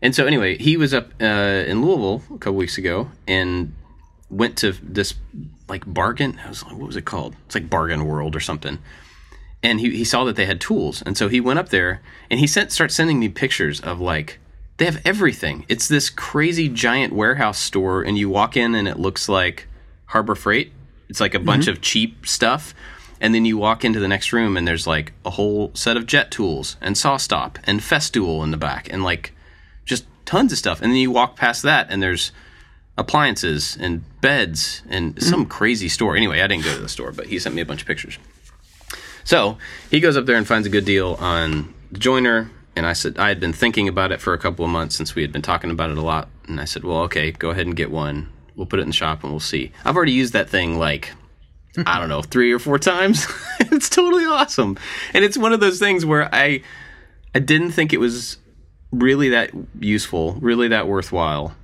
And 0.01 0.15
so 0.15 0.25
anyway, 0.25 0.57
he 0.57 0.77
was 0.77 0.93
up 0.93 1.11
uh, 1.21 1.25
in 1.25 1.81
Louisville 1.81 2.23
a 2.33 2.37
couple 2.37 2.55
weeks 2.55 2.77
ago 2.77 3.11
and 3.27 3.73
went 4.29 4.57
to 4.59 4.71
this 4.81 5.13
like 5.67 5.83
bargain. 5.85 6.39
I 6.43 6.49
was, 6.49 6.63
like, 6.63 6.73
what 6.73 6.87
was 6.87 6.95
it 6.95 7.05
called? 7.05 7.35
It's 7.45 7.55
like 7.55 7.69
Bargain 7.69 8.05
World 8.05 8.35
or 8.35 8.39
something. 8.39 8.79
And 9.61 9.79
he, 9.79 9.89
he 9.89 10.05
saw 10.05 10.23
that 10.23 10.37
they 10.37 10.45
had 10.45 10.61
tools, 10.61 11.03
and 11.05 11.17
so 11.17 11.27
he 11.27 11.41
went 11.41 11.59
up 11.59 11.67
there 11.67 12.01
and 12.31 12.39
he 12.39 12.47
sent 12.47 12.71
start 12.71 12.93
sending 12.93 13.19
me 13.19 13.27
pictures 13.27 13.81
of 13.81 13.99
like 13.99 14.39
they 14.77 14.85
have 14.85 15.01
everything. 15.03 15.65
It's 15.67 15.89
this 15.89 16.09
crazy 16.09 16.69
giant 16.69 17.11
warehouse 17.11 17.59
store, 17.59 18.01
and 18.01 18.17
you 18.17 18.29
walk 18.29 18.55
in 18.55 18.73
and 18.73 18.87
it 18.87 18.97
looks 18.97 19.27
like 19.27 19.67
Harbor 20.05 20.35
Freight. 20.35 20.71
It's 21.09 21.19
like 21.19 21.35
a 21.35 21.39
bunch 21.39 21.67
of 21.67 21.81
cheap 21.81 22.25
stuff. 22.25 22.73
And 23.21 23.35
then 23.35 23.45
you 23.45 23.57
walk 23.57 23.83
into 23.83 23.99
the 23.99 24.07
next 24.07 24.31
room 24.31 24.55
and 24.55 24.67
there's 24.67 24.87
like 24.87 25.13
a 25.25 25.31
whole 25.31 25.71
set 25.73 25.97
of 25.97 26.05
jet 26.05 26.31
tools 26.31 26.77
and 26.79 26.95
SawStop 26.95 27.57
and 27.65 27.81
Festool 27.81 28.43
in 28.43 28.51
the 28.51 28.57
back 28.57 28.91
and 28.91 29.03
like 29.03 29.33
just 29.85 30.05
tons 30.25 30.51
of 30.51 30.57
stuff. 30.57 30.81
And 30.81 30.91
then 30.91 30.99
you 30.99 31.11
walk 31.11 31.35
past 31.35 31.63
that 31.63 31.87
and 31.89 32.01
there's 32.01 32.31
appliances 32.97 33.77
and 33.79 34.03
beds 34.21 34.83
and 34.89 35.13
hmm. 35.13 35.19
some 35.19 35.45
crazy 35.45 35.89
store. 35.89 36.15
Anyway, 36.15 36.41
I 36.41 36.47
didn't 36.47 36.63
go 36.63 36.73
to 36.73 36.81
the 36.81 36.89
store, 36.89 37.11
but 37.11 37.27
he 37.27 37.39
sent 37.39 37.55
me 37.55 37.61
a 37.61 37.65
bunch 37.65 37.81
of 37.81 37.87
pictures. 37.87 38.17
So 39.23 39.57
he 39.91 39.99
goes 39.99 40.17
up 40.17 40.25
there 40.25 40.35
and 40.35 40.47
finds 40.47 40.67
a 40.67 40.69
good 40.69 40.85
deal 40.85 41.15
on 41.19 41.73
the 41.91 41.99
joiner. 41.99 42.49
And 42.75 42.85
I 42.85 42.93
said, 42.93 43.17
I 43.17 43.27
had 43.27 43.39
been 43.39 43.53
thinking 43.53 43.87
about 43.87 44.11
it 44.11 44.21
for 44.21 44.33
a 44.33 44.37
couple 44.37 44.63
of 44.63 44.71
months 44.71 44.95
since 44.95 45.13
we 45.13 45.21
had 45.21 45.31
been 45.31 45.41
talking 45.41 45.69
about 45.69 45.91
it 45.91 45.97
a 45.97 46.01
lot. 46.01 46.29
And 46.47 46.61
I 46.61 46.65
said, 46.65 46.83
well, 46.83 47.01
okay, 47.01 47.31
go 47.31 47.49
ahead 47.49 47.65
and 47.65 47.75
get 47.75 47.91
one. 47.91 48.29
We'll 48.55 48.65
put 48.65 48.79
it 48.79 48.83
in 48.83 48.89
the 48.89 48.93
shop 48.93 49.23
and 49.23 49.31
we'll 49.31 49.39
see. 49.39 49.71
I've 49.83 49.95
already 49.95 50.13
used 50.13 50.33
that 50.33 50.49
thing 50.49 50.77
like, 50.77 51.11
I 51.85 51.99
don't 51.99 52.09
know, 52.09 52.21
three 52.21 52.51
or 52.51 52.59
four 52.59 52.79
times. 52.79 53.27
it's 53.59 53.89
totally 53.89 54.25
awesome. 54.25 54.77
And 55.13 55.23
it's 55.23 55.37
one 55.37 55.53
of 55.53 55.59
those 55.59 55.79
things 55.79 56.05
where 56.05 56.33
I, 56.33 56.61
I 57.33 57.39
didn't 57.39 57.71
think 57.71 57.93
it 57.93 57.99
was 57.99 58.37
really 58.91 59.29
that 59.29 59.51
useful, 59.79 60.33
really 60.35 60.67
that 60.69 60.87
worthwhile. 60.87 61.55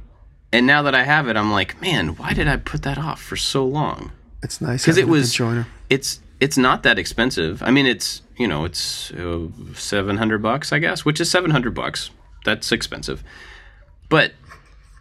And 0.52 0.68
now 0.68 0.84
that 0.84 0.96
I 0.96 1.04
have 1.04 1.28
it, 1.28 1.36
I'm 1.36 1.52
like, 1.52 1.82
man, 1.82 2.16
why 2.16 2.34
did 2.34 2.48
I 2.48 2.58
put 2.58 2.84
that 2.84 2.98
off 2.98 3.22
for 3.22 3.36
so 3.36 3.66
long? 3.66 4.12
It's 4.42 4.62
nice 4.62 4.84
because 4.84 4.98
it 4.98 5.02
having 5.02 5.14
a 5.14 5.16
good 5.16 5.22
was 5.22 5.34
joiner. 5.34 5.68
it's 5.90 6.20
it's 6.40 6.58
not 6.58 6.84
that 6.84 7.00
expensive. 7.00 7.64
I 7.64 7.72
mean, 7.72 7.86
it's 7.88 8.22
you 8.38 8.48
know 8.48 8.64
it's 8.64 9.12
uh, 9.12 9.48
seven 9.74 10.18
hundred 10.18 10.42
bucks, 10.42 10.72
I 10.72 10.80
guess, 10.80 11.04
which 11.04 11.20
is 11.20 11.32
seven 11.32 11.52
hundred 11.52 11.74
bucks. 11.74 12.12
That's 12.46 12.72
expensive, 12.72 13.24
but 14.08 14.34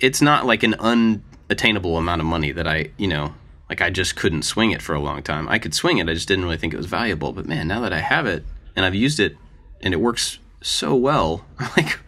it's 0.01 0.23
not 0.23 0.47
like 0.47 0.63
an 0.63 0.75
unattainable 0.75 1.99
amount 1.99 2.23
of 2.23 2.27
money 2.27 2.53
that 2.53 2.67
I 2.67 2.91
you 2.97 3.07
know 3.07 3.35
like 3.69 3.81
I 3.81 3.91
just 3.91 4.17
couldn't 4.17 4.43
swing 4.43 4.71
it 4.71 4.83
for 4.83 4.95
a 4.95 5.01
long 5.01 5.23
time. 5.23 5.49
I 5.49 5.59
could 5.59 5.75
swing 5.75 5.99
it, 5.99 6.09
I 6.09 6.15
just 6.15 6.29
didn't 6.29 6.45
really 6.45 6.57
think 6.57 6.75
it 6.75 6.79
was 6.79 6.87
valuable. 6.87 7.33
But 7.33 7.47
man, 7.47 7.69
now 7.69 7.81
that 7.81 7.93
I 7.93 8.01
have 8.01 8.27
it 8.27 8.45
and 8.77 8.85
I've 8.85 8.95
used 8.95 9.21
it 9.21 9.37
and 9.81 9.95
it 9.95 10.01
works 10.01 10.39
so 10.63 10.95
well, 10.95 11.45
like, 11.77 11.99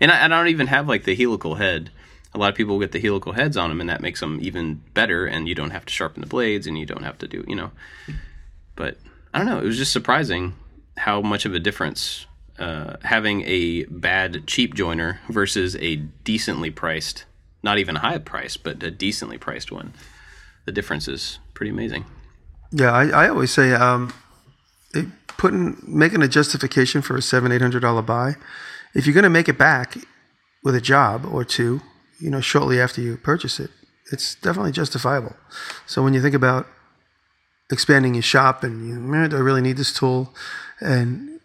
and 0.00 0.10
I, 0.10 0.24
I 0.24 0.28
don't 0.28 0.48
even 0.48 0.68
have 0.68 0.88
like 0.88 1.04
the 1.04 1.14
helical 1.14 1.56
head. 1.56 1.90
A 2.34 2.38
lot 2.38 2.50
of 2.50 2.54
people 2.54 2.78
get 2.78 2.92
the 2.92 3.00
helical 3.00 3.32
heads 3.32 3.56
on 3.56 3.70
them, 3.70 3.80
and 3.80 3.88
that 3.88 4.02
makes 4.02 4.20
them 4.20 4.38
even 4.42 4.82
better. 4.92 5.24
And 5.24 5.48
you 5.48 5.54
don't 5.54 5.70
have 5.70 5.86
to 5.86 5.92
sharpen 5.92 6.20
the 6.20 6.26
blades, 6.26 6.66
and 6.66 6.78
you 6.78 6.84
don't 6.84 7.02
have 7.02 7.16
to 7.18 7.28
do, 7.28 7.42
you 7.48 7.56
know. 7.56 7.70
But 8.74 8.98
I 9.32 9.38
don't 9.38 9.46
know. 9.46 9.58
It 9.58 9.64
was 9.64 9.78
just 9.78 9.92
surprising 9.92 10.54
how 10.98 11.22
much 11.22 11.46
of 11.46 11.54
a 11.54 11.58
difference 11.58 12.26
uh, 12.58 12.96
having 13.02 13.42
a 13.46 13.84
bad 13.84 14.46
cheap 14.46 14.74
joiner 14.74 15.20
versus 15.28 15.76
a 15.76 15.96
decently 15.96 16.70
priced, 16.70 17.24
not 17.62 17.78
even 17.78 17.96
high 17.96 18.18
priced, 18.18 18.62
but 18.62 18.82
a 18.82 18.90
decently 18.90 19.38
priced 19.38 19.72
one. 19.72 19.94
The 20.66 20.72
difference 20.72 21.08
is 21.08 21.38
pretty 21.54 21.70
amazing. 21.70 22.04
Yeah, 22.72 22.92
I, 22.92 23.08
I 23.08 23.28
always 23.28 23.52
say 23.52 23.72
um, 23.72 24.12
it, 24.92 25.06
putting 25.38 25.76
making 25.86 26.22
a 26.22 26.28
justification 26.28 27.02
for 27.02 27.16
a 27.16 27.22
seven 27.22 27.52
eight 27.52 27.62
hundred 27.62 27.80
dollar 27.80 28.02
buy. 28.02 28.34
If 28.94 29.06
you're 29.06 29.14
going 29.14 29.24
to 29.24 29.30
make 29.30 29.48
it 29.48 29.56
back 29.56 29.96
with 30.62 30.74
a 30.74 30.80
job 30.80 31.24
or 31.24 31.44
two, 31.44 31.80
you 32.18 32.30
know, 32.30 32.40
shortly 32.40 32.80
after 32.80 33.00
you 33.00 33.16
purchase 33.16 33.60
it, 33.60 33.70
it's 34.12 34.34
definitely 34.34 34.72
justifiable. 34.72 35.36
So 35.86 36.02
when 36.02 36.14
you 36.14 36.20
think 36.20 36.34
about 36.34 36.66
expanding 37.70 38.14
your 38.14 38.22
shop 38.22 38.64
and 38.64 38.88
you, 38.88 38.94
man, 38.94 39.30
do 39.30 39.36
I 39.36 39.40
really 39.40 39.60
need 39.60 39.76
this 39.76 39.92
tool? 39.92 40.34
And 40.80 41.40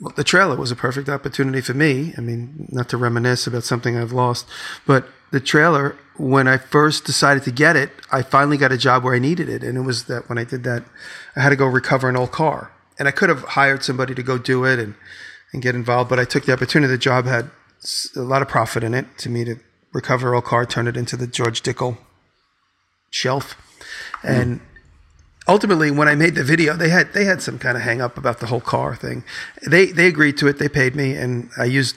well, 0.00 0.12
the 0.16 0.24
trailer 0.24 0.56
was 0.56 0.70
a 0.70 0.76
perfect 0.76 1.08
opportunity 1.08 1.60
for 1.60 1.74
me. 1.74 2.14
I 2.18 2.20
mean, 2.20 2.68
not 2.70 2.88
to 2.88 2.96
reminisce 2.96 3.46
about 3.46 3.64
something 3.64 3.96
I've 3.96 4.12
lost, 4.12 4.46
but 4.86 5.08
the 5.30 5.40
trailer, 5.40 5.96
when 6.16 6.46
I 6.46 6.58
first 6.58 7.04
decided 7.04 7.42
to 7.44 7.50
get 7.50 7.76
it, 7.76 7.90
I 8.12 8.22
finally 8.22 8.56
got 8.56 8.72
a 8.72 8.78
job 8.78 9.04
where 9.04 9.14
I 9.14 9.18
needed 9.18 9.48
it. 9.48 9.62
And 9.62 9.76
it 9.76 9.82
was 9.82 10.04
that 10.04 10.28
when 10.28 10.38
I 10.38 10.44
did 10.44 10.64
that, 10.64 10.84
I 11.34 11.40
had 11.40 11.50
to 11.50 11.56
go 11.56 11.66
recover 11.66 12.08
an 12.08 12.16
old 12.16 12.32
car. 12.32 12.70
And 12.98 13.08
I 13.08 13.10
could 13.10 13.28
have 13.28 13.42
hired 13.42 13.82
somebody 13.82 14.14
to 14.14 14.22
go 14.22 14.38
do 14.38 14.64
it 14.64 14.78
and, 14.78 14.94
and 15.52 15.62
get 15.62 15.74
involved, 15.74 16.08
but 16.08 16.20
I 16.20 16.24
took 16.24 16.44
the 16.44 16.52
opportunity. 16.52 16.90
The 16.90 16.98
job 16.98 17.26
had 17.26 17.50
a 18.16 18.20
lot 18.20 18.42
of 18.42 18.48
profit 18.48 18.84
in 18.84 18.94
it 18.94 19.06
to 19.18 19.28
me 19.28 19.44
to 19.44 19.56
recover 19.92 20.34
old 20.34 20.44
car, 20.44 20.64
turn 20.64 20.86
it 20.86 20.96
into 20.96 21.16
the 21.16 21.26
George 21.26 21.62
Dickel 21.62 21.98
shelf. 23.10 23.56
And 24.22 24.60
ultimately 25.46 25.90
when 25.90 26.08
I 26.08 26.14
made 26.14 26.34
the 26.34 26.44
video, 26.44 26.74
they 26.76 26.88
had 26.88 27.12
they 27.12 27.24
had 27.24 27.42
some 27.42 27.58
kind 27.58 27.76
of 27.76 27.82
hang 27.82 28.00
up 28.00 28.16
about 28.16 28.40
the 28.40 28.46
whole 28.46 28.60
car 28.60 28.96
thing. 28.96 29.24
They 29.66 29.86
they 29.86 30.06
agreed 30.06 30.36
to 30.38 30.48
it, 30.48 30.58
they 30.58 30.68
paid 30.68 30.94
me, 30.94 31.14
and 31.14 31.50
I 31.58 31.64
used 31.64 31.96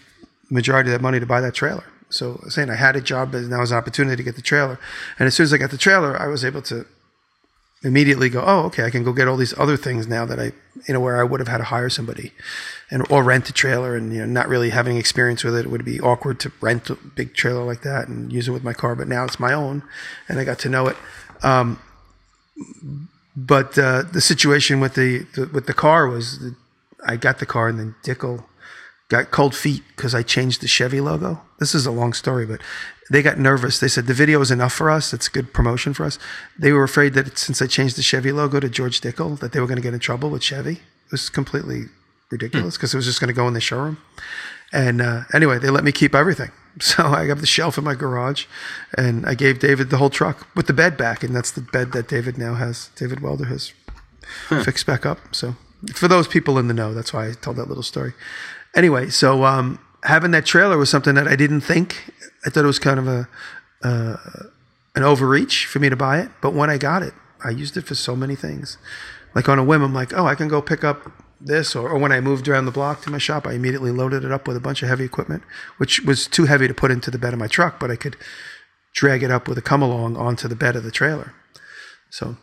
majority 0.49 0.89
of 0.89 0.93
that 0.93 1.01
money 1.01 1.19
to 1.19 1.25
buy 1.25 1.41
that 1.41 1.53
trailer. 1.53 1.84
So 2.10 2.41
saying 2.48 2.70
I 2.70 2.76
had 2.76 2.96
a 2.96 3.02
job, 3.02 3.32
but 3.32 3.43
now 3.43 3.60
was 3.60 3.72
an 3.72 3.78
opportunity 3.78 4.15
to 4.17 4.24
get 4.24 4.36
the 4.36 4.41
trailer. 4.41 4.80
And 5.20 5.28
as 5.28 5.36
soon 5.36 5.46
as 5.46 5.54
I 5.54 5.58
got 5.58 5.72
the 5.72 5.78
trailer, 5.78 6.20
I 6.20 6.28
was 6.28 6.46
able 6.46 6.62
to 6.63 6.86
immediately 7.84 8.30
go, 8.30 8.43
oh, 8.46 8.62
okay, 8.65 8.86
I 8.86 8.89
can 8.89 9.04
go 9.04 9.13
get 9.13 9.28
all 9.28 9.38
these 9.38 9.58
other 9.58 9.78
things 9.78 10.08
now 10.08 10.26
that 10.26 10.39
I, 10.39 10.52
you 10.88 10.93
know, 10.93 11.00
where 11.00 11.20
I 11.20 11.24
would 11.24 11.39
have 11.39 11.48
had 11.48 11.60
to 11.60 11.65
hire 11.65 11.89
somebody 11.89 12.32
and 12.89 13.06
or 13.12 13.24
rent 13.24 13.50
a 13.50 13.54
trailer 13.54 13.96
and 13.96 14.13
you 14.13 14.20
know 14.20 14.26
not 14.26 14.48
really 14.48 14.70
having 14.70 14.98
experience 14.98 15.43
with 15.43 15.56
it, 15.56 15.65
it 15.65 15.70
would 15.70 15.86
be 15.86 16.00
awkward 16.00 16.39
to 16.41 16.52
rent 16.62 16.89
a 16.89 16.96
big 16.96 17.34
trailer 17.34 17.63
like 17.63 17.82
that 17.82 18.08
and 18.08 18.32
use 18.32 18.48
it 18.48 18.52
with 18.52 18.63
my 18.63 18.74
car. 18.74 18.96
But 18.96 19.08
now 19.08 19.26
it's 19.26 19.39
my 19.39 19.54
own, 19.54 19.84
and 20.28 20.39
I 20.39 20.43
got 20.43 20.60
to 20.60 20.70
know 20.70 20.88
it. 20.88 20.98
Um, 21.43 21.80
but 23.36 23.78
uh, 23.78 24.04
the 24.04 24.22
situation 24.22 24.80
with 24.80 24.96
the, 24.96 25.28
the 25.36 25.48
with 25.54 25.67
the 25.67 25.74
car 25.74 26.08
was 26.08 26.39
that 26.39 26.56
I 27.06 27.17
got 27.17 27.39
the 27.39 27.46
car 27.46 27.67
and 27.67 27.80
then 27.80 27.96
Dickel 28.04 28.46
got 29.10 29.32
cold 29.32 29.56
feet 29.56 29.84
because 29.96 30.13
I 30.13 30.24
changed 30.24 30.62
the 30.62 30.67
Chevy 30.67 31.00
logo. 31.00 31.41
This 31.60 31.74
is 31.74 31.86
a 31.86 31.91
long 31.91 32.13
story, 32.13 32.46
but 32.46 32.62
they 33.10 33.22
got 33.22 33.39
nervous. 33.39 33.80
They 33.80 33.88
said 33.88 34.06
the 34.06 34.13
video 34.13 34.41
is 34.41 34.52
enough 34.52 34.74
for 34.74 34.89
us. 34.89 35.13
It's 35.13 35.30
good 35.30 35.54
promotion 35.54 35.93
for 35.93 36.06
us. 36.06 36.20
They 36.60 36.72
were 36.72 36.84
afraid 36.84 37.13
that 37.13 37.38
since 37.38 37.62
I 37.62 37.67
changed 37.67 37.98
the 37.98 38.04
Chevy 38.04 38.32
logo 38.32 38.60
to 38.60 38.70
George 38.70 39.02
Dickel, 39.02 39.39
that 39.39 39.54
they 39.54 39.60
were 39.60 39.67
going 39.67 39.78
to 39.78 39.82
get 39.82 39.93
in 39.93 40.00
trouble 40.00 40.30
with 40.30 40.43
Chevy. 40.43 40.74
It 40.74 41.12
was 41.12 41.30
completely 41.30 41.86
ridiculous 42.30 42.76
because 42.76 42.93
it 42.93 42.98
was 42.98 43.06
just 43.06 43.20
going 43.20 43.30
to 43.30 43.34
go 43.34 43.48
in 43.48 43.54
the 43.54 43.62
showroom. 43.62 43.98
And 44.74 45.02
uh, 45.02 45.24
anyway, 45.34 45.60
they 45.60 45.70
let 45.70 45.84
me 45.84 45.91
keep 45.91 46.13
everything. 46.13 46.52
So 46.80 47.06
I 47.06 47.26
have 47.26 47.41
the 47.41 47.48
shelf 47.48 47.80
in 47.80 47.84
my 47.84 47.96
garage, 47.96 48.46
and 48.96 49.26
I 49.26 49.34
gave 49.34 49.58
David 49.58 49.89
the 49.89 49.98
whole 49.98 50.12
truck 50.12 50.46
with 50.56 50.67
the 50.67 50.74
bed 50.74 50.96
back, 50.96 51.24
and 51.24 51.36
that's 51.36 51.50
the 51.50 51.62
bed 51.62 51.91
that 51.93 52.08
David 52.08 52.38
now 52.38 52.54
has. 52.54 52.91
David 52.96 53.20
Welder 53.20 53.46
has 53.46 53.74
fixed 54.63 54.86
back 54.86 55.04
up. 55.04 55.17
So 55.34 55.56
for 55.96 56.08
those 56.08 56.28
people 56.28 56.60
in 56.60 56.67
the 56.67 56.76
know, 56.76 56.93
that's 56.93 57.13
why 57.13 57.30
I 57.30 57.32
told 57.32 57.58
that 57.58 57.67
little 57.67 57.82
story. 57.82 58.13
Anyway, 58.78 59.10
so 59.10 59.44
um, 59.44 59.80
having 60.04 60.30
that 60.32 60.46
trailer 60.46 60.78
was 60.78 60.88
something 60.90 61.16
that 61.16 61.28
I 61.28 61.36
didn't 61.36 61.62
think. 61.62 62.13
I 62.46 62.52
thought 62.52 62.63
it 62.63 62.68
was 62.68 62.78
kind 62.78 63.00
of 63.00 63.08
a 63.08 63.28
uh, 63.84 64.18
an 64.96 65.04
overreach 65.04 65.66
for 65.66 65.80
me 65.80 65.90
to 65.90 65.96
buy 65.96 66.20
it, 66.20 66.30
but 66.42 66.54
when 66.54 66.70
I 66.70 66.78
got 66.78 67.02
it, 67.04 67.13
I 67.44 67.50
used 67.50 67.76
it 67.76 67.86
for 67.86 67.96
so 67.96 68.16
many 68.16 68.36
things. 68.36 68.78
Like 69.36 69.50
on 69.50 69.60
a 69.60 69.63
whim, 69.63 69.84
I'm 69.84 69.94
like, 69.94 70.13
oh, 70.13 70.26
I 70.26 70.36
can 70.36 70.48
go 70.48 70.62
pick 70.62 70.84
up 70.84 71.12
this, 71.42 71.76
or, 71.76 71.90
or 71.90 71.98
when 71.98 72.12
I 72.12 72.22
moved 72.22 72.48
around 72.48 72.66
the 72.66 72.72
block 72.72 73.02
to 73.02 73.12
my 73.12 73.18
shop, 73.18 73.46
I 73.46 73.54
immediately 73.54 73.92
loaded 73.92 74.24
it 74.24 74.32
up 74.32 74.48
with 74.48 74.58
a 74.58 74.60
bunch 74.62 74.82
of 74.82 74.90
heavy 74.90 75.06
equipment, 75.06 75.44
which 75.78 76.02
was 76.02 76.28
too 76.28 76.46
heavy 76.46 76.68
to 76.68 76.74
put 76.74 76.92
into 76.92 77.12
the 77.12 77.20
bed 77.20 77.34
of 77.34 77.40
my 77.40 77.48
truck, 77.48 77.80
but 77.80 77.92
I 77.92 77.96
could 77.96 78.16
drag 78.94 79.22
it 79.24 79.32
up 79.32 79.48
with 79.48 79.58
a 79.58 79.62
come 79.62 79.82
along 79.82 80.18
onto 80.18 80.48
the 80.48 80.56
bed 80.56 80.76
of 80.76 80.84
the 80.84 80.92
trailer. 80.92 81.34
So 82.10 82.38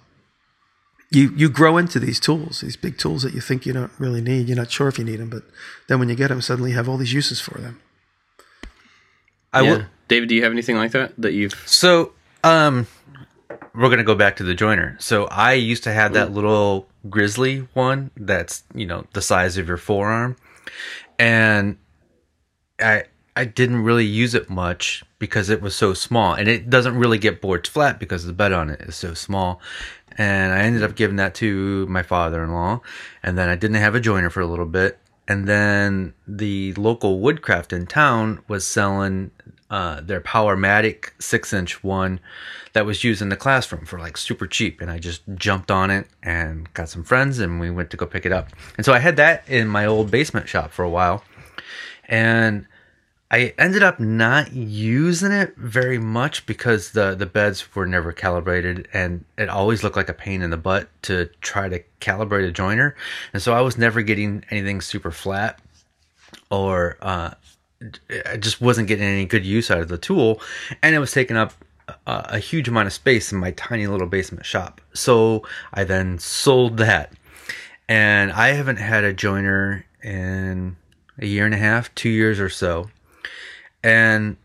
you 1.15 1.33
you 1.37 1.49
grow 1.49 1.77
into 1.77 1.99
these 1.99 2.21
tools, 2.21 2.61
these 2.61 2.77
big 2.77 2.99
tools 2.99 3.23
that 3.23 3.35
you 3.35 3.41
think 3.41 3.67
you 3.67 3.73
don't 3.73 3.93
really 3.99 4.21
need. 4.21 4.49
You're 4.49 4.57
not 4.57 4.71
sure 4.71 4.89
if 4.89 4.99
you 4.99 5.05
need 5.05 5.17
them, 5.17 5.31
but 5.31 5.43
then 5.89 5.99
when 5.99 6.09
you 6.09 6.15
get 6.15 6.29
them, 6.29 6.41
suddenly 6.41 6.71
you 6.71 6.77
have 6.77 6.89
all 6.89 6.97
these 6.97 7.13
uses 7.13 7.41
for 7.41 7.59
them. 7.59 7.81
I 9.53 9.63
yeah. 9.63 9.71
will. 9.71 9.85
David, 10.09 10.29
do 10.29 10.35
you 10.35 10.43
have 10.43 10.53
anything 10.53 10.77
like 10.77 10.93
that 10.93 11.13
that 11.17 11.33
you've? 11.33 11.55
So, 11.67 12.13
um, 12.43 12.87
we're 13.75 13.91
gonna 13.91 14.05
go 14.05 14.15
back 14.15 14.37
to 14.37 14.45
the 14.45 14.55
joiner. 14.55 14.97
So 15.01 15.25
I 15.27 15.55
used 15.55 15.85
to 15.85 15.93
have 15.93 16.13
that 16.13 16.33
little 16.33 16.89
grizzly 17.09 17.67
one 17.75 18.11
that's 18.17 18.63
you 18.75 18.87
know 18.87 19.05
the 19.13 19.23
size 19.23 19.57
of 19.57 19.69
your 19.69 19.77
forearm, 19.77 20.37
and 21.19 21.79
I 22.81 23.05
I 23.37 23.45
didn't 23.45 23.83
really 23.83 24.05
use 24.05 24.35
it 24.35 24.49
much 24.49 25.05
because 25.19 25.51
it 25.51 25.61
was 25.61 25.75
so 25.75 25.95
small, 25.95 26.35
and 26.35 26.49
it 26.49 26.71
doesn't 26.71 26.97
really 26.97 27.19
get 27.19 27.41
boards 27.41 27.69
flat 27.69 27.99
because 27.99 28.27
the 28.27 28.33
bed 28.33 28.53
on 28.53 28.71
it 28.71 28.81
is 28.83 28.95
so 28.95 29.15
small. 29.15 29.61
And 30.17 30.53
I 30.53 30.61
ended 30.61 30.83
up 30.83 30.95
giving 30.95 31.17
that 31.17 31.35
to 31.37 31.87
my 31.87 32.03
father-in-law, 32.03 32.81
and 33.23 33.37
then 33.37 33.49
I 33.49 33.57
didn't 33.57 33.77
have 33.77 33.95
a 33.95 34.01
joiner 34.01 34.31
for 34.31 34.41
a 34.41 34.47
little 34.47 34.67
bit, 34.67 34.99
and 35.27 35.49
then 35.49 36.15
the 36.27 36.75
local 36.75 37.21
woodcraft 37.21 37.73
in 37.73 37.87
town 37.87 38.43
was 38.47 38.67
selling 38.67 39.31
uh, 39.71 40.01
their 40.01 40.21
Powermatic 40.21 41.11
six 41.19 41.53
inch 41.53 41.83
one 41.83 42.21
that 42.75 42.87
was 42.87 43.03
used 43.03 43.23
in 43.23 43.29
the 43.29 43.37
classroom 43.37 43.87
for 43.87 43.99
like 43.99 44.17
super 44.17 44.47
cheap. 44.47 44.81
And 44.81 44.91
I 44.91 44.99
just 44.99 45.23
jumped 45.35 45.71
on 45.71 45.91
it 45.91 46.07
and 46.23 46.73
got 46.75 46.89
some 46.89 47.03
friends 47.03 47.39
and 47.39 47.59
we 47.59 47.71
went 47.71 47.91
to 47.91 47.97
go 47.97 48.07
pick 48.07 48.27
it 48.27 48.33
up. 48.33 48.51
And 48.77 48.85
so 48.85 48.93
I 48.93 48.99
had 48.99 49.17
that 49.17 49.49
in 49.49 49.67
my 49.69 49.87
old 49.87 50.11
basement 50.11 50.49
shop 50.49 50.71
for 50.71 50.85
a 50.85 50.91
while. 50.91 51.25
And 52.07 52.67
I 53.35 53.53
ended 53.59 53.83
up 53.83 53.99
not 53.99 54.53
using 54.53 55.33
it 55.33 55.57
very 55.57 55.99
much 55.99 56.47
because 56.47 56.93
the, 56.93 57.17
the 57.17 57.27
beds 57.27 57.75
were 57.75 57.85
never 57.85 58.13
calibrated 58.13 58.87
and 58.93 59.25
it 59.37 59.49
always 59.49 59.83
looked 59.83 59.97
like 59.97 60.09
a 60.09 60.15
pain 60.15 60.41
in 60.41 60.51
the 60.51 60.57
butt 60.57 60.89
to 61.03 61.29
try 61.41 61.69
to 61.69 61.83
calibrate 62.01 62.47
a 62.47 62.53
joiner. 62.53 62.95
And 63.33 63.43
so 63.43 63.53
I 63.53 63.61
was 63.61 63.77
never 63.77 64.03
getting 64.03 64.45
anything 64.51 64.81
super 64.81 65.11
flat 65.11 65.61
or 66.49 66.97
uh, 67.03 67.33
I 68.31 68.37
just 68.37 68.61
wasn't 68.61 68.87
getting 68.87 69.05
any 69.05 69.27
good 69.27 69.45
use 69.45 69.69
out 69.69 69.81
of 69.81 69.89
the 69.89 69.99
tool, 69.99 70.41
and 70.81 70.95
it 70.95 71.01
was 71.01 71.11
taking 71.11 71.37
up 71.37 71.55
a, 72.07 72.27
a, 72.35 72.39
huge 72.39 72.69
amount 72.69 72.87
of 72.87 72.93
space 72.93 73.33
in 73.33 73.39
my 73.39 73.51
tiny 73.51 73.89
little 73.89 74.07
basement 74.07 74.47
shop. 74.47 74.81
So 74.95 75.45
I 75.73 75.83
then 75.83 76.19
sold 76.21 76.77
that, 76.79 77.13
and 77.89 78.31
I 78.33 78.51
haven't 78.51 78.77
had 78.77 79.03
a 79.03 79.13
joiner 79.13 79.85
in 80.03 80.77
a 81.19 81.27
year 81.27 81.45
and 81.45 81.55
a 81.55 81.59
half, 81.59 81.95
two 81.95 82.09
years 82.09 82.41
or 82.41 82.49
so, 82.49 82.89
and 83.85 84.37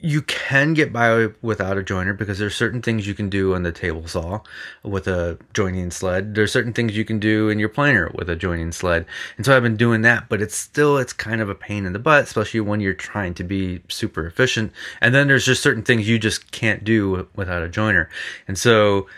you 0.00 0.22
can 0.22 0.74
get 0.74 0.92
by 0.92 1.26
without 1.42 1.76
a 1.76 1.82
joiner 1.82 2.14
because 2.14 2.38
there's 2.38 2.54
certain 2.54 2.80
things 2.80 3.06
you 3.06 3.14
can 3.14 3.28
do 3.28 3.52
on 3.54 3.64
the 3.64 3.72
table 3.72 4.06
saw 4.06 4.40
with 4.84 5.08
a 5.08 5.36
joining 5.52 5.90
sled. 5.90 6.36
There's 6.36 6.52
certain 6.52 6.72
things 6.72 6.96
you 6.96 7.04
can 7.04 7.18
do 7.18 7.48
in 7.48 7.58
your 7.58 7.68
planer 7.68 8.08
with 8.14 8.30
a 8.30 8.36
joining 8.36 8.70
sled. 8.70 9.06
And 9.36 9.44
so 9.44 9.56
I've 9.56 9.64
been 9.64 9.76
doing 9.76 10.02
that, 10.02 10.28
but 10.28 10.40
it's 10.40 10.54
still 10.54 10.98
it's 10.98 11.12
kind 11.12 11.40
of 11.40 11.50
a 11.50 11.54
pain 11.54 11.84
in 11.84 11.92
the 11.92 11.98
butt, 11.98 12.22
especially 12.24 12.60
when 12.60 12.80
you're 12.80 12.94
trying 12.94 13.34
to 13.34 13.44
be 13.44 13.80
super 13.88 14.24
efficient. 14.24 14.72
And 15.00 15.12
then 15.12 15.26
there's 15.26 15.44
just 15.44 15.64
certain 15.64 15.82
things 15.82 16.08
you 16.08 16.20
just 16.20 16.52
can't 16.52 16.84
do 16.84 17.26
without 17.34 17.62
a 17.62 17.68
joiner. 17.68 18.08
And 18.46 18.56
so 18.56 19.08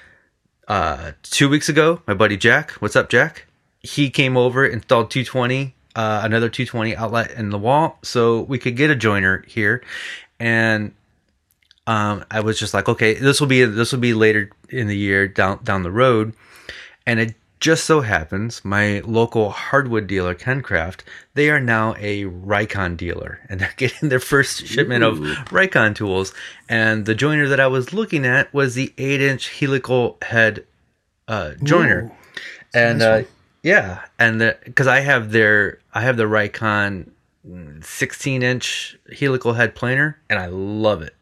uh 0.67 1.13
2 1.25 1.51
weeks 1.51 1.69
ago, 1.69 2.01
my 2.07 2.15
buddy 2.15 2.39
Jack, 2.39 2.71
what's 2.73 2.97
up 2.97 3.11
Jack? 3.11 3.47
He 3.83 4.09
came 4.09 4.37
over, 4.37 4.65
installed 4.65 5.11
220 5.11 5.75
uh, 5.95 6.23
another 6.25 6.49
220 6.49 6.97
outlet 6.97 7.33
in 7.33 7.51
the 7.51 7.59
wall. 7.59 7.99
So 8.03 8.43
we 8.43 8.59
could 8.59 8.77
get 8.77 8.91
a 8.91 8.97
joiner 8.97 9.45
here. 9.47 9.83
And 10.39 10.95
um, 11.87 12.25
I 12.31 12.41
was 12.41 12.59
just 12.59 12.75
like, 12.75 12.89
okay, 12.89 13.15
this 13.15 13.41
will 13.41 13.49
be 13.49 13.65
this 13.65 13.93
will 13.93 13.99
be 13.99 14.15
later 14.15 14.51
in 14.69 14.87
the 14.87 14.97
year 14.97 15.27
down 15.27 15.63
down 15.65 15.83
the 15.83 15.91
road, 15.91 16.35
and 17.07 17.19
it 17.19 17.35
just 17.59 17.85
so 17.85 18.01
happens 18.01 18.65
my 18.65 19.01
local 19.01 19.51
hardwood 19.51 20.07
dealer 20.07 20.35
Kencraft 20.35 21.01
they 21.35 21.51
are 21.51 21.61
now 21.61 21.95
a 21.99 22.25
Rikon 22.25 22.97
dealer. 22.97 23.41
And 23.51 23.61
they're 23.61 23.75
getting 23.77 24.09
their 24.09 24.21
first 24.21 24.67
shipment 24.67 25.03
Ooh. 25.03 25.09
of 25.09 25.19
Rikon 25.51 25.95
tools. 25.95 26.33
And 26.69 27.05
the 27.05 27.15
joiner 27.15 27.49
that 27.49 27.59
I 27.59 27.67
was 27.67 27.93
looking 27.93 28.25
at 28.25 28.53
was 28.55 28.75
the 28.75 28.93
eight 28.97 29.21
inch 29.21 29.59
helical 29.59 30.19
head 30.23 30.65
uh, 31.27 31.55
joiner. 31.63 32.13
Ooh. 32.13 32.17
and 32.73 32.99
nice 33.01 33.25
uh, 33.25 33.29
yeah 33.63 34.05
and 34.19 34.55
because 34.65 34.87
I 34.87 35.01
have 35.01 35.33
their 35.33 35.79
I 35.93 36.03
have 36.03 36.17
the 36.17 36.25
Rikon 36.25 37.11
16 37.83 38.43
inch 38.43 38.99
helical 39.19 39.55
head 39.55 39.75
planer 39.75 40.19
and 40.29 40.39
I 40.39 40.47
love 40.47 41.03
it. 41.03 41.15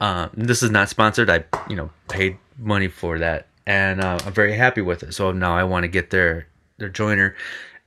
Um, 0.00 0.30
this 0.34 0.62
is 0.62 0.70
not 0.70 0.88
sponsored. 0.88 1.30
I, 1.30 1.44
you 1.68 1.76
know, 1.76 1.90
paid 2.08 2.38
money 2.58 2.88
for 2.88 3.18
that 3.18 3.46
and 3.66 4.00
uh, 4.00 4.18
I'm 4.24 4.32
very 4.32 4.54
happy 4.54 4.80
with 4.80 5.02
it. 5.02 5.14
So 5.14 5.32
now 5.32 5.56
I 5.56 5.64
want 5.64 5.84
to 5.84 5.88
get 5.88 6.10
their, 6.10 6.46
their 6.78 6.88
joiner 6.88 7.36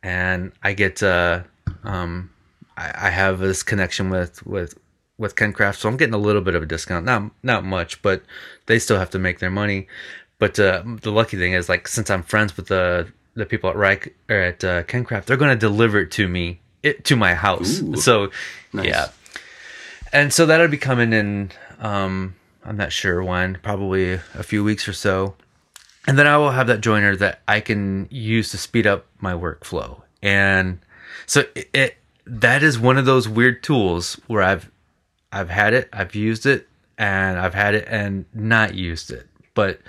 and 0.01 0.51
I 0.62 0.73
get, 0.73 1.01
uh, 1.01 1.43
um, 1.83 2.31
I, 2.77 3.07
I 3.07 3.09
have 3.09 3.39
this 3.39 3.63
connection 3.63 4.09
with, 4.09 4.45
with, 4.45 4.77
with 5.17 5.36
Kencraft. 5.36 5.77
So 5.77 5.89
I'm 5.89 5.97
getting 5.97 6.13
a 6.13 6.19
little 6.19 6.41
bit 6.41 6.55
of 6.55 6.63
a 6.63 6.65
discount, 6.65 7.05
not, 7.05 7.31
not 7.43 7.63
much, 7.63 8.01
but 8.01 8.23
they 8.65 8.79
still 8.79 8.97
have 8.97 9.09
to 9.12 9.19
make 9.19 9.39
their 9.39 9.51
money. 9.51 9.88
But, 10.39 10.59
uh, 10.59 10.83
the 11.01 11.12
lucky 11.12 11.38
thing 11.38 11.53
is 11.53 11.69
like, 11.69 11.88
since 11.88 12.09
I'm 12.09 12.23
friends 12.23 12.57
with 12.57 12.67
the, 12.67 13.12
the 13.36 13.46
people 13.46 13.69
at 13.69 13.76
Reich 13.76 14.15
or 14.30 14.36
at 14.36 14.63
uh, 14.63 14.84
Kencraft, 14.84 15.26
they're 15.26 15.38
going 15.38 15.52
to 15.52 15.60
deliver 15.60 16.00
it 16.00 16.12
to 16.12 16.28
me 16.28 16.60
it 16.84 17.06
to 17.06 17.15
my 17.15 17.34
house. 17.34 17.82
Ooh, 17.82 17.96
so 17.96 18.30
nice. 18.74 18.88
yeah, 18.88 19.08
and 20.12 20.32
so 20.32 20.46
that'll 20.46 20.67
be 20.67 20.78
coming 20.78 21.13
in. 21.13 21.52
Um, 21.80 22.36
I'm 22.63 22.78
not 22.78 22.91
sure 22.91 23.24
when, 23.24 23.58
probably 23.63 24.13
a 24.13 24.43
few 24.43 24.63
weeks 24.63 24.88
or 24.88 24.93
so, 24.93 25.36
and 26.08 26.19
then 26.19 26.28
I 26.28 26.38
will 26.38 26.52
have 26.52 26.67
that 26.67 26.82
joiner 26.82 27.15
that 27.15 27.41
I 27.48 27.62
can 27.62 28.08
use 28.12 28.52
to 28.52 28.58
speed 28.58 28.86
up 28.86 29.06
my 29.19 29.34
workflow. 29.34 30.02
And 30.22 30.80
so 31.26 31.43
it, 31.56 31.69
it 31.74 31.98
that 32.26 32.63
is 32.63 32.78
one 32.78 32.98
of 32.98 33.06
those 33.06 33.28
weird 33.28 33.63
tools 33.63 34.19
where 34.28 34.43
I've 34.43 34.69
I've 35.32 35.50
had 35.50 35.74
it, 35.74 35.89
I've 35.91 36.13
used 36.13 36.46
it, 36.46 36.67
and 36.98 37.39
I've 37.39 37.54
had 37.54 37.74
it 37.74 37.88
and 37.88 38.26
not 38.34 38.76
used 38.76 39.10
it, 39.10 39.28
but. 39.56 39.80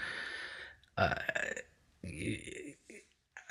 Uh, 0.97 1.17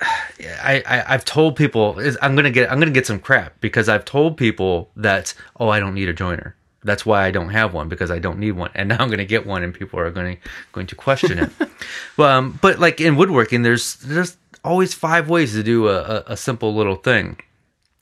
I, 0.00 0.82
I 0.86 1.12
have 1.12 1.24
told 1.24 1.56
people 1.56 2.00
I'm 2.20 2.34
gonna 2.34 2.50
get 2.50 2.70
I'm 2.70 2.78
gonna 2.78 2.90
get 2.90 3.06
some 3.06 3.18
crap 3.18 3.60
because 3.60 3.88
I've 3.88 4.04
told 4.04 4.36
people 4.36 4.90
that 4.96 5.34
oh 5.58 5.68
I 5.68 5.80
don't 5.80 5.94
need 5.94 6.08
a 6.08 6.12
joiner. 6.12 6.56
That's 6.82 7.06
why 7.06 7.24
I 7.24 7.30
don't 7.30 7.48
have 7.48 7.72
one 7.72 7.88
because 7.88 8.10
I 8.10 8.18
don't 8.18 8.38
need 8.38 8.52
one, 8.52 8.70
and 8.74 8.88
now 8.90 8.98
I'm 8.98 9.10
gonna 9.10 9.24
get 9.24 9.46
one, 9.46 9.62
and 9.62 9.74
people 9.74 9.98
are 9.98 10.10
going 10.10 10.38
going 10.72 10.86
to 10.88 10.94
question 10.94 11.38
it. 11.38 11.68
um, 12.18 12.58
but 12.60 12.78
like 12.78 13.00
in 13.00 13.16
woodworking, 13.16 13.62
there's 13.62 13.96
there's 13.96 14.36
always 14.64 14.94
five 14.94 15.28
ways 15.28 15.52
to 15.52 15.62
do 15.62 15.88
a, 15.88 16.00
a, 16.00 16.24
a 16.28 16.36
simple 16.36 16.74
little 16.74 16.96
thing, 16.96 17.38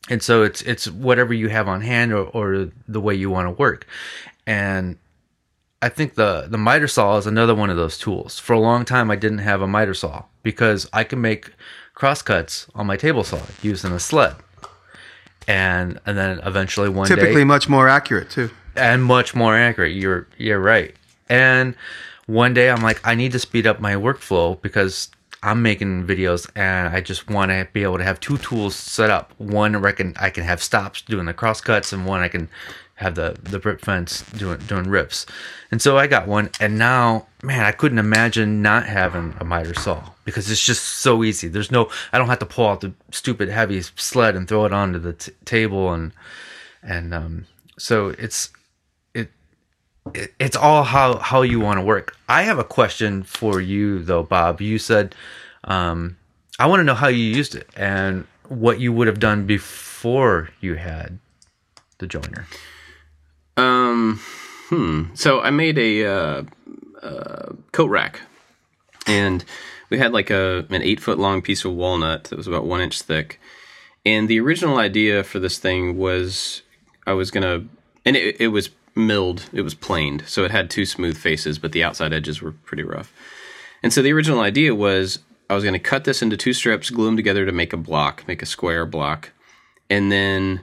and 0.09 0.23
so 0.23 0.43
it's 0.43 0.63
it's 0.63 0.89
whatever 0.89 1.33
you 1.35 1.49
have 1.49 1.69
on 1.69 1.81
hand 1.81 2.13
or, 2.13 2.25
or 2.27 2.71
the 2.89 3.01
way 3.01 3.15
you 3.15 3.31
want 3.31 3.47
to 3.47 3.53
work, 3.53 3.87
and 4.47 4.99
I 5.83 5.89
think 5.89 6.15
the 6.15 6.47
the 6.49 6.59
miter 6.59 6.89
saw 6.89 7.17
is 7.19 7.27
another 7.27 7.55
one 7.55 7.69
of 7.69 7.77
those 7.77 7.99
tools. 7.99 8.39
For 8.39 8.53
a 8.53 8.61
long 8.61 8.85
time, 8.85 9.11
I 9.11 9.17
didn't 9.17 9.39
have 9.39 9.61
a 9.61 9.67
miter 9.67 9.95
saw 9.95 10.25
because 10.45 10.88
I 10.93 11.03
can 11.05 11.21
make 11.21 11.51
crosscuts 12.03 12.67
on 12.75 12.85
my 12.85 12.96
table 12.96 13.23
saw 13.23 13.40
using 13.63 13.92
a 13.92 14.00
sled. 14.00 14.35
And 15.46 16.00
and 16.05 16.19
then 16.19 16.40
eventually 16.40 16.88
one 16.88 17.07
typically 17.07 17.42
day, 17.42 17.44
much 17.44 17.69
more 17.69 17.88
accurate 17.88 18.29
too. 18.29 18.50
And 18.75 19.05
much 19.05 19.37
more 19.37 19.57
accurate. 19.57 19.92
You're 19.92 20.27
you're 20.37 20.59
right. 20.59 20.96
And 21.29 21.77
one 22.27 22.55
day 22.55 22.71
I'm 22.73 22.83
like, 22.83 23.00
I 23.07 23.15
need 23.15 23.31
to 23.33 23.38
speed 23.38 23.69
up 23.69 23.79
my 23.79 23.94
workflow 23.94 24.61
because 24.61 25.13
I'm 25.44 25.63
making 25.63 26.05
videos 26.05 26.50
and 26.57 26.88
I 26.88 27.00
just 27.00 27.31
want 27.31 27.53
to 27.53 27.69
be 27.73 27.85
able 27.85 27.98
to 27.98 28.05
have 28.05 28.19
two 28.19 28.37
tools 28.38 28.75
set 28.75 29.11
up. 29.11 29.33
One 29.38 29.77
I 29.87 29.92
can 29.92 30.15
I 30.21 30.31
can 30.31 30.42
have 30.42 30.61
stops 30.61 31.03
doing 31.03 31.27
the 31.27 31.35
crosscuts, 31.35 31.92
and 31.92 32.05
one 32.05 32.21
I 32.21 32.27
can 32.27 32.48
have 32.97 33.15
the 33.15 33.37
the 33.43 33.59
rip 33.59 33.81
fence 33.81 34.23
doing 34.33 34.59
doing 34.61 34.88
rips. 34.88 35.27
And 35.71 35.81
so 35.81 35.99
I 35.99 36.07
got 36.07 36.29
one, 36.29 36.51
and 36.61 36.79
now 36.79 37.27
man, 37.43 37.65
I 37.65 37.73
couldn't 37.73 37.99
imagine 37.99 38.63
not 38.63 38.87
having 38.87 39.35
a 39.40 39.45
miter 39.45 39.75
saw 39.75 40.11
because 40.25 40.51
it's 40.51 40.65
just 40.65 40.85
so 40.85 41.25
easy. 41.25 41.49
There's 41.49 41.71
no 41.71 41.90
I 42.13 42.19
don't 42.19 42.29
have 42.29 42.38
to 42.40 42.47
pull 42.47 42.69
out 42.69 42.81
the 42.81 42.93
stupid 43.11 43.49
heavy 43.49 43.83
sled 43.83 44.37
and 44.37 44.47
throw 44.47 44.65
it 44.65 44.73
onto 44.73 44.99
the 44.99 45.15
t- 45.15 45.33
table 45.45 45.93
and 45.93 46.13
and 46.83 47.15
um, 47.15 47.47
so 47.79 48.09
it's 48.11 48.51
it, 49.15 49.31
it 50.15 50.35
it's 50.38 50.57
all 50.57 50.85
how 50.85 51.19
how 51.19 51.43
you 51.43 51.61
want 51.61 51.79
to 51.79 51.85
work. 51.85 52.17
I 52.29 52.43
have 52.43 52.59
a 52.59 52.65
question 52.65 53.23
for 53.23 53.61
you 53.61 54.03
though, 54.03 54.23
Bob. 54.23 54.61
You 54.61 54.79
said 54.79 55.15
um, 55.65 56.17
I 56.59 56.67
want 56.67 56.81
to 56.81 56.85
know 56.85 56.95
how 56.95 57.09
you 57.09 57.25
used 57.25 57.55
it 57.55 57.69
and 57.77 58.27
what 58.49 58.79
you 58.79 58.93
would 58.93 59.07
have 59.07 59.19
done 59.19 59.47
before 59.47 60.51
you 60.61 60.75
had 60.75 61.19
the 61.99 62.07
joiner. 62.07 62.47
Um, 63.57 64.21
hmm. 64.69 65.15
So 65.15 65.40
I 65.40 65.50
made 65.50 65.79
a 65.79 66.07
uh, 66.07 66.42
uh, 67.03 67.53
coat 67.73 67.90
rack, 67.90 68.21
and 69.07 69.44
we 69.90 69.98
had 69.98 70.13
like 70.13 70.31
a 70.31 70.67
an 70.71 70.83
eight 70.83 71.00
foot 71.00 71.19
long 71.19 71.42
piece 71.42 71.65
of 71.65 71.73
walnut 71.73 72.25
that 72.25 72.37
was 72.37 72.46
about 72.46 72.65
one 72.65 72.81
inch 72.81 73.03
thick. 73.03 73.40
And 74.05 74.29
the 74.29 74.40
original 74.40 74.79
idea 74.79 75.23
for 75.23 75.38
this 75.38 75.59
thing 75.59 75.96
was 75.96 76.63
I 77.07 77.13
was 77.13 77.31
gonna, 77.31 77.65
and 78.05 78.17
it, 78.17 78.40
it 78.40 78.48
was 78.48 78.71
milled, 78.94 79.48
it 79.53 79.63
was 79.63 79.75
planed, 79.75 80.25
so 80.27 80.44
it 80.44 80.50
had 80.50 80.71
two 80.71 80.85
smooth 80.85 81.17
faces, 81.17 81.59
but 81.59 81.73
the 81.73 81.85
outside 81.85 82.13
edges 82.13 82.42
were 82.42 82.53
pretty 82.53 82.83
rough. 82.83 83.13
And 83.83 83.92
so 83.92 84.03
the 84.03 84.13
original 84.13 84.40
idea 84.40 84.75
was 84.75 85.21
I 85.50 85.55
was 85.55 85.65
going 85.65 85.75
to 85.75 85.79
cut 85.79 86.05
this 86.05 86.23
into 86.23 86.37
two 86.37 86.53
strips, 86.53 86.90
glue 86.90 87.07
them 87.07 87.17
together 87.17 87.44
to 87.44 87.53
make 87.53 87.73
a 87.73 87.77
block, 87.77 88.27
make 88.27 88.42
a 88.42 88.46
square 88.46 88.87
block, 88.87 89.33
and 89.90 90.11
then 90.11 90.61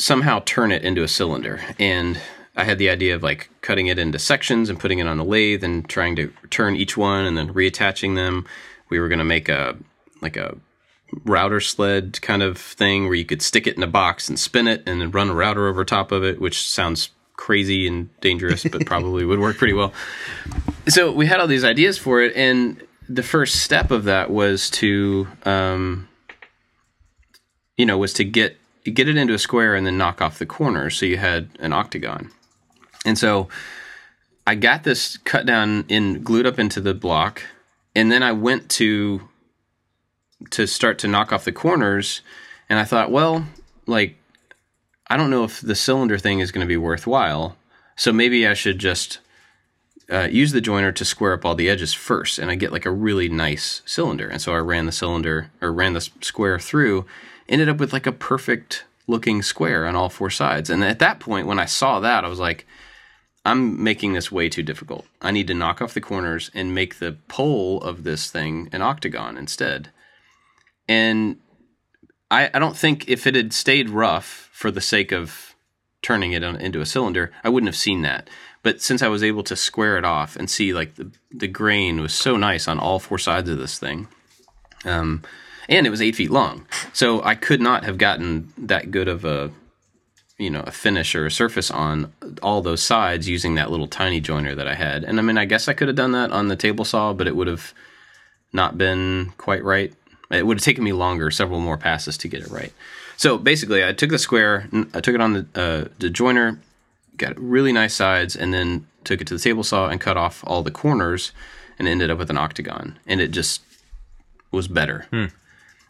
somehow 0.00 0.40
turn 0.44 0.72
it 0.72 0.82
into 0.82 1.02
a 1.02 1.08
cylinder. 1.08 1.60
And 1.78 2.18
I 2.56 2.64
had 2.64 2.78
the 2.78 2.90
idea 2.90 3.14
of 3.14 3.22
like 3.22 3.50
cutting 3.60 3.86
it 3.86 3.98
into 3.98 4.18
sections 4.18 4.70
and 4.70 4.80
putting 4.80 4.98
it 4.98 5.06
on 5.06 5.18
a 5.18 5.24
lathe 5.24 5.62
and 5.62 5.88
trying 5.88 6.16
to 6.16 6.32
turn 6.48 6.74
each 6.74 6.96
one 6.96 7.24
and 7.26 7.36
then 7.36 7.52
reattaching 7.52 8.16
them. 8.16 8.46
We 8.88 8.98
were 8.98 9.08
going 9.08 9.18
to 9.18 9.24
make 9.24 9.48
a 9.48 9.76
like 10.20 10.36
a 10.36 10.56
router 11.24 11.60
sled 11.60 12.20
kind 12.22 12.42
of 12.42 12.56
thing 12.56 13.04
where 13.04 13.14
you 13.14 13.24
could 13.24 13.42
stick 13.42 13.66
it 13.66 13.76
in 13.76 13.82
a 13.82 13.88
box 13.88 14.28
and 14.28 14.38
spin 14.38 14.68
it 14.68 14.82
and 14.86 15.00
then 15.00 15.10
run 15.10 15.28
a 15.28 15.34
router 15.34 15.68
over 15.68 15.84
top 15.84 16.12
of 16.12 16.24
it, 16.24 16.40
which 16.40 16.68
sounds 16.68 17.10
crazy 17.36 17.86
and 17.86 18.08
dangerous, 18.20 18.64
but 18.64 18.86
probably 18.86 19.24
would 19.24 19.40
work 19.40 19.56
pretty 19.56 19.72
well. 19.72 19.92
So 20.88 21.12
we 21.12 21.26
had 21.26 21.40
all 21.40 21.46
these 21.46 21.64
ideas 21.64 21.98
for 21.98 22.20
it, 22.20 22.36
and 22.36 22.82
the 23.08 23.22
first 23.22 23.56
step 23.56 23.90
of 23.90 24.04
that 24.04 24.30
was 24.30 24.70
to, 24.70 25.26
um, 25.44 26.08
you 27.76 27.86
know, 27.86 27.98
was 27.98 28.12
to 28.14 28.24
get 28.24 28.59
get 28.90 29.08
it 29.08 29.16
into 29.16 29.34
a 29.34 29.38
square 29.38 29.74
and 29.74 29.86
then 29.86 29.98
knock 29.98 30.20
off 30.20 30.38
the 30.38 30.46
corners, 30.46 30.96
so 30.96 31.06
you 31.06 31.16
had 31.16 31.48
an 31.58 31.72
octagon. 31.72 32.30
And 33.04 33.18
so 33.18 33.48
I 34.46 34.54
got 34.54 34.84
this 34.84 35.16
cut 35.18 35.46
down 35.46 35.84
in 35.88 36.22
glued 36.22 36.46
up 36.46 36.58
into 36.58 36.80
the 36.80 36.94
block, 36.94 37.42
and 37.94 38.10
then 38.10 38.22
I 38.22 38.32
went 38.32 38.68
to 38.70 39.28
to 40.50 40.66
start 40.66 40.98
to 40.98 41.08
knock 41.08 41.32
off 41.32 41.44
the 41.44 41.52
corners, 41.52 42.22
and 42.68 42.78
I 42.78 42.84
thought, 42.84 43.10
well, 43.10 43.46
like 43.86 44.16
I 45.08 45.16
don't 45.16 45.30
know 45.30 45.44
if 45.44 45.60
the 45.60 45.74
cylinder 45.74 46.18
thing 46.18 46.40
is 46.40 46.52
going 46.52 46.66
to 46.66 46.68
be 46.68 46.76
worthwhile, 46.76 47.56
so 47.96 48.12
maybe 48.12 48.46
I 48.46 48.54
should 48.54 48.78
just 48.78 49.18
uh, 50.10 50.28
use 50.30 50.52
the 50.52 50.60
joiner 50.60 50.92
to 50.92 51.04
square 51.04 51.34
up 51.34 51.44
all 51.44 51.54
the 51.54 51.68
edges 51.68 51.92
first, 51.92 52.38
and 52.38 52.50
I 52.50 52.54
get 52.54 52.72
like 52.72 52.86
a 52.86 52.90
really 52.90 53.28
nice 53.28 53.82
cylinder. 53.84 54.28
And 54.28 54.40
so 54.40 54.52
I 54.52 54.58
ran 54.58 54.86
the 54.86 54.92
cylinder 54.92 55.50
or 55.60 55.72
ran 55.72 55.92
the 55.92 56.00
square 56.00 56.58
through, 56.58 57.06
ended 57.50 57.68
up 57.68 57.78
with 57.78 57.92
like 57.92 58.06
a 58.06 58.12
perfect 58.12 58.84
looking 59.06 59.42
square 59.42 59.86
on 59.86 59.96
all 59.96 60.08
four 60.08 60.30
sides. 60.30 60.70
And 60.70 60.82
at 60.84 61.00
that 61.00 61.20
point, 61.20 61.46
when 61.46 61.58
I 61.58 61.66
saw 61.66 62.00
that, 62.00 62.24
I 62.24 62.28
was 62.28 62.38
like, 62.38 62.66
I'm 63.44 63.82
making 63.82 64.12
this 64.12 64.30
way 64.30 64.48
too 64.48 64.62
difficult. 64.62 65.06
I 65.20 65.30
need 65.30 65.48
to 65.48 65.54
knock 65.54 65.82
off 65.82 65.94
the 65.94 66.00
corners 66.00 66.50
and 66.54 66.74
make 66.74 66.98
the 66.98 67.16
pole 67.28 67.80
of 67.82 68.04
this 68.04 68.30
thing 68.30 68.68
an 68.72 68.82
octagon 68.82 69.36
instead. 69.36 69.90
And 70.88 71.38
I, 72.30 72.50
I 72.54 72.58
don't 72.58 72.76
think 72.76 73.08
if 73.08 73.26
it 73.26 73.34
had 73.34 73.52
stayed 73.52 73.90
rough 73.90 74.48
for 74.52 74.70
the 74.70 74.80
sake 74.80 75.10
of 75.12 75.54
turning 76.02 76.32
it 76.32 76.42
into 76.42 76.80
a 76.80 76.86
cylinder, 76.86 77.32
I 77.42 77.48
wouldn't 77.48 77.68
have 77.68 77.76
seen 77.76 78.02
that. 78.02 78.28
But 78.62 78.82
since 78.82 79.02
I 79.02 79.08
was 79.08 79.22
able 79.22 79.42
to 79.44 79.56
square 79.56 79.96
it 79.96 80.04
off 80.04 80.36
and 80.36 80.48
see 80.48 80.74
like 80.74 80.96
the, 80.96 81.10
the 81.30 81.48
grain 81.48 82.00
was 82.00 82.12
so 82.12 82.36
nice 82.36 82.68
on 82.68 82.78
all 82.78 82.98
four 82.98 83.18
sides 83.18 83.48
of 83.48 83.58
this 83.58 83.78
thing, 83.78 84.08
um, 84.84 85.22
and 85.70 85.86
it 85.86 85.90
was 85.90 86.02
eight 86.02 86.16
feet 86.16 86.30
long, 86.30 86.66
so 86.92 87.22
I 87.22 87.34
could 87.34 87.62
not 87.62 87.84
have 87.84 87.96
gotten 87.96 88.52
that 88.58 88.90
good 88.90 89.08
of 89.08 89.24
a 89.24 89.50
you 90.36 90.50
know 90.50 90.62
a 90.66 90.72
finish 90.72 91.14
or 91.14 91.26
a 91.26 91.30
surface 91.30 91.70
on 91.70 92.12
all 92.42 92.60
those 92.60 92.82
sides 92.82 93.28
using 93.28 93.54
that 93.54 93.70
little 93.70 93.86
tiny 93.86 94.20
joiner 94.20 94.54
that 94.54 94.66
I 94.66 94.74
had. 94.74 95.04
And 95.04 95.18
I 95.18 95.22
mean, 95.22 95.38
I 95.38 95.44
guess 95.44 95.68
I 95.68 95.72
could 95.72 95.88
have 95.88 95.96
done 95.96 96.12
that 96.12 96.32
on 96.32 96.48
the 96.48 96.56
table 96.56 96.84
saw, 96.84 97.12
but 97.12 97.28
it 97.28 97.36
would 97.36 97.46
have 97.46 97.72
not 98.52 98.76
been 98.76 99.32
quite 99.38 99.62
right. 99.62 99.94
It 100.30 100.46
would 100.46 100.58
have 100.58 100.64
taken 100.64 100.84
me 100.84 100.92
longer, 100.92 101.30
several 101.30 101.60
more 101.60 101.76
passes 101.76 102.16
to 102.18 102.28
get 102.28 102.42
it 102.42 102.50
right. 102.50 102.72
So 103.16 103.36
basically, 103.36 103.84
I 103.84 103.92
took 103.92 104.10
the 104.10 104.18
square, 104.18 104.68
I 104.94 105.00
took 105.00 105.14
it 105.14 105.20
on 105.20 105.32
the 105.34 105.46
uh, 105.54 105.88
the 105.98 106.10
joiner, 106.10 106.58
got 107.16 107.38
really 107.38 107.72
nice 107.72 107.94
sides, 107.94 108.34
and 108.34 108.52
then 108.52 108.86
took 109.04 109.20
it 109.20 109.26
to 109.28 109.34
the 109.34 109.40
table 109.40 109.62
saw 109.62 109.88
and 109.88 110.00
cut 110.00 110.16
off 110.16 110.42
all 110.46 110.62
the 110.62 110.70
corners, 110.70 111.32
and 111.78 111.86
ended 111.86 112.10
up 112.10 112.18
with 112.18 112.30
an 112.30 112.38
octagon. 112.38 112.98
And 113.06 113.20
it 113.20 113.30
just 113.30 113.62
was 114.50 114.68
better. 114.68 115.06
Hmm. 115.10 115.26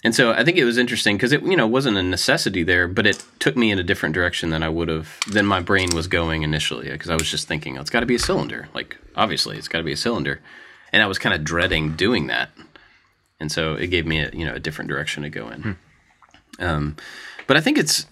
And 0.03 0.15
so 0.15 0.33
I 0.33 0.45
think 0.45 0.57
it 0.57 0.65
was 0.65 0.79
interesting 0.79 1.17
because 1.17 1.33
it 1.33 1.43
you 1.43 1.57
know 1.57 1.67
wasn't 1.67 1.99
a 1.99 2.03
necessity 2.03 2.63
there, 2.63 2.89
but 2.89 3.07
it 3.07 3.23
took 3.39 3.57
me 3.57 3.71
in 3.71 3.79
a 3.79 3.83
different 3.83 4.15
direction 4.15 4.51
than 4.51 4.63
I 4.63 4.69
would 4.69 4.89
have 4.89 5.19
than 5.31 5.45
my 5.45 5.61
brain 5.61 5.91
was 5.95 6.07
going 6.07 6.43
initially 6.43 6.91
because 6.91 7.11
I 7.11 7.15
was 7.15 7.31
just 7.31 7.47
thinking 7.47 7.77
oh, 7.77 7.81
it's 7.81 7.91
got 7.91 8.01
to 8.01 8.07
be 8.07 8.15
a 8.15 8.21
cylinder. 8.21 8.69
Like 8.73 8.97
obviously 9.15 9.59
it's 9.59 9.69
got 9.69 9.79
to 9.79 9.85
be 9.85 9.93
a 9.93 9.99
cylinder, 9.99 10.41
and 10.93 11.03
I 11.03 11.07
was 11.07 11.19
kind 11.19 11.35
of 11.35 11.45
dreading 11.45 11.97
doing 11.97 12.29
that. 12.29 12.51
And 13.39 13.53
so 13.53 13.75
it 13.75 13.89
gave 13.89 14.07
me 14.07 14.21
a 14.21 14.31
you 14.33 14.47
know 14.47 14.55
a 14.55 14.61
different 14.61 14.89
direction 14.89 15.23
to 15.23 15.29
go 15.29 15.49
in. 15.51 15.63
Hmm. 15.63 15.73
Um, 16.59 16.97
but 17.47 17.57
I 17.57 17.61
think 17.61 17.79
it's 17.79 18.07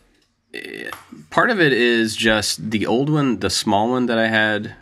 part 1.31 1.51
of 1.51 1.61
it 1.61 1.73
is 1.73 2.17
just 2.17 2.71
the 2.71 2.87
old 2.87 3.11
one, 3.11 3.39
the 3.39 3.51
small 3.51 3.91
one 3.91 4.07
that 4.07 4.19
I 4.19 4.29
had. 4.29 4.75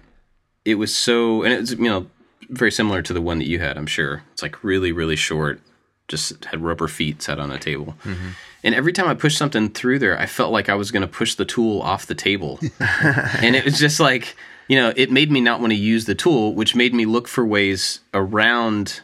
It 0.65 0.77
was 0.77 0.95
so, 0.95 1.43
and 1.43 1.53
it's 1.53 1.73
you 1.73 1.85
know 1.85 2.07
very 2.49 2.73
similar 2.73 3.03
to 3.03 3.13
the 3.13 3.21
one 3.21 3.39
that 3.39 3.47
you 3.49 3.61
had. 3.61 3.77
I'm 3.77 3.87
sure 3.87 4.23
it's 4.33 4.43
like 4.43 4.63
really 4.65 4.91
really 4.91 5.17
short 5.17 5.61
just 6.09 6.45
had 6.45 6.63
rubber 6.63 6.89
feet 6.89 7.23
set 7.23 7.39
on 7.39 7.51
a 7.51 7.59
table. 7.59 7.95
Mm-hmm. 8.05 8.29
And 8.63 8.75
every 8.75 8.93
time 8.93 9.09
I 9.09 9.15
pushed 9.15 9.39
something 9.39 9.71
through 9.71 9.99
there, 9.99 10.19
I 10.19 10.27
felt 10.27 10.53
like 10.53 10.69
I 10.69 10.75
was 10.75 10.91
going 10.91 11.03
to 11.03 11.09
push 11.09 11.35
the 11.35 11.45
tool 11.45 11.81
off 11.83 12.07
the 12.07 12.15
table. 12.15 12.59
and 12.81 13.57
it 13.57 13.65
was 13.65 13.79
just 13.79 14.01
like, 14.01 14.37
you 14.69 14.77
know, 14.77 14.93
it 14.97 15.11
made 15.11 15.31
me 15.31 15.41
not 15.41 15.61
want 15.61 15.73
to 15.73 15.79
use 15.79 16.07
the 16.07 16.15
tool, 16.15 16.55
which 16.55 16.75
made 16.75 16.95
me 16.95 17.07
look 17.07 17.29
for 17.29 17.45
ways 17.45 18.01
around 18.13 19.01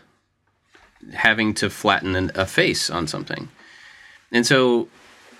having 1.13 1.55
to 1.55 1.71
flatten 1.71 2.31
a 2.35 2.47
face 2.47 2.91
on 2.91 3.07
something. 3.07 3.49
And 4.31 4.47
so 4.47 4.89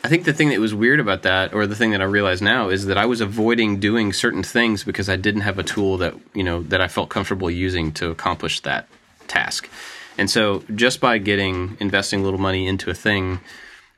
I 0.05 0.09
think 0.09 0.25
the 0.25 0.33
thing 0.33 0.51
that 0.51 0.59
was 0.59 0.75
weird 0.75 1.01
about 1.01 1.23
that, 1.23 1.55
or 1.55 1.67
the 1.67 1.77
thing 1.77 1.93
that 1.93 2.01
I 2.01 2.05
realize 2.05 2.43
now, 2.43 2.69
is 2.69 2.87
that 2.87 2.99
I 2.99 3.07
was 3.07 3.21
avoiding 3.21 3.79
doing 3.79 4.13
certain 4.13 4.43
things 4.43 4.83
because 4.83 5.09
I 5.09 5.17
didn't 5.17 5.43
have 5.43 5.59
a 5.59 5.63
tool 5.63 5.97
that, 5.99 6.15
you 6.35 6.43
know, 6.43 6.63
that 6.65 6.81
I 6.81 6.89
felt 6.89 7.09
comfortable 7.09 7.51
using 7.51 7.93
to 7.93 8.11
accomplish 8.11 8.61
that 8.61 8.89
task. 9.29 9.71
And 10.19 10.31
so 10.31 10.63
just 10.75 11.01
by 11.01 11.19
getting 11.19 11.77
investing 11.81 12.21
a 12.21 12.25
little 12.25 12.41
money 12.41 12.67
into 12.67 12.91
a 12.91 12.95
thing 12.95 13.41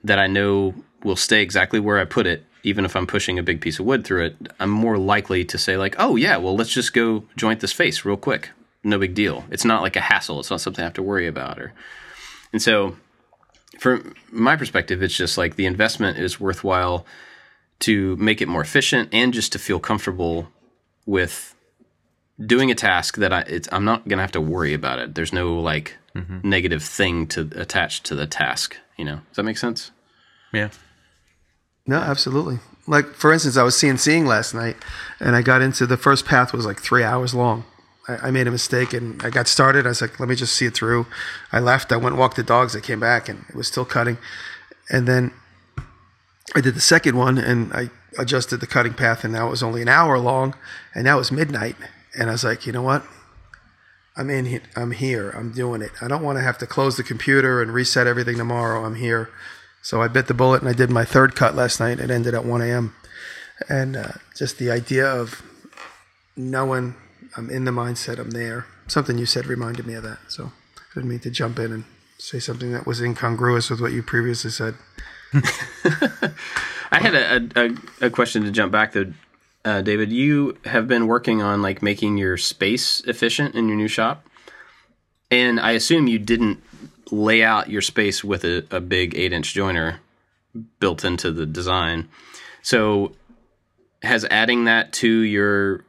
that 0.05 0.19
I 0.19 0.27
know 0.27 0.75
will 1.03 1.17
stay 1.17 1.43
exactly 1.43 1.81
where 1.81 1.99
I 1.99 2.05
put 2.05 2.27
it, 2.27 2.45
even 2.63 2.85
if 2.85 2.97
I'm 2.97 3.07
pushing 3.07 3.39
a 3.39 3.43
big 3.43 3.61
piece 3.61 3.79
of 3.79 3.87
wood 3.87 4.05
through 4.05 4.27
it, 4.27 4.37
I'm 4.59 4.71
more 4.71 4.97
likely 4.99 5.45
to 5.45 5.59
say 5.59 5.77
like, 5.77 5.97
"Oh 5.99 6.17
yeah, 6.17 6.37
well 6.37 6.57
let's 6.57 6.73
just 6.73 6.95
go 6.95 7.25
joint 7.37 7.61
this 7.61 7.73
face 7.73 8.05
real 8.05 8.17
quick. 8.17 8.51
No 8.83 8.99
big 8.99 9.15
deal. 9.15 9.45
It's 9.51 9.65
not 9.65 9.83
like 9.83 9.97
a 9.97 10.01
hassle. 10.01 10.41
It's 10.41 10.51
not 10.51 10.61
something 10.61 10.83
I 10.83 10.87
have 10.87 10.95
to 10.95 11.03
worry 11.03 11.27
about." 11.27 11.59
Or, 11.59 11.73
and 12.53 12.63
so, 12.63 12.97
from 13.79 14.15
my 14.31 14.57
perspective, 14.57 15.03
it's 15.03 15.17
just 15.17 15.37
like 15.37 15.57
the 15.57 15.67
investment 15.67 16.19
is 16.19 16.41
worthwhile 16.41 17.05
to 17.81 18.17
make 18.17 18.41
it 18.41 18.49
more 18.49 18.63
efficient 18.63 19.09
and 19.13 19.35
just 19.35 19.53
to 19.53 19.59
feel 19.59 19.81
comfortable 19.81 20.49
with 21.07 21.54
doing 22.45 22.71
a 22.71 22.75
task 22.75 23.17
that 23.17 23.33
I 23.33 23.45
I'm 23.73 23.85
not 23.85 24.09
gonna 24.09 24.23
have 24.23 24.33
to 24.33 24.41
worry 24.41 24.75
about 24.75 24.99
it. 24.99 25.15
There's 25.15 25.33
no 25.33 25.59
like 25.59 25.97
mm-hmm. 26.15 26.49
negative 26.49 26.83
thing 26.83 27.27
to 27.29 27.51
attach 27.55 28.03
to 28.05 28.15
the 28.15 28.27
task. 28.27 28.77
You 28.97 29.05
know, 29.05 29.17
does 29.29 29.37
that 29.37 29.43
make 29.45 29.59
sense? 29.59 29.91
Yeah. 30.53 30.71
No, 31.87 31.97
absolutely. 31.97 32.59
Like 32.87 33.07
for 33.07 33.33
instance, 33.33 33.57
I 33.57 33.63
was 33.63 33.75
CNCing 33.77 34.27
last 34.27 34.55
night, 34.55 34.77
and 35.21 35.37
I 35.37 35.43
got 35.43 35.63
into 35.63 35.87
the 35.87 35.97
first 35.97 36.25
path 36.27 36.53
was 36.53 36.67
like 36.67 36.81
three 36.81 37.03
hours 37.03 37.35
long. 37.35 37.65
I, 38.09 38.29
I 38.29 38.31
made 38.31 38.47
a 38.47 38.51
mistake, 38.51 38.93
and 38.93 39.23
I 39.23 39.31
got 39.31 39.49
started. 39.49 39.87
I 39.87 39.91
was 39.91 40.01
like, 40.01 40.19
"Let 40.21 40.29
me 40.29 40.35
just 40.35 40.55
see 40.55 40.67
it 40.67 40.75
through." 40.75 41.07
I 41.53 41.61
left. 41.61 41.93
I 41.93 41.97
went 41.97 42.13
and 42.15 42.19
walked 42.19 42.37
the 42.37 42.43
dogs. 42.43 42.77
I 42.77 42.81
came 42.81 43.01
back, 43.01 43.29
and 43.29 43.45
it 43.49 43.55
was 43.55 43.69
still 43.69 43.85
cutting. 43.85 44.19
And 44.91 45.09
then 45.09 45.33
I 46.55 46.61
did 46.61 46.75
the 46.75 46.81
second 46.81 47.17
one, 47.17 47.39
and 47.39 47.73
I 47.73 47.91
adjusted 48.19 48.61
the 48.61 48.67
cutting 48.67 48.95
path, 48.95 49.25
and 49.25 49.33
now 49.33 49.47
it 49.47 49.51
was 49.51 49.63
only 49.63 49.83
an 49.83 49.89
hour 49.89 50.19
long, 50.19 50.55
and 50.95 51.05
now 51.05 51.19
it's 51.19 51.33
midnight. 51.33 51.77
And 52.19 52.29
I 52.29 52.33
was 52.33 52.45
like, 52.45 52.67
you 52.67 52.73
know 52.73 52.83
what? 52.83 53.05
I'm 54.17 54.31
in 54.31 54.47
here. 54.47 54.63
I'm 54.77 54.93
here. 54.93 55.31
I'm 55.31 55.53
doing 55.53 55.83
it. 55.83 55.91
I 56.01 56.09
don't 56.09 56.23
want 56.23 56.39
to 56.39 56.45
have 56.45 56.59
to 56.59 56.67
close 56.67 56.97
the 56.97 57.03
computer 57.03 57.61
and 57.61 57.73
reset 57.73 58.07
everything 58.07 58.37
tomorrow. 58.37 58.85
I'm 58.85 58.95
here. 58.95 59.31
So 59.83 60.01
I 60.01 60.09
bit 60.09 60.29
the 60.29 60.35
bullet 60.35 60.63
and 60.63 60.69
I 60.69 60.73
did 60.73 60.91
my 60.91 61.05
third 61.05 61.35
cut 61.35 61.55
last 61.55 61.81
night. 61.81 61.99
It 61.99 62.11
ended 62.11 62.35
at 62.35 62.45
1 62.45 62.63
a.m. 62.63 62.95
And 63.69 63.97
uh, 63.97 64.13
just 64.37 64.59
the 64.59 64.71
idea 64.71 65.07
of 65.07 65.43
knowing 66.37 66.95
I'm 67.37 67.51
in 67.51 67.65
the 67.65 67.71
mindset, 67.71 68.19
I'm 68.19 68.31
there. 68.31 68.67
Something 68.87 69.19
you 69.19 69.27
said 69.27 69.47
reminded 69.47 69.87
me 69.87 69.95
of 69.95 70.03
that. 70.05 70.19
So 70.29 70.53
I 70.77 70.95
didn't 70.95 71.11
mean 71.11 71.21
to 71.21 71.31
jump 71.31 71.59
in 71.59 71.73
and 71.73 71.85
say 72.19 72.39
something 72.39 72.73
that 72.73 72.87
was 72.87 73.01
incongruous 73.01 73.71
with 73.71 73.81
what 73.81 73.93
you 73.93 74.03
previously 74.03 74.51
said. 74.51 74.75
I 76.93 77.01
had 77.01 77.15
a, 77.15 77.49
a, 77.61 78.07
a, 78.07 78.11
question 78.11 78.45
to 78.45 78.53
jump 78.53 78.71
back 78.71 78.93
to 78.93 79.13
uh, 79.65 79.81
David, 79.81 80.13
you 80.13 80.59
have 80.65 80.87
been 80.87 81.07
working 81.07 81.43
on 81.43 81.63
like 81.63 81.83
making 81.83 82.19
your 82.19 82.37
space 82.37 83.01
efficient 83.03 83.55
in 83.55 83.69
your 83.69 83.77
new 83.77 83.89
shop, 83.89 84.27
and 85.31 85.59
I 85.59 85.73
assume 85.73 86.07
you 86.07 86.19
didn't 86.19 86.63
lay 87.11 87.43
out 87.43 87.71
your 87.71 87.83
space 87.83 88.23
with 88.23 88.45
a, 88.45 88.67
a 88.71 88.81
big 88.81 89.17
eight 89.17 89.33
inch 89.33 89.55
joiner 89.55 90.01
built 90.81 91.05
into 91.05 91.31
the 91.31 91.47
design. 91.47 92.09
So 92.63 93.13
has 94.03 94.25
adding 94.31 94.65
that 94.65 94.93
to 94.95 95.09
your 95.09 95.85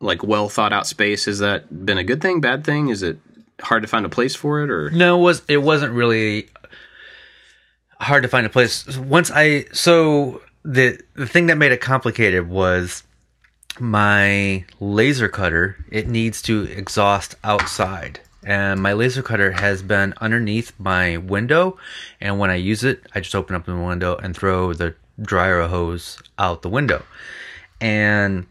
like 0.00 0.22
well 0.22 0.48
thought 0.48 0.72
out 0.72 0.86
space 0.86 1.24
has 1.24 1.38
that 1.40 1.84
been 1.84 1.98
a 1.98 2.04
good 2.04 2.20
thing, 2.20 2.40
bad 2.40 2.64
thing? 2.64 2.88
Is 2.88 3.02
it 3.02 3.18
hard 3.60 3.82
to 3.82 3.88
find 3.88 4.06
a 4.06 4.08
place 4.10 4.34
for 4.34 4.62
it 4.62 4.70
or 4.70 4.90
No, 4.90 5.18
it 5.18 5.22
was 5.22 5.42
it 5.48 5.58
wasn't 5.58 5.92
really 5.92 6.48
hard 8.00 8.22
to 8.22 8.28
find 8.28 8.46
a 8.46 8.50
place. 8.50 8.96
Once 8.96 9.30
I 9.34 9.66
so 9.72 10.42
the 10.66 11.00
the 11.14 11.26
thing 11.26 11.46
that 11.46 11.56
made 11.56 11.72
it 11.72 11.80
complicated 11.80 12.48
was 12.48 13.04
my 13.78 14.64
laser 14.80 15.28
cutter. 15.28 15.76
It 15.90 16.08
needs 16.08 16.42
to 16.42 16.62
exhaust 16.64 17.36
outside. 17.44 18.20
And 18.44 18.80
my 18.80 18.92
laser 18.92 19.22
cutter 19.22 19.52
has 19.52 19.82
been 19.82 20.14
underneath 20.20 20.72
my 20.78 21.16
window, 21.16 21.78
and 22.20 22.38
when 22.38 22.50
I 22.50 22.54
use 22.56 22.84
it, 22.84 23.04
I 23.12 23.20
just 23.20 23.34
open 23.34 23.56
up 23.56 23.66
the 23.66 23.76
window 23.76 24.16
and 24.16 24.36
throw 24.36 24.72
the 24.72 24.94
dryer 25.20 25.66
hose 25.66 26.20
out 26.38 26.62
the 26.62 26.68
window. 26.68 27.04
And 27.80 28.46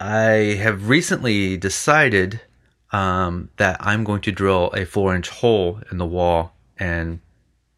I 0.00 0.58
have 0.60 0.88
recently 0.88 1.56
decided 1.56 2.40
um, 2.92 3.48
that 3.56 3.78
I'm 3.80 4.04
going 4.04 4.20
to 4.22 4.32
drill 4.32 4.70
a 4.74 4.84
four 4.84 5.14
inch 5.14 5.28
hole 5.28 5.80
in 5.90 5.98
the 5.98 6.06
wall 6.06 6.54
and 6.78 7.20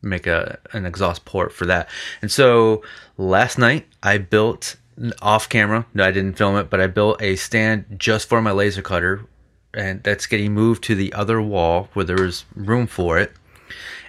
make 0.03 0.27
a 0.27 0.59
an 0.73 0.87
exhaust 0.87 1.25
port 1.25 1.53
for 1.53 1.67
that. 1.67 1.89
And 2.23 2.31
so 2.31 2.83
last 3.17 3.59
night 3.59 3.87
I 4.03 4.19
built 4.19 4.77
off 5.23 5.49
camera. 5.49 5.87
No, 5.95 6.05
I 6.05 6.11
didn't 6.11 6.37
film 6.37 6.57
it, 6.57 6.71
but 6.71 6.81
I 6.81 6.87
built 6.87 7.23
a 7.23 7.37
stand 7.37 7.87
just 7.97 8.29
for 8.29 8.41
my 8.43 8.53
laser 8.53 8.83
cutter, 8.83 9.25
and 9.73 10.03
that's 10.03 10.27
getting 10.27 10.53
moved 10.53 10.85
to 10.85 10.95
the 10.95 11.13
other 11.13 11.41
wall 11.41 11.89
where 11.95 12.05
there 12.05 12.25
is 12.25 12.45
room 12.55 12.87
for 12.87 13.19
it. 13.19 13.33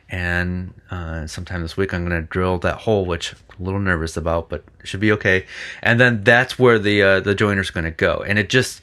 And 0.10 0.74
uh, 0.90 1.26
sometime 1.28 1.62
this 1.62 1.78
week 1.78 1.94
I'm 1.94 2.06
going 2.06 2.22
to 2.22 2.28
drill 2.28 2.58
that 2.60 2.80
hole, 2.80 3.06
which 3.06 3.34
I'm 3.34 3.62
a 3.62 3.64
little 3.64 3.80
nervous 3.80 4.18
about, 4.18 4.50
but 4.50 4.66
should 4.84 5.00
be 5.00 5.14
okay. 5.14 5.46
And 5.82 6.02
then 6.02 6.26
that's 6.26 6.60
where 6.60 6.78
the 6.78 7.02
uh, 7.02 7.20
the 7.22 7.36
joiner's 7.36 7.70
going 7.70 7.86
to 7.86 7.92
go. 7.92 8.24
And 8.28 8.38
it 8.38 8.50
just 8.50 8.82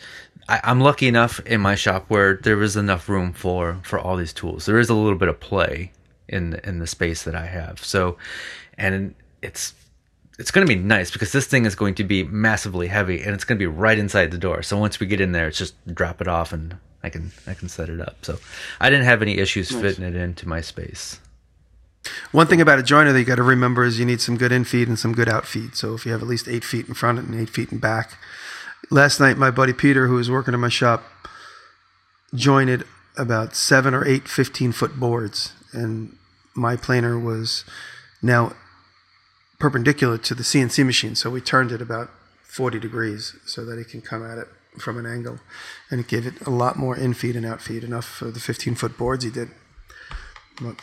I, 0.49 0.61
I'm 0.65 0.81
lucky 0.81 1.07
enough 1.07 1.41
in 1.41 1.61
my 1.61 1.75
shop 1.75 2.07
where 2.09 2.37
there 2.37 2.63
is 2.63 2.77
enough 2.77 3.09
room 3.09 3.35
for 3.35 3.79
for 3.83 3.99
all 3.99 4.17
these 4.17 4.33
tools. 4.33 4.65
There 4.65 4.79
is 4.79 4.89
a 4.89 4.95
little 4.95 5.19
bit 5.19 5.29
of 5.29 5.39
play 5.41 5.93
in 6.29 6.55
in 6.65 6.79
the 6.79 6.87
space 6.87 7.23
that 7.25 7.35
I 7.35 7.47
have. 7.47 7.85
So, 7.85 8.17
and 8.77 9.15
it's 9.43 9.75
it's 10.39 10.51
going 10.51 10.67
to 10.67 10.73
be 10.73 10.81
nice 10.81 11.11
because 11.11 11.33
this 11.33 11.47
thing 11.47 11.65
is 11.65 11.75
going 11.75 11.95
to 11.97 12.05
be 12.05 12.23
massively 12.23 12.87
heavy 12.87 13.23
and 13.23 13.35
it's 13.35 13.45
going 13.45 13.59
to 13.59 13.63
be 13.63 13.67
right 13.67 13.99
inside 13.99 14.31
the 14.31 14.39
door. 14.39 14.63
So 14.63 14.79
once 14.79 15.01
we 15.01 15.07
get 15.07 15.21
in 15.21 15.33
there, 15.33 15.49
it's 15.49 15.59
just 15.59 15.75
drop 15.93 16.21
it 16.21 16.29
off 16.29 16.53
and 16.53 16.77
I 17.03 17.11
can 17.11 17.33
I 17.47 17.55
can 17.55 17.69
set 17.69 17.89
it 17.89 18.01
up. 18.01 18.17
So 18.23 18.39
I 18.81 18.91
didn't 18.91 19.07
have 19.07 19.23
any 19.23 19.39
issues 19.39 19.73
nice. 19.73 19.83
fitting 19.83 20.05
it 20.05 20.15
into 20.15 20.49
my 20.49 20.61
space. 20.61 21.21
One 22.31 22.47
thing 22.47 22.61
about 22.61 22.79
a 22.79 22.83
joiner 22.83 23.13
that 23.13 23.19
you 23.19 23.25
got 23.25 23.37
to 23.37 23.43
remember 23.43 23.85
is 23.85 23.99
you 23.99 24.07
need 24.07 24.21
some 24.21 24.37
good 24.37 24.53
in 24.53 24.65
feed 24.65 24.89
and 24.89 24.99
some 24.99 25.13
good 25.13 25.29
out 25.29 25.45
feed. 25.45 25.75
So 25.75 25.95
if 25.95 26.07
you 26.07 26.13
have 26.13 26.23
at 26.23 26.29
least 26.29 26.49
eight 26.49 26.65
feet 26.65 26.89
in 26.89 26.95
front 26.95 27.19
and 27.19 27.39
eight 27.39 27.51
feet 27.51 27.73
in 27.73 27.79
back. 27.79 28.17
Last 28.91 29.21
night, 29.21 29.37
my 29.37 29.51
buddy 29.51 29.73
Peter, 29.73 30.07
who 30.07 30.15
was 30.15 30.31
working 30.31 30.55
in 30.55 30.61
my 30.61 30.69
shop, 30.69 31.05
jointed 32.35 32.85
about 33.17 33.57
seven 33.57 33.93
or 33.93 34.07
eight 34.07 34.29
15 34.29 34.73
foot 34.73 34.99
boards. 34.99 35.53
And 35.73 36.17
my 36.55 36.77
planer 36.77 37.19
was 37.19 37.65
now 38.23 38.55
perpendicular 39.59 40.19
to 40.19 40.35
the 40.35 40.43
CNC 40.43 40.85
machine. 40.85 41.15
So 41.15 41.31
we 41.31 41.41
turned 41.41 41.73
it 41.73 41.83
about 41.83 42.11
40 42.45 42.79
degrees 42.79 43.37
so 43.47 43.65
that 43.65 43.79
it 43.79 43.89
can 43.89 44.01
come 44.01 44.25
at 44.25 44.39
it 44.39 44.49
from 44.79 44.99
an 44.99 45.07
angle. 45.07 45.41
And 45.91 46.01
it 46.01 46.09
gave 46.09 46.27
it 46.27 46.41
a 46.47 46.51
lot 46.51 46.77
more 46.77 46.97
in 46.97 47.15
feed 47.15 47.37
and 47.37 47.47
out 47.47 47.61
feed, 47.61 47.85
enough 47.85 48.05
for 48.05 48.31
the 48.31 48.41
15 48.41 48.75
foot 48.75 48.97
boards 48.97 49.25
he 49.25 49.31
did. 49.31 49.51
But 50.61 50.81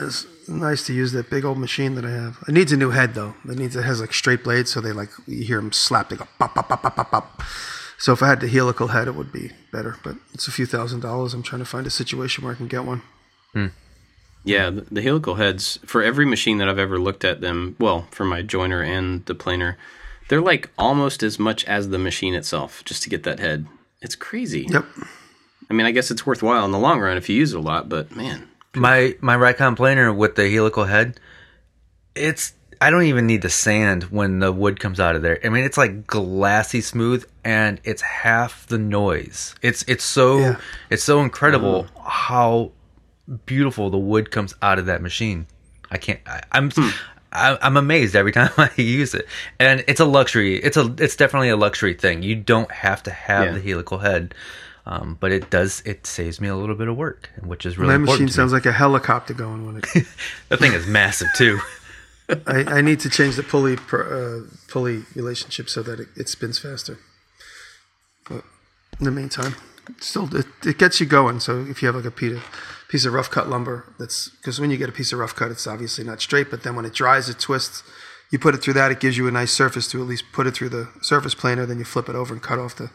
it's 0.00 0.26
nice 0.48 0.84
to 0.86 0.92
use 0.92 1.12
that 1.12 1.30
big 1.30 1.44
old 1.44 1.58
machine 1.58 1.94
that 1.94 2.04
I 2.04 2.10
have. 2.10 2.38
It 2.48 2.52
needs 2.52 2.72
a 2.72 2.76
new 2.76 2.90
head 2.90 3.14
though. 3.14 3.34
It 3.48 3.58
needs 3.58 3.76
it 3.76 3.84
has 3.84 4.00
like 4.00 4.12
straight 4.12 4.42
blades, 4.42 4.70
so 4.70 4.80
they 4.80 4.92
like 4.92 5.10
you 5.26 5.44
hear 5.44 5.60
them 5.60 5.72
slap. 5.72 6.08
They 6.08 6.16
go 6.16 6.26
pop 6.38 6.54
pop 6.54 6.68
pop 6.68 6.82
pop 6.82 6.96
pop 6.96 7.10
pop. 7.10 7.42
So 7.98 8.12
if 8.12 8.22
I 8.22 8.28
had 8.28 8.40
the 8.40 8.48
helical 8.48 8.88
head, 8.88 9.08
it 9.08 9.14
would 9.14 9.32
be 9.32 9.50
better. 9.72 9.96
But 10.02 10.16
it's 10.32 10.48
a 10.48 10.52
few 10.52 10.66
thousand 10.66 11.00
dollars. 11.00 11.34
I'm 11.34 11.42
trying 11.42 11.60
to 11.60 11.66
find 11.66 11.86
a 11.86 11.90
situation 11.90 12.44
where 12.44 12.52
I 12.54 12.56
can 12.56 12.68
get 12.68 12.84
one. 12.84 13.02
Hmm. 13.52 13.66
Yeah, 14.44 14.70
the, 14.70 14.86
the 14.90 15.02
helical 15.02 15.34
heads 15.34 15.78
for 15.84 16.02
every 16.02 16.24
machine 16.24 16.58
that 16.58 16.68
I've 16.68 16.78
ever 16.78 16.98
looked 16.98 17.24
at 17.24 17.40
them. 17.40 17.76
Well, 17.78 18.06
for 18.10 18.24
my 18.24 18.42
joiner 18.42 18.82
and 18.82 19.24
the 19.26 19.34
planer, 19.34 19.76
they're 20.28 20.40
like 20.40 20.70
almost 20.78 21.22
as 21.22 21.38
much 21.38 21.64
as 21.66 21.88
the 21.88 21.98
machine 21.98 22.34
itself 22.34 22.84
just 22.84 23.02
to 23.02 23.10
get 23.10 23.22
that 23.24 23.38
head. 23.38 23.66
It's 24.00 24.16
crazy. 24.16 24.66
Yep. 24.70 24.86
I 25.70 25.74
mean, 25.74 25.86
I 25.86 25.92
guess 25.92 26.10
it's 26.10 26.26
worthwhile 26.26 26.64
in 26.64 26.72
the 26.72 26.78
long 26.78 27.00
run 27.00 27.16
if 27.16 27.28
you 27.28 27.36
use 27.36 27.52
it 27.52 27.58
a 27.58 27.60
lot, 27.60 27.88
but 27.88 28.14
man, 28.14 28.48
my 28.74 29.16
my 29.20 29.36
Rikon 29.36 29.76
planer 29.76 30.12
with 30.12 30.36
the 30.36 30.50
helical 30.50 30.84
head, 30.84 31.20
it's 32.14 32.54
I 32.80 32.90
don't 32.90 33.04
even 33.04 33.26
need 33.26 33.42
the 33.42 33.50
sand 33.50 34.04
when 34.04 34.38
the 34.38 34.52
wood 34.52 34.80
comes 34.80 34.98
out 34.98 35.14
of 35.14 35.22
there. 35.22 35.38
I 35.44 35.48
mean, 35.50 35.64
it's 35.64 35.76
like 35.76 36.06
glassy 36.06 36.80
smooth, 36.80 37.28
and 37.44 37.80
it's 37.84 38.02
half 38.02 38.66
the 38.66 38.78
noise. 38.78 39.54
It's 39.62 39.84
it's 39.86 40.04
so 40.04 40.38
yeah. 40.38 40.60
it's 40.88 41.04
so 41.04 41.20
incredible 41.20 41.84
mm. 41.84 42.08
how 42.08 42.72
beautiful 43.46 43.90
the 43.90 43.98
wood 43.98 44.30
comes 44.30 44.54
out 44.62 44.78
of 44.78 44.86
that 44.86 45.02
machine. 45.02 45.46
I 45.90 45.98
can't. 45.98 46.20
I, 46.26 46.42
am 46.52 46.70
I'm, 47.32 47.58
I'm 47.62 47.76
amazed 47.76 48.16
every 48.16 48.32
time 48.40 48.50
I 48.56 48.70
use 48.76 49.14
it, 49.14 49.26
and 49.58 49.84
it's 49.86 50.00
a 50.00 50.04
luxury. 50.04 50.56
It's 50.56 50.76
a 50.76 50.94
it's 50.98 51.16
definitely 51.16 51.50
a 51.50 51.56
luxury 51.56 51.94
thing. 51.94 52.22
You 52.22 52.36
don't 52.36 52.70
have 52.70 53.02
to 53.04 53.10
have 53.10 53.46
yeah. 53.46 53.52
the 53.52 53.60
helical 53.60 53.98
head. 53.98 54.34
Um, 54.86 55.18
but 55.20 55.30
it 55.30 55.50
does 55.50 55.82
it 55.84 56.06
saves 56.06 56.40
me 56.40 56.48
a 56.48 56.56
little 56.56 56.74
bit 56.74 56.88
of 56.88 56.96
work, 56.96 57.30
which 57.42 57.66
is 57.66 57.78
really 57.78 57.92
my 57.92 57.98
machine 57.98 58.28
sounds 58.28 58.52
like 58.52 58.66
a 58.66 58.72
helicopter 58.72 59.34
going 59.34 59.66
when 59.66 59.76
it. 59.76 59.84
that 60.48 60.58
thing 60.58 60.72
is 60.72 60.86
massive 60.86 61.28
too. 61.36 61.60
I, 62.46 62.64
I, 62.64 62.80
need 62.80 63.00
to 63.00 63.10
change 63.10 63.36
the 63.36 63.42
pulley 63.42 63.76
per, 63.76 64.02
uh, 64.46 64.56
pulley 64.68 65.02
relationship 65.14 65.68
so 65.68 65.82
that 65.82 66.00
it, 66.00 66.08
it, 66.16 66.28
spins 66.28 66.58
faster. 66.58 66.98
But 68.28 68.44
in 68.98 69.04
the 69.04 69.10
meantime, 69.10 69.56
still 69.98 70.34
it, 70.34 70.46
it, 70.64 70.78
gets 70.78 71.00
you 71.00 71.06
going. 71.06 71.40
So 71.40 71.60
if 71.60 71.82
you 71.82 71.86
have 71.86 71.96
like 71.96 72.04
a 72.04 72.26
of, 72.32 72.42
piece 72.90 73.04
of 73.04 73.12
rough 73.12 73.30
cut 73.30 73.48
lumber, 73.48 73.84
that's 73.98 74.30
because 74.30 74.60
when 74.60 74.70
you 74.70 74.76
get 74.76 74.88
a 74.88 74.92
piece 74.92 75.12
of 75.12 75.20
rough 75.20 75.34
cut, 75.34 75.50
it's 75.50 75.66
obviously 75.66 76.04
not 76.04 76.20
straight. 76.20 76.50
But 76.50 76.64
then 76.64 76.74
when 76.74 76.84
it 76.84 76.92
dries, 76.92 77.28
it 77.28 77.38
twists. 77.38 77.84
You 78.30 78.38
put 78.38 78.54
it 78.54 78.58
through 78.58 78.74
that, 78.74 78.92
it 78.92 79.00
gives 79.00 79.16
you 79.16 79.26
a 79.26 79.32
nice 79.32 79.52
surface 79.52 79.88
to 79.88 80.00
at 80.00 80.06
least 80.06 80.24
put 80.32 80.46
it 80.46 80.54
through 80.54 80.68
the 80.68 80.88
surface 81.00 81.34
planer. 81.34 81.66
Then 81.66 81.78
you 81.78 81.84
flip 81.84 82.08
it 82.08 82.14
over 82.14 82.34
and 82.34 82.42
cut 82.42 82.58
off 82.58 82.76
the 82.76 82.90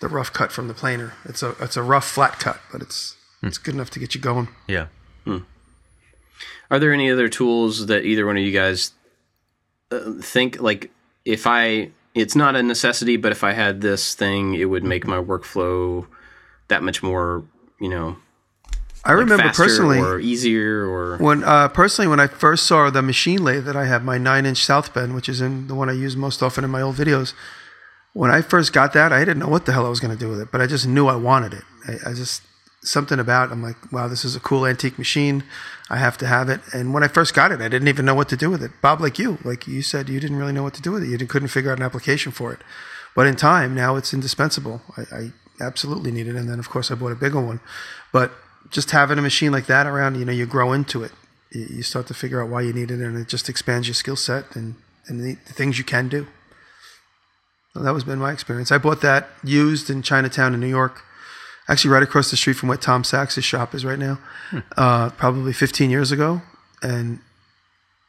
the 0.00 0.08
rough 0.08 0.32
cut 0.32 0.52
from 0.52 0.68
the 0.68 0.74
planer. 0.74 1.14
It's 1.24 1.42
a 1.42 1.54
it's 1.60 1.76
a 1.76 1.82
rough 1.82 2.06
flat 2.06 2.38
cut, 2.38 2.60
but 2.70 2.82
it's 2.82 3.16
hmm. 3.40 3.48
it's 3.48 3.58
good 3.58 3.74
enough 3.74 3.90
to 3.90 3.98
get 3.98 4.14
you 4.14 4.20
going. 4.20 4.48
Yeah. 4.68 4.86
Hmm. 5.24 5.38
Are 6.70 6.78
there 6.78 6.92
any 6.92 7.10
other 7.10 7.28
tools 7.28 7.86
that 7.86 8.04
either 8.04 8.26
one 8.26 8.36
of 8.36 8.42
you 8.42 8.52
guys 8.52 8.92
uh, 9.90 10.12
think 10.20 10.60
like 10.60 10.90
if 11.24 11.46
I 11.46 11.90
it's 12.14 12.36
not 12.36 12.56
a 12.56 12.62
necessity, 12.62 13.16
but 13.16 13.32
if 13.32 13.44
I 13.44 13.52
had 13.52 13.80
this 13.80 14.14
thing, 14.14 14.54
it 14.54 14.66
would 14.66 14.84
make 14.84 15.06
my 15.06 15.18
workflow 15.18 16.06
that 16.68 16.82
much 16.82 17.02
more, 17.02 17.44
you 17.80 17.88
know. 17.88 18.16
I 19.04 19.12
like 19.12 19.20
remember 19.20 19.48
personally, 19.50 19.98
or 19.98 20.18
easier, 20.18 20.84
or 20.84 21.16
when 21.18 21.42
uh, 21.42 21.68
personally 21.68 22.08
when 22.08 22.20
I 22.20 22.26
first 22.26 22.66
saw 22.66 22.90
the 22.90 23.02
machine 23.02 23.42
lathe 23.42 23.64
that 23.64 23.76
I 23.76 23.86
have, 23.86 24.04
my 24.04 24.18
nine-inch 24.18 24.64
South 24.64 24.92
Bend, 24.92 25.14
which 25.14 25.28
is 25.28 25.40
in 25.40 25.68
the 25.68 25.74
one 25.74 25.88
I 25.88 25.94
use 25.94 26.16
most 26.16 26.42
often 26.42 26.64
in 26.64 26.70
my 26.70 26.82
old 26.82 26.96
videos 26.96 27.32
when 28.12 28.30
I 28.30 28.42
first 28.42 28.72
got 28.72 28.92
that, 28.94 29.12
I 29.12 29.20
didn't 29.20 29.38
know 29.38 29.48
what 29.48 29.66
the 29.66 29.72
hell 29.72 29.86
I 29.86 29.88
was 29.88 30.00
going 30.00 30.16
to 30.16 30.18
do 30.18 30.28
with 30.28 30.40
it, 30.40 30.50
but 30.50 30.60
I 30.60 30.66
just 30.66 30.86
knew 30.86 31.06
I 31.06 31.16
wanted 31.16 31.54
it. 31.54 31.62
I, 31.86 32.10
I, 32.10 32.14
just 32.14 32.42
something 32.82 33.20
about. 33.20 33.48
It, 33.48 33.52
I'm 33.52 33.62
like, 33.62 33.92
wow, 33.92 34.08
this 34.08 34.24
is 34.24 34.34
a 34.34 34.40
cool 34.40 34.66
antique 34.66 34.98
machine. 34.98 35.44
I 35.88 35.96
have 35.96 36.18
to 36.18 36.26
have 36.26 36.48
it. 36.48 36.60
And 36.72 36.92
when 36.92 37.02
I 37.02 37.08
first 37.08 37.34
got 37.34 37.52
it, 37.52 37.60
I 37.60 37.68
didn't 37.68 37.88
even 37.88 38.04
know 38.04 38.14
what 38.14 38.28
to 38.30 38.36
do 38.36 38.50
with 38.50 38.62
it. 38.62 38.72
Bob, 38.80 39.00
like 39.00 39.18
you, 39.18 39.38
like 39.44 39.66
you 39.66 39.82
said, 39.82 40.08
you 40.08 40.18
didn't 40.18 40.38
really 40.38 40.52
know 40.52 40.62
what 40.62 40.74
to 40.74 40.82
do 40.82 40.92
with 40.92 41.04
it. 41.04 41.08
You 41.08 41.26
couldn't 41.26 41.48
figure 41.48 41.70
out 41.70 41.78
an 41.78 41.84
application 41.84 42.32
for 42.32 42.52
it. 42.52 42.60
But 43.14 43.26
in 43.26 43.36
time, 43.36 43.74
now 43.74 43.96
it's 43.96 44.14
indispensable. 44.14 44.82
I, 44.96 45.16
I 45.16 45.32
absolutely 45.60 46.10
need 46.10 46.26
it. 46.26 46.36
And 46.36 46.48
then, 46.48 46.58
of 46.58 46.68
course, 46.68 46.90
I 46.90 46.94
bought 46.94 47.12
a 47.12 47.16
bigger 47.16 47.40
one. 47.40 47.60
But 48.12 48.32
just 48.70 48.90
having 48.90 49.18
a 49.18 49.22
machine 49.22 49.52
like 49.52 49.66
that 49.66 49.86
around, 49.86 50.16
you 50.16 50.24
know, 50.24 50.32
you 50.32 50.46
grow 50.46 50.72
into 50.72 51.02
it. 51.02 51.12
You 51.52 51.82
start 51.82 52.06
to 52.08 52.14
figure 52.14 52.42
out 52.42 52.48
why 52.48 52.62
you 52.62 52.72
need 52.72 52.90
it, 52.90 53.00
and 53.00 53.16
it 53.16 53.26
just 53.26 53.48
expands 53.48 53.88
your 53.88 53.94
skill 53.94 54.16
set 54.16 54.54
and 54.54 54.76
and 55.06 55.20
the, 55.20 55.34
the 55.46 55.52
things 55.52 55.78
you 55.78 55.84
can 55.84 56.08
do. 56.08 56.28
Well, 57.74 57.84
that 57.84 57.94
was 57.94 58.04
been 58.04 58.18
my 58.18 58.32
experience. 58.32 58.70
I 58.70 58.78
bought 58.78 59.00
that 59.00 59.28
used 59.42 59.90
in 59.90 60.02
Chinatown 60.02 60.54
in 60.54 60.60
New 60.60 60.68
York, 60.68 61.02
actually 61.68 61.90
right 61.90 62.02
across 62.02 62.30
the 62.30 62.36
street 62.36 62.54
from 62.54 62.68
what 62.68 62.80
Tom 62.80 63.02
Sachs' 63.02 63.42
shop 63.42 63.74
is 63.74 63.84
right 63.84 63.98
now, 63.98 64.18
hmm. 64.50 64.58
uh, 64.76 65.10
probably 65.10 65.52
15 65.52 65.90
years 65.90 66.12
ago, 66.12 66.42
and 66.82 67.18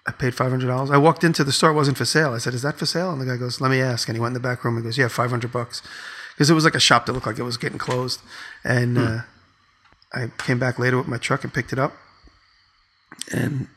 I 0.08 0.12
paid 0.12 0.34
five 0.34 0.50
hundred 0.50 0.68
dollars. 0.68 0.90
I 0.90 0.98
walked 0.98 1.24
into 1.24 1.44
the 1.44 1.52
store; 1.52 1.72
it 1.72 1.76
wasn't 1.76 1.98
for 1.98 2.06
sale. 2.06 2.34
I 2.34 2.40
said, 2.40 2.54
"Is 2.54 2.64
that 2.64 2.78
for 2.78 2.86
sale?" 2.86 3.12
And 3.12 3.22
the 3.22 3.26
guy 3.26 3.38
goes, 3.38 3.62
"Let 3.62 3.70
me 3.70 3.82
ask." 3.82 4.08
And 4.08 4.16
he 4.16 4.20
went 4.20 4.32
in 4.32 4.42
the 4.42 4.48
back 4.48 4.64
room 4.64 4.76
and 4.76 4.84
goes, 4.84 4.98
"Yeah, 4.98 5.08
five 5.08 5.30
hundred 5.30 5.52
bucks," 5.52 5.82
because 6.34 6.50
it 6.50 6.56
was 6.56 6.66
like 6.66 6.76
a 6.76 6.80
shop 6.80 7.06
that 7.06 7.14
looked 7.14 7.28
like 7.28 7.38
it 7.38 7.44
was 7.44 7.58
getting 7.58 7.78
closed. 7.78 8.22
And 8.64 8.98
hmm. 8.98 9.04
uh, 9.04 9.22
I 10.14 10.28
came 10.38 10.60
back 10.60 10.78
later 10.80 10.98
with 10.98 11.08
my 11.08 11.18
truck 11.18 11.44
and 11.44 11.54
picked 11.54 11.74
it 11.74 11.80
up, 11.80 11.94
and 13.32 13.68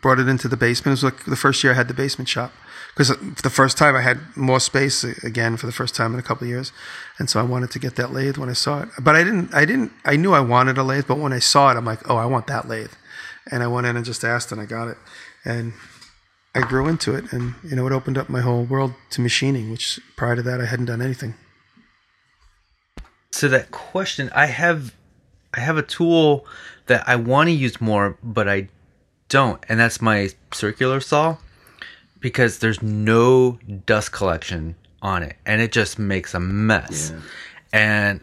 brought 0.00 0.18
it 0.18 0.28
into 0.28 0.48
the 0.48 0.56
basement. 0.56 0.98
It 0.98 1.02
was 1.02 1.04
like 1.04 1.24
the 1.24 1.36
first 1.36 1.62
year 1.62 1.72
I 1.72 1.76
had 1.76 1.88
the 1.88 1.94
basement 1.94 2.28
shop 2.28 2.52
because 2.94 3.10
for 3.10 3.42
the 3.42 3.50
first 3.50 3.76
time 3.76 3.96
I 3.96 4.00
had 4.00 4.20
more 4.36 4.60
space 4.60 5.04
again 5.24 5.56
for 5.56 5.66
the 5.66 5.72
first 5.72 5.94
time 5.94 6.14
in 6.14 6.20
a 6.20 6.22
couple 6.22 6.44
of 6.44 6.48
years, 6.48 6.72
and 7.18 7.28
so 7.28 7.40
I 7.40 7.42
wanted 7.42 7.70
to 7.72 7.78
get 7.78 7.96
that 7.96 8.12
lathe 8.12 8.36
when 8.36 8.48
I 8.48 8.54
saw 8.54 8.82
it. 8.82 8.88
But 9.00 9.16
I 9.16 9.24
didn't. 9.24 9.52
I 9.54 9.64
didn't. 9.64 9.92
I 10.04 10.16
knew 10.16 10.32
I 10.32 10.40
wanted 10.40 10.78
a 10.78 10.84
lathe, 10.84 11.06
but 11.06 11.18
when 11.18 11.32
I 11.32 11.40
saw 11.40 11.70
it, 11.70 11.76
I'm 11.76 11.84
like, 11.84 12.08
oh, 12.08 12.16
I 12.16 12.26
want 12.26 12.46
that 12.46 12.68
lathe, 12.68 12.92
and 13.50 13.62
I 13.62 13.66
went 13.66 13.86
in 13.86 13.96
and 13.96 14.04
just 14.04 14.24
asked, 14.24 14.52
and 14.52 14.60
I 14.60 14.66
got 14.66 14.88
it, 14.88 14.96
and 15.44 15.72
I 16.54 16.60
grew 16.60 16.86
into 16.86 17.14
it, 17.14 17.32
and 17.32 17.54
you 17.64 17.74
know, 17.74 17.86
it 17.86 17.92
opened 17.92 18.16
up 18.16 18.28
my 18.28 18.40
whole 18.40 18.62
world 18.62 18.94
to 19.10 19.20
machining, 19.20 19.70
which 19.70 19.98
prior 20.16 20.36
to 20.36 20.42
that 20.42 20.60
I 20.60 20.66
hadn't 20.66 20.86
done 20.86 21.02
anything. 21.02 21.34
So 23.32 23.48
that 23.48 23.72
question, 23.72 24.30
I 24.32 24.46
have, 24.46 24.94
I 25.56 25.60
have 25.60 25.76
a 25.76 25.82
tool 25.82 26.46
that 26.86 27.08
I 27.08 27.16
want 27.16 27.48
to 27.48 27.52
use 27.52 27.80
more, 27.80 28.18
but 28.22 28.48
I 28.48 28.68
don't, 29.28 29.62
and 29.68 29.78
that's 29.78 30.00
my 30.00 30.30
circular 30.52 31.00
saw 31.00 31.36
because 32.20 32.58
there's 32.58 32.82
no 32.82 33.58
dust 33.86 34.12
collection 34.12 34.74
on 35.02 35.22
it 35.22 35.36
and 35.44 35.60
it 35.60 35.72
just 35.72 35.98
makes 35.98 36.34
a 36.34 36.40
mess. 36.40 37.12
Yeah. 37.12 37.20
And 37.72 38.20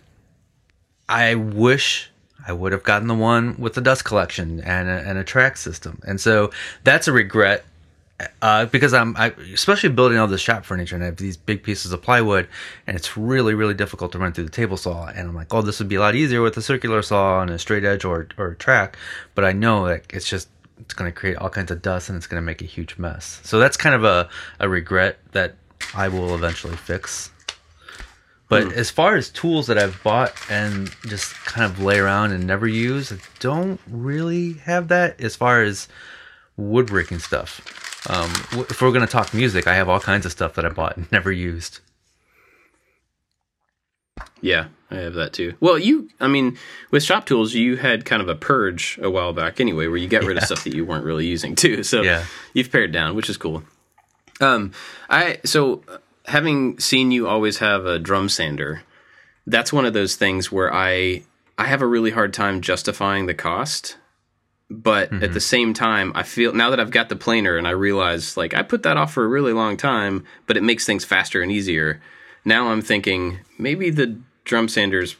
I 1.07 1.35
wish 1.35 2.09
I 2.47 2.53
would 2.53 2.71
have 2.71 2.83
gotten 2.83 3.07
the 3.07 3.15
one 3.15 3.55
with 3.57 3.73
the 3.73 3.81
dust 3.81 4.03
collection 4.05 4.59
and 4.61 4.89
a, 4.89 5.07
and 5.07 5.17
a 5.17 5.23
track 5.23 5.57
system. 5.57 6.01
And 6.05 6.19
so 6.19 6.51
that's 6.83 7.07
a 7.07 7.11
regret 7.11 7.65
uh, 8.41 8.65
because 8.65 8.93
I'm 8.93 9.15
I, 9.17 9.27
especially 9.53 9.89
building 9.89 10.17
all 10.17 10.27
this 10.27 10.41
shop 10.41 10.65
furniture 10.65 10.95
and 10.95 11.03
I 11.03 11.07
have 11.07 11.17
these 11.17 11.37
big 11.37 11.63
pieces 11.63 11.91
of 11.91 12.01
plywood 12.01 12.47
and 12.87 12.97
it's 12.97 13.15
really 13.17 13.53
really 13.53 13.73
difficult 13.73 14.11
to 14.13 14.19
run 14.19 14.33
through 14.33 14.45
the 14.45 14.51
table 14.51 14.77
saw 14.77 15.07
and 15.07 15.29
I'm 15.29 15.35
like 15.35 15.53
oh 15.53 15.61
this 15.61 15.79
would 15.79 15.87
be 15.87 15.95
a 15.95 15.99
lot 15.99 16.15
easier 16.15 16.41
with 16.41 16.57
a 16.57 16.61
circular 16.61 17.01
saw 17.01 17.41
and 17.41 17.49
a 17.51 17.59
straight 17.59 17.83
edge 17.83 18.05
or 18.05 18.27
or 18.37 18.47
a 18.47 18.55
track 18.55 18.97
but 19.35 19.45
I 19.45 19.51
know 19.51 19.87
that 19.87 20.03
it's 20.09 20.27
just 20.27 20.49
it's 20.81 20.93
going 20.93 21.11
to 21.11 21.17
create 21.17 21.37
all 21.37 21.49
kinds 21.49 21.71
of 21.71 21.81
dust 21.81 22.09
and 22.09 22.17
it's 22.17 22.27
going 22.27 22.41
to 22.41 22.45
make 22.45 22.61
a 22.61 22.65
huge 22.65 22.97
mess. 22.97 23.39
So 23.43 23.59
that's 23.59 23.77
kind 23.77 23.95
of 23.95 24.03
a, 24.03 24.29
a 24.59 24.67
regret 24.67 25.19
that 25.31 25.55
I 25.95 26.07
will 26.07 26.35
eventually 26.35 26.75
fix. 26.75 27.31
But 28.49 28.63
mm. 28.65 28.73
as 28.73 28.89
far 28.89 29.15
as 29.15 29.29
tools 29.29 29.67
that 29.67 29.77
I've 29.77 30.01
bought 30.03 30.33
and 30.49 30.89
just 31.07 31.33
kind 31.45 31.71
of 31.71 31.81
lay 31.81 31.99
around 31.99 32.31
and 32.31 32.45
never 32.45 32.67
use, 32.67 33.11
I 33.13 33.17
don't 33.39 33.79
really 33.89 34.53
have 34.53 34.89
that 34.89 35.21
as 35.21 35.35
far 35.35 35.61
as 35.61 35.87
woodworking 36.57 37.19
stuff. 37.19 37.61
Um, 38.09 38.31
if 38.69 38.81
we're 38.81 38.91
going 38.91 39.05
to 39.05 39.11
talk 39.11 39.33
music, 39.33 39.67
I 39.67 39.75
have 39.75 39.87
all 39.87 39.99
kinds 39.99 40.25
of 40.25 40.31
stuff 40.31 40.55
that 40.55 40.65
I 40.65 40.69
bought 40.69 40.97
and 40.97 41.09
never 41.11 41.31
used. 41.31 41.79
Yeah, 44.41 44.67
I 44.89 44.95
have 44.95 45.13
that 45.13 45.33
too. 45.33 45.53
Well, 45.59 45.77
you, 45.77 46.09
I 46.19 46.27
mean, 46.27 46.57
with 46.89 47.03
shop 47.03 47.25
tools, 47.25 47.53
you 47.53 47.77
had 47.77 48.05
kind 48.05 48.21
of 48.21 48.27
a 48.27 48.35
purge 48.35 48.99
a 49.01 49.09
while 49.09 49.33
back 49.33 49.59
anyway, 49.59 49.87
where 49.87 49.97
you 49.97 50.07
get 50.07 50.23
rid 50.23 50.35
yeah. 50.35 50.41
of 50.41 50.45
stuff 50.45 50.63
that 50.63 50.73
you 50.73 50.83
weren't 50.83 51.05
really 51.05 51.27
using 51.27 51.55
too. 51.55 51.83
So 51.83 52.01
yeah. 52.01 52.25
you've 52.53 52.71
pared 52.71 52.91
down, 52.91 53.15
which 53.15 53.29
is 53.29 53.37
cool. 53.37 53.63
Um, 54.39 54.71
I 55.09 55.39
so 55.45 55.83
having 56.25 56.79
seen 56.79 57.11
you 57.11 57.27
always 57.27 57.59
have 57.59 57.85
a 57.85 57.99
drum 57.99 58.29
sander, 58.29 58.81
that's 59.45 59.71
one 59.71 59.85
of 59.85 59.93
those 59.93 60.15
things 60.15 60.51
where 60.51 60.73
I 60.73 61.23
I 61.57 61.65
have 61.65 61.81
a 61.81 61.87
really 61.87 62.11
hard 62.11 62.33
time 62.33 62.61
justifying 62.61 63.27
the 63.27 63.33
cost. 63.33 63.97
But 64.71 65.11
mm-hmm. 65.11 65.23
at 65.23 65.33
the 65.33 65.41
same 65.41 65.73
time, 65.73 66.13
I 66.15 66.23
feel 66.23 66.53
now 66.53 66.69
that 66.69 66.79
I've 66.79 66.91
got 66.91 67.09
the 67.09 67.17
planer 67.17 67.57
and 67.57 67.67
I 67.67 67.71
realize 67.71 68.37
like 68.37 68.53
I 68.53 68.63
put 68.63 68.83
that 68.83 68.95
off 68.95 69.13
for 69.13 69.25
a 69.25 69.27
really 69.27 69.51
long 69.51 69.75
time, 69.75 70.23
but 70.47 70.55
it 70.55 70.63
makes 70.63 70.85
things 70.85 71.03
faster 71.03 71.41
and 71.41 71.51
easier. 71.51 72.01
Now 72.45 72.69
I'm 72.69 72.81
thinking 72.81 73.39
maybe 73.57 73.89
the 73.89 74.17
drum 74.45 74.69
sander's 74.69 75.17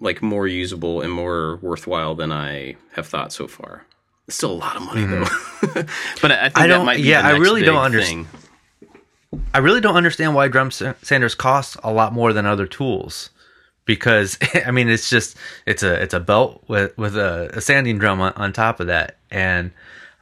like 0.00 0.20
more 0.20 0.46
usable 0.46 1.00
and 1.00 1.10
more 1.10 1.56
worthwhile 1.62 2.14
than 2.14 2.30
I 2.30 2.76
have 2.92 3.06
thought 3.06 3.32
so 3.32 3.48
far. 3.48 3.86
It's 4.28 4.36
still 4.36 4.52
a 4.52 4.60
lot 4.60 4.76
of 4.76 4.82
money 4.82 5.02
mm-hmm. 5.02 5.72
though. 5.74 5.82
but 6.22 6.32
I 6.32 6.50
think 6.50 6.58
I 6.58 6.66
don't, 6.66 6.98
yeah, 6.98 7.26
I 7.26 7.32
really 7.32 7.62
don't 7.62 7.82
understand. 7.82 8.26
I 9.54 9.58
really 9.58 9.80
don't 9.80 9.96
understand 9.96 10.34
why 10.34 10.48
drum 10.48 10.70
sanders 10.70 11.34
cost 11.34 11.76
a 11.82 11.92
lot 11.92 12.12
more 12.12 12.32
than 12.32 12.44
other 12.44 12.66
tools. 12.66 13.30
Because 13.90 14.38
I 14.66 14.70
mean, 14.70 14.88
it's 14.88 15.10
just 15.10 15.36
it's 15.66 15.82
a 15.82 16.00
it's 16.00 16.14
a 16.14 16.20
belt 16.20 16.62
with 16.68 16.96
with 16.96 17.16
a, 17.16 17.50
a 17.54 17.60
sanding 17.60 17.98
drum 17.98 18.20
on, 18.20 18.32
on, 18.34 18.52
top 18.52 18.78
of 18.78 18.86
that, 18.86 19.16
and 19.32 19.72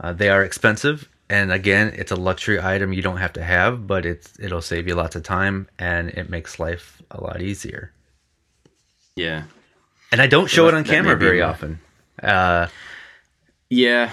uh, 0.01 0.14
they 0.14 0.31
are 0.31 0.43
expensive. 0.43 1.07
And 1.29 1.53
again, 1.53 1.93
it's 1.95 2.11
a 2.11 2.16
luxury 2.16 2.59
item 2.59 2.95
you 2.95 3.03
don't 3.03 3.19
have 3.19 3.35
to 3.35 3.43
have, 3.43 3.87
but 3.87 4.07
it's 4.07 4.41
it'll 4.41 4.62
save 4.62 4.89
you 4.89 4.95
lots 4.95 5.16
of 5.16 5.23
time 5.23 5.69
and 5.79 6.09
it 6.09 6.31
makes 6.31 6.59
life 6.59 7.03
a 7.11 7.21
lot 7.21 7.43
easier. 7.43 7.93
Yeah. 9.14 9.43
And 10.11 10.23
I 10.23 10.27
don't 10.27 10.49
show 10.49 10.64
that, 10.64 10.75
it 10.75 10.79
on 10.79 10.85
camera 10.85 11.16
very 11.16 11.43
often. 11.43 11.81
Uh, 12.23 12.69
yeah. 13.69 14.12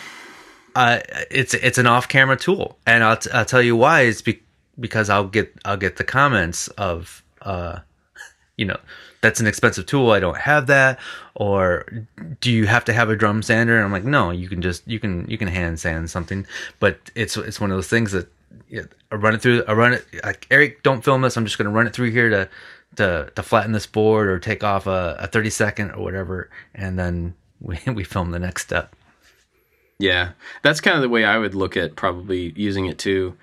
Uh, 0.76 1.00
it's 1.32 1.54
it's 1.54 1.78
an 1.78 1.88
off-camera 1.88 2.36
tool, 2.36 2.78
and 2.86 3.02
I'll, 3.02 3.16
t- 3.16 3.32
I'll 3.32 3.46
tell 3.46 3.62
you 3.62 3.78
why. 3.78 4.02
It's 4.02 4.22
be- 4.22 4.44
because 4.78 5.10
I'll 5.10 5.30
get 5.30 5.54
I'll 5.64 5.78
get 5.78 5.96
the 5.96 6.04
comments 6.04 6.68
of, 6.68 7.24
uh, 7.42 7.80
you 8.58 8.66
know, 8.66 8.78
that's 9.26 9.40
an 9.40 9.48
expensive 9.48 9.88
tool. 9.88 10.12
I 10.12 10.20
don't 10.20 10.38
have 10.38 10.68
that. 10.68 11.00
Or 11.34 11.88
do 12.42 12.52
you 12.52 12.68
have 12.68 12.86
to 12.86 12.94
have 12.94 13.10
a 13.10 13.16
drum 13.16 13.42
sander? 13.42 13.76
And 13.76 13.84
I'm 13.84 13.92
like, 13.92 14.04
no, 14.04 14.30
you 14.30 14.48
can 14.48 14.62
just 14.62 14.88
you 14.88 15.00
can 15.00 15.28
you 15.28 15.40
can 15.40 15.48
hand 15.48 15.80
sand 15.80 16.12
something. 16.12 16.46
But 16.80 17.00
it's 17.16 17.36
it's 17.36 17.60
one 17.60 17.72
of 17.72 17.78
those 17.78 17.88
things 17.88 18.12
that 18.12 18.28
I 19.12 19.16
run 19.16 19.34
it 19.34 19.42
through. 19.42 19.64
I 19.68 19.74
run 19.74 19.94
it 19.94 20.06
like 20.24 20.46
Eric, 20.52 20.84
don't 20.84 21.04
film 21.04 21.24
this. 21.24 21.38
I'm 21.38 21.46
just 21.46 21.58
going 21.58 21.66
to 21.66 21.72
run 21.72 21.88
it 21.88 21.94
through 21.94 22.12
here 22.12 22.30
to 22.30 22.50
to 22.98 23.32
to 23.36 23.42
flatten 23.42 23.72
this 23.72 23.88
board 23.88 24.28
or 24.28 24.38
take 24.38 24.64
off 24.64 24.86
a, 24.86 25.18
a 25.20 25.28
30 25.28 25.50
second 25.50 25.92
or 25.92 26.04
whatever 26.04 26.50
and 26.74 26.98
then 26.98 27.34
we, 27.60 27.80
we 27.92 28.04
film 28.04 28.32
the 28.32 28.40
next 28.40 28.62
step 28.62 28.96
yeah 30.00 30.32
that's 30.62 30.80
kind 30.80 30.96
of 30.96 31.02
the 31.02 31.10
way 31.10 31.26
i 31.26 31.38
would 31.38 31.56
look 31.56 31.76
at 31.76 31.98
probably 31.98 32.54
using 32.56 32.86
it 32.86 32.98
too 32.98 33.36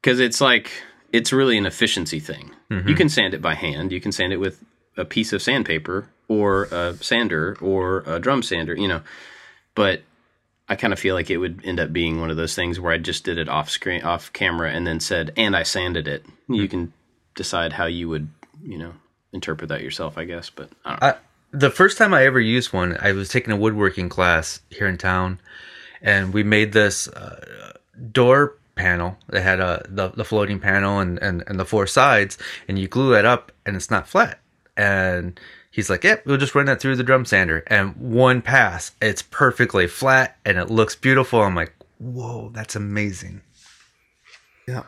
because 0.00 0.20
it's 0.20 0.40
like 0.40 0.70
it's 1.12 1.32
really 1.32 1.58
an 1.58 1.66
efficiency 1.66 2.20
thing 2.20 2.52
mm-hmm. 2.70 2.88
you 2.88 2.94
can 2.94 3.08
sand 3.08 3.34
it 3.34 3.42
by 3.42 3.54
hand 3.54 3.90
you 3.90 4.00
can 4.00 4.12
sand 4.12 4.32
it 4.32 4.36
with 4.36 4.64
a 4.96 5.04
piece 5.04 5.32
of 5.32 5.42
sandpaper 5.42 6.08
or 6.28 6.64
a 6.64 6.96
sander 7.00 7.56
or 7.60 8.02
a 8.06 8.18
drum 8.18 8.42
sander 8.42 8.74
you 8.74 8.88
know 8.88 9.02
but 9.74 10.02
I 10.68 10.76
kind 10.76 10.92
of 10.92 10.98
feel 10.98 11.14
like 11.14 11.30
it 11.30 11.36
would 11.36 11.60
end 11.64 11.78
up 11.78 11.92
being 11.92 12.20
one 12.20 12.30
of 12.30 12.36
those 12.36 12.54
things 12.54 12.80
where 12.80 12.92
I 12.92 12.98
just 12.98 13.24
did 13.24 13.36
it 13.36 13.48
off 13.48 13.68
screen, 13.68 14.02
off 14.02 14.32
camera, 14.32 14.70
and 14.70 14.86
then 14.86 14.98
said, 14.98 15.32
"And 15.36 15.54
I 15.54 15.62
sanded 15.62 16.08
it." 16.08 16.24
You 16.48 16.62
mm-hmm. 16.62 16.66
can 16.66 16.92
decide 17.34 17.74
how 17.74 17.84
you 17.84 18.08
would 18.08 18.28
you 18.62 18.78
know 18.78 18.94
interpret 19.32 19.68
that 19.68 19.82
yourself, 19.82 20.16
I 20.16 20.24
guess. 20.24 20.48
But 20.48 20.70
I 20.84 21.10
I, 21.10 21.14
the 21.50 21.70
first 21.70 21.98
time 21.98 22.14
I 22.14 22.24
ever 22.24 22.40
used 22.40 22.72
one, 22.72 22.96
I 22.98 23.12
was 23.12 23.28
taking 23.28 23.52
a 23.52 23.56
woodworking 23.56 24.08
class 24.08 24.60
here 24.70 24.86
in 24.86 24.96
town, 24.96 25.38
and 26.00 26.32
we 26.32 26.42
made 26.42 26.72
this 26.72 27.08
uh, 27.08 27.74
door 28.10 28.56
panel 28.74 29.18
that 29.28 29.42
had 29.42 29.60
a 29.60 29.66
uh, 29.66 29.82
the, 29.86 30.08
the 30.08 30.24
floating 30.24 30.60
panel 30.60 30.98
and, 30.98 31.18
and 31.22 31.44
and 31.46 31.60
the 31.60 31.66
four 31.66 31.86
sides, 31.86 32.38
and 32.68 32.78
you 32.78 32.88
glue 32.88 33.12
that 33.12 33.26
up, 33.26 33.52
and 33.66 33.76
it's 33.76 33.90
not 33.90 34.08
flat. 34.08 34.40
And 34.76 35.38
he's 35.70 35.90
like, 35.90 36.04
"Yep, 36.04 36.26
we'll 36.26 36.36
just 36.36 36.54
run 36.54 36.66
that 36.66 36.80
through 36.80 36.96
the 36.96 37.02
drum 37.02 37.24
sander." 37.24 37.62
And 37.66 37.96
one 37.96 38.42
pass, 38.42 38.92
it's 39.00 39.22
perfectly 39.22 39.86
flat, 39.86 40.36
and 40.44 40.58
it 40.58 40.70
looks 40.70 40.96
beautiful. 40.96 41.42
I'm 41.42 41.54
like, 41.54 41.74
"Whoa, 41.98 42.50
that's 42.52 42.76
amazing." 42.76 43.42
Yeah. 44.66 44.84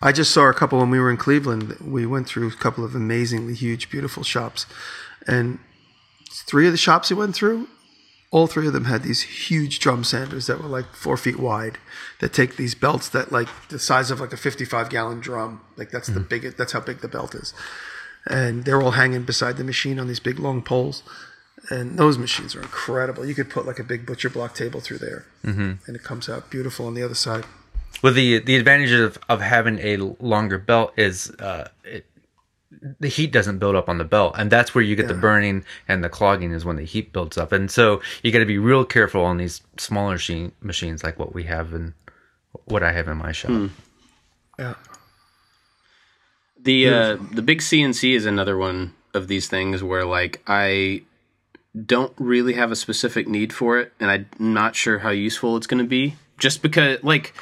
I 0.00 0.12
just 0.12 0.30
saw 0.30 0.48
a 0.48 0.54
couple 0.54 0.78
when 0.78 0.90
we 0.90 1.00
were 1.00 1.10
in 1.10 1.16
Cleveland. 1.16 1.76
We 1.80 2.06
went 2.06 2.28
through 2.28 2.48
a 2.48 2.52
couple 2.52 2.84
of 2.84 2.94
amazingly 2.94 3.54
huge, 3.54 3.90
beautiful 3.90 4.22
shops, 4.22 4.66
and 5.26 5.58
three 6.30 6.66
of 6.66 6.72
the 6.72 6.78
shops 6.78 7.10
we 7.10 7.16
went 7.16 7.34
through, 7.34 7.68
all 8.30 8.46
three 8.46 8.66
of 8.66 8.72
them 8.72 8.84
had 8.84 9.02
these 9.02 9.22
huge 9.22 9.78
drum 9.78 10.04
sanders 10.04 10.46
that 10.46 10.60
were 10.62 10.68
like 10.68 10.94
four 10.94 11.16
feet 11.16 11.38
wide. 11.38 11.78
That 12.20 12.32
take 12.32 12.56
these 12.56 12.74
belts 12.74 13.08
that 13.10 13.32
like 13.32 13.48
the 13.68 13.78
size 13.78 14.10
of 14.10 14.20
like 14.20 14.32
a 14.32 14.36
fifty-five 14.36 14.90
gallon 14.90 15.20
drum. 15.20 15.60
Like 15.76 15.90
that's 15.90 16.08
mm-hmm. 16.08 16.20
the 16.20 16.24
biggest, 16.24 16.56
That's 16.56 16.72
how 16.72 16.80
big 16.80 17.00
the 17.00 17.08
belt 17.08 17.34
is, 17.34 17.54
and 18.28 18.64
they're 18.64 18.80
all 18.80 18.92
hanging 18.92 19.22
beside 19.24 19.56
the 19.56 19.64
machine 19.64 19.98
on 19.98 20.06
these 20.06 20.20
big 20.20 20.38
long 20.38 20.62
poles. 20.62 21.02
And 21.70 21.98
those 21.98 22.16
machines 22.16 22.54
are 22.54 22.62
incredible. 22.62 23.26
You 23.26 23.34
could 23.34 23.50
put 23.50 23.66
like 23.66 23.78
a 23.78 23.84
big 23.84 24.06
butcher 24.06 24.30
block 24.30 24.54
table 24.54 24.80
through 24.80 24.98
there, 24.98 25.26
mm-hmm. 25.44 25.72
and 25.86 25.96
it 25.96 26.02
comes 26.02 26.28
out 26.28 26.50
beautiful 26.50 26.86
on 26.86 26.94
the 26.94 27.02
other 27.02 27.14
side. 27.14 27.44
Well, 28.02 28.12
the 28.12 28.38
the 28.38 28.56
advantage 28.56 28.92
of, 28.92 29.18
of 29.28 29.40
having 29.40 29.78
a 29.80 29.96
longer 29.96 30.56
belt 30.56 30.92
is 30.96 31.30
uh, 31.32 31.68
it, 31.84 32.06
the 33.00 33.08
heat 33.08 33.32
doesn't 33.32 33.58
build 33.58 33.74
up 33.74 33.88
on 33.88 33.98
the 33.98 34.04
belt, 34.04 34.34
and 34.38 34.50
that's 34.50 34.74
where 34.74 34.82
you 34.82 34.94
get 34.94 35.06
yeah. 35.06 35.12
the 35.12 35.18
burning 35.18 35.64
and 35.88 36.04
the 36.04 36.08
clogging 36.08 36.52
is 36.52 36.64
when 36.64 36.76
the 36.76 36.84
heat 36.84 37.12
builds 37.12 37.36
up. 37.36 37.52
And 37.52 37.70
so 37.70 38.00
you 38.22 38.30
got 38.30 38.38
to 38.38 38.46
be 38.46 38.58
real 38.58 38.84
careful 38.84 39.24
on 39.24 39.36
these 39.36 39.62
smaller 39.78 40.12
machine, 40.12 40.52
machines 40.60 41.02
like 41.02 41.18
what 41.18 41.34
we 41.34 41.44
have 41.44 41.74
and 41.74 41.92
what 42.66 42.82
I 42.82 42.92
have 42.92 43.08
in 43.08 43.16
my 43.16 43.32
shop. 43.32 43.50
Hmm. 43.50 43.66
Yeah. 44.58 44.74
The 46.62 46.88
uh, 46.88 47.16
the 47.32 47.42
big 47.42 47.60
CNC 47.60 48.14
is 48.14 48.26
another 48.26 48.56
one 48.56 48.94
of 49.14 49.28
these 49.28 49.48
things 49.48 49.82
where 49.82 50.04
like 50.04 50.42
I 50.46 51.02
don't 51.86 52.12
really 52.18 52.54
have 52.54 52.72
a 52.72 52.76
specific 52.76 53.28
need 53.28 53.52
for 53.52 53.78
it, 53.78 53.92
and 54.00 54.10
I'm 54.10 54.28
not 54.38 54.76
sure 54.76 54.98
how 54.98 55.10
useful 55.10 55.56
it's 55.56 55.66
going 55.66 55.82
to 55.82 55.88
be. 55.88 56.16
Just 56.38 56.62
because 56.62 57.02
like 57.02 57.34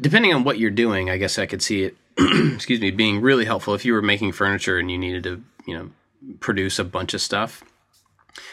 depending 0.00 0.32
on 0.32 0.44
what 0.44 0.58
you're 0.58 0.70
doing, 0.70 1.10
I 1.10 1.16
guess 1.16 1.38
I 1.38 1.46
could 1.46 1.62
see 1.62 1.84
it. 1.84 1.96
excuse 2.54 2.80
me, 2.80 2.90
being 2.90 3.20
really 3.20 3.44
helpful 3.44 3.74
if 3.74 3.84
you 3.84 3.92
were 3.92 4.02
making 4.02 4.32
furniture 4.32 4.78
and 4.78 4.90
you 4.90 4.98
needed 4.98 5.22
to, 5.24 5.42
you 5.66 5.76
know, 5.76 5.90
produce 6.40 6.78
a 6.78 6.84
bunch 6.84 7.14
of 7.14 7.20
stuff. 7.20 7.62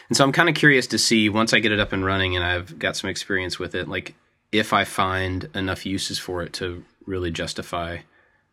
And 0.09 0.17
so 0.17 0.23
I'm 0.23 0.31
kind 0.31 0.49
of 0.49 0.55
curious 0.55 0.87
to 0.87 0.97
see 0.97 1.29
once 1.29 1.53
I 1.53 1.59
get 1.59 1.71
it 1.71 1.79
up 1.79 1.91
and 1.91 2.05
running 2.05 2.35
and 2.35 2.45
I've 2.45 2.79
got 2.79 2.95
some 2.95 3.09
experience 3.09 3.59
with 3.59 3.75
it, 3.75 3.87
like 3.87 4.15
if 4.51 4.73
I 4.73 4.83
find 4.83 5.49
enough 5.53 5.85
uses 5.85 6.19
for 6.19 6.43
it 6.43 6.53
to 6.53 6.83
really 7.05 7.31
justify 7.31 7.99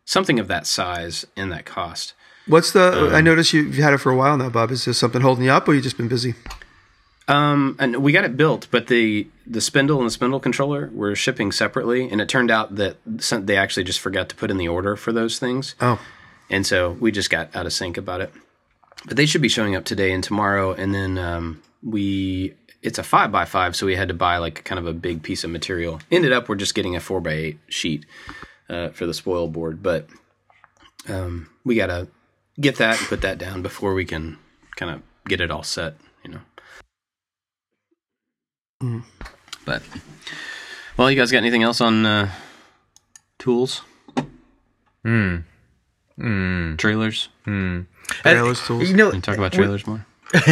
something 0.05 0.39
of 0.39 0.47
that 0.47 0.65
size 0.67 1.25
and 1.35 1.51
that 1.51 1.65
cost. 1.65 2.13
What's 2.47 2.71
the? 2.71 3.11
I 3.13 3.21
noticed 3.21 3.53
you- 3.53 3.63
you've 3.63 3.75
had 3.77 3.93
it 3.93 3.97
for 3.97 4.11
a 4.11 4.15
while 4.15 4.37
now, 4.37 4.49
Bob. 4.49 4.71
Is 4.71 4.85
there 4.85 4.93
something 4.93 5.21
holding 5.21 5.45
you 5.45 5.51
up, 5.51 5.67
or 5.67 5.73
you 5.73 5.81
just 5.81 5.97
been 5.97 6.07
busy? 6.07 6.35
Um, 7.27 7.75
and 7.79 7.97
we 7.97 8.11
got 8.11 8.23
it 8.23 8.37
built, 8.37 8.67
but 8.69 8.85
the 8.87 9.27
the 9.47 9.61
spindle 9.61 9.97
and 9.97 10.05
the 10.05 10.11
spindle 10.11 10.39
controller 10.39 10.91
were 10.93 11.15
shipping 11.15 11.51
separately, 11.51 12.07
and 12.09 12.21
it 12.21 12.29
turned 12.29 12.51
out 12.51 12.75
that 12.75 12.97
some, 13.17 13.47
they 13.47 13.57
actually 13.57 13.83
just 13.83 13.99
forgot 13.99 14.29
to 14.29 14.35
put 14.35 14.51
in 14.51 14.57
the 14.57 14.67
order 14.67 14.95
for 14.95 15.11
those 15.11 15.39
things, 15.39 15.73
Oh, 15.81 15.99
and 16.51 16.67
so 16.67 16.91
we 16.99 17.11
just 17.11 17.31
got 17.31 17.55
out 17.55 17.65
of 17.65 17.73
sync 17.73 17.97
about 17.97 18.21
it. 18.21 18.31
But 19.07 19.17
they 19.17 19.25
should 19.25 19.41
be 19.41 19.49
showing 19.49 19.75
up 19.75 19.85
today 19.85 20.11
and 20.13 20.23
tomorrow, 20.23 20.73
and 20.73 20.93
then 20.93 21.17
um, 21.17 21.63
we 21.83 22.53
it's 22.83 22.99
a 22.99 23.03
five 23.03 23.31
by 23.31 23.45
five, 23.45 23.75
so 23.75 23.87
we 23.87 23.95
had 23.95 24.09
to 24.09 24.13
buy 24.13 24.37
like 24.37 24.63
kind 24.63 24.77
of 24.77 24.85
a 24.85 24.93
big 24.93 25.23
piece 25.23 25.43
of 25.43 25.49
material. 25.49 26.01
Ended 26.11 26.31
up 26.31 26.47
we're 26.47 26.55
just 26.55 26.75
getting 26.75 26.95
a 26.95 26.99
four 26.99 27.21
by 27.21 27.31
eight 27.31 27.59
sheet 27.69 28.05
uh, 28.69 28.89
for 28.89 29.05
the 29.05 29.13
spoil 29.13 29.47
board, 29.47 29.83
but 29.83 30.07
um, 31.07 31.49
we 31.63 31.75
gotta 31.75 32.07
get 32.59 32.77
that 32.77 32.99
and 32.99 33.07
put 33.07 33.21
that 33.21 33.37
down 33.37 33.61
before 33.61 33.93
we 33.93 34.05
can 34.05 34.37
kind 34.75 34.91
of 34.91 35.01
get 35.27 35.41
it 35.41 35.51
all 35.51 35.63
set, 35.63 35.95
you 36.23 36.31
know. 36.31 36.39
But 39.65 39.81
well, 40.97 41.09
you 41.09 41.17
guys 41.17 41.31
got 41.31 41.39
anything 41.39 41.63
else 41.63 41.81
on 41.81 42.05
uh, 42.05 42.29
tools? 43.39 43.81
Hmm. 45.03 45.37
Hmm. 46.17 46.75
Trailers? 46.77 47.29
trailers, 48.07 48.65
tools. 48.65 48.89
You 48.89 48.95
know, 48.95 49.09
Can 49.09 49.17
you 49.17 49.21
talk 49.21 49.37
about 49.37 49.53
trailers 49.53 49.85
more? 49.85 50.05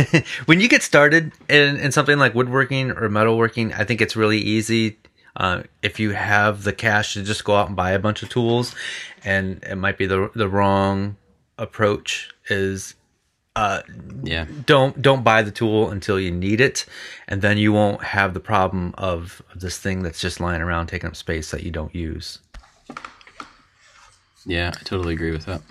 when 0.46 0.60
you 0.60 0.68
get 0.68 0.84
started 0.84 1.32
in, 1.50 1.78
in 1.78 1.92
something 1.92 2.18
like 2.18 2.36
woodworking 2.36 2.92
or 2.92 3.10
metalworking, 3.10 3.78
I 3.78 3.84
think 3.84 4.02
it's 4.02 4.16
really 4.16 4.40
easy. 4.40 4.98
Uh, 5.36 5.64
if 5.82 6.00
you 6.00 6.12
have 6.12 6.64
the 6.64 6.74
cash 6.74 7.14
to 7.14 7.24
just 7.24 7.44
go 7.44 7.56
out 7.56 7.68
and 7.68 7.76
buy 7.76 7.92
a 7.92 8.00
bunch 8.00 8.22
of 8.22 8.30
tools, 8.30 8.76
and 9.24 9.64
it 9.64 9.76
might 9.76 9.98
be 9.98 10.06
the 10.06 10.30
the 10.36 10.48
wrong 10.48 11.18
approach. 11.58 12.30
Is 12.50 12.96
Yeah. 14.24 14.46
don't 14.66 15.02
don't 15.02 15.24
buy 15.24 15.42
the 15.44 15.52
tool 15.52 15.90
until 15.90 16.20
you 16.20 16.30
need 16.32 16.60
it, 16.62 16.86
and 17.28 17.42
then 17.42 17.58
you 17.58 17.72
won't 17.72 18.04
have 18.04 18.34
the 18.34 18.40
problem 18.40 18.94
of, 18.98 19.42
of 19.54 19.62
this 19.62 19.78
thing 19.78 20.04
that's 20.04 20.20
just 20.20 20.40
lying 20.40 20.62
around 20.62 20.88
taking 20.88 21.08
up 21.08 21.16
space 21.16 21.52
that 21.52 21.64
you 21.64 21.72
don't 21.72 21.94
use. 21.96 22.40
Yeah, 24.46 24.72
I 24.76 24.84
totally 24.84 25.14
agree 25.14 25.32
with 25.32 25.46
that. 25.46 25.62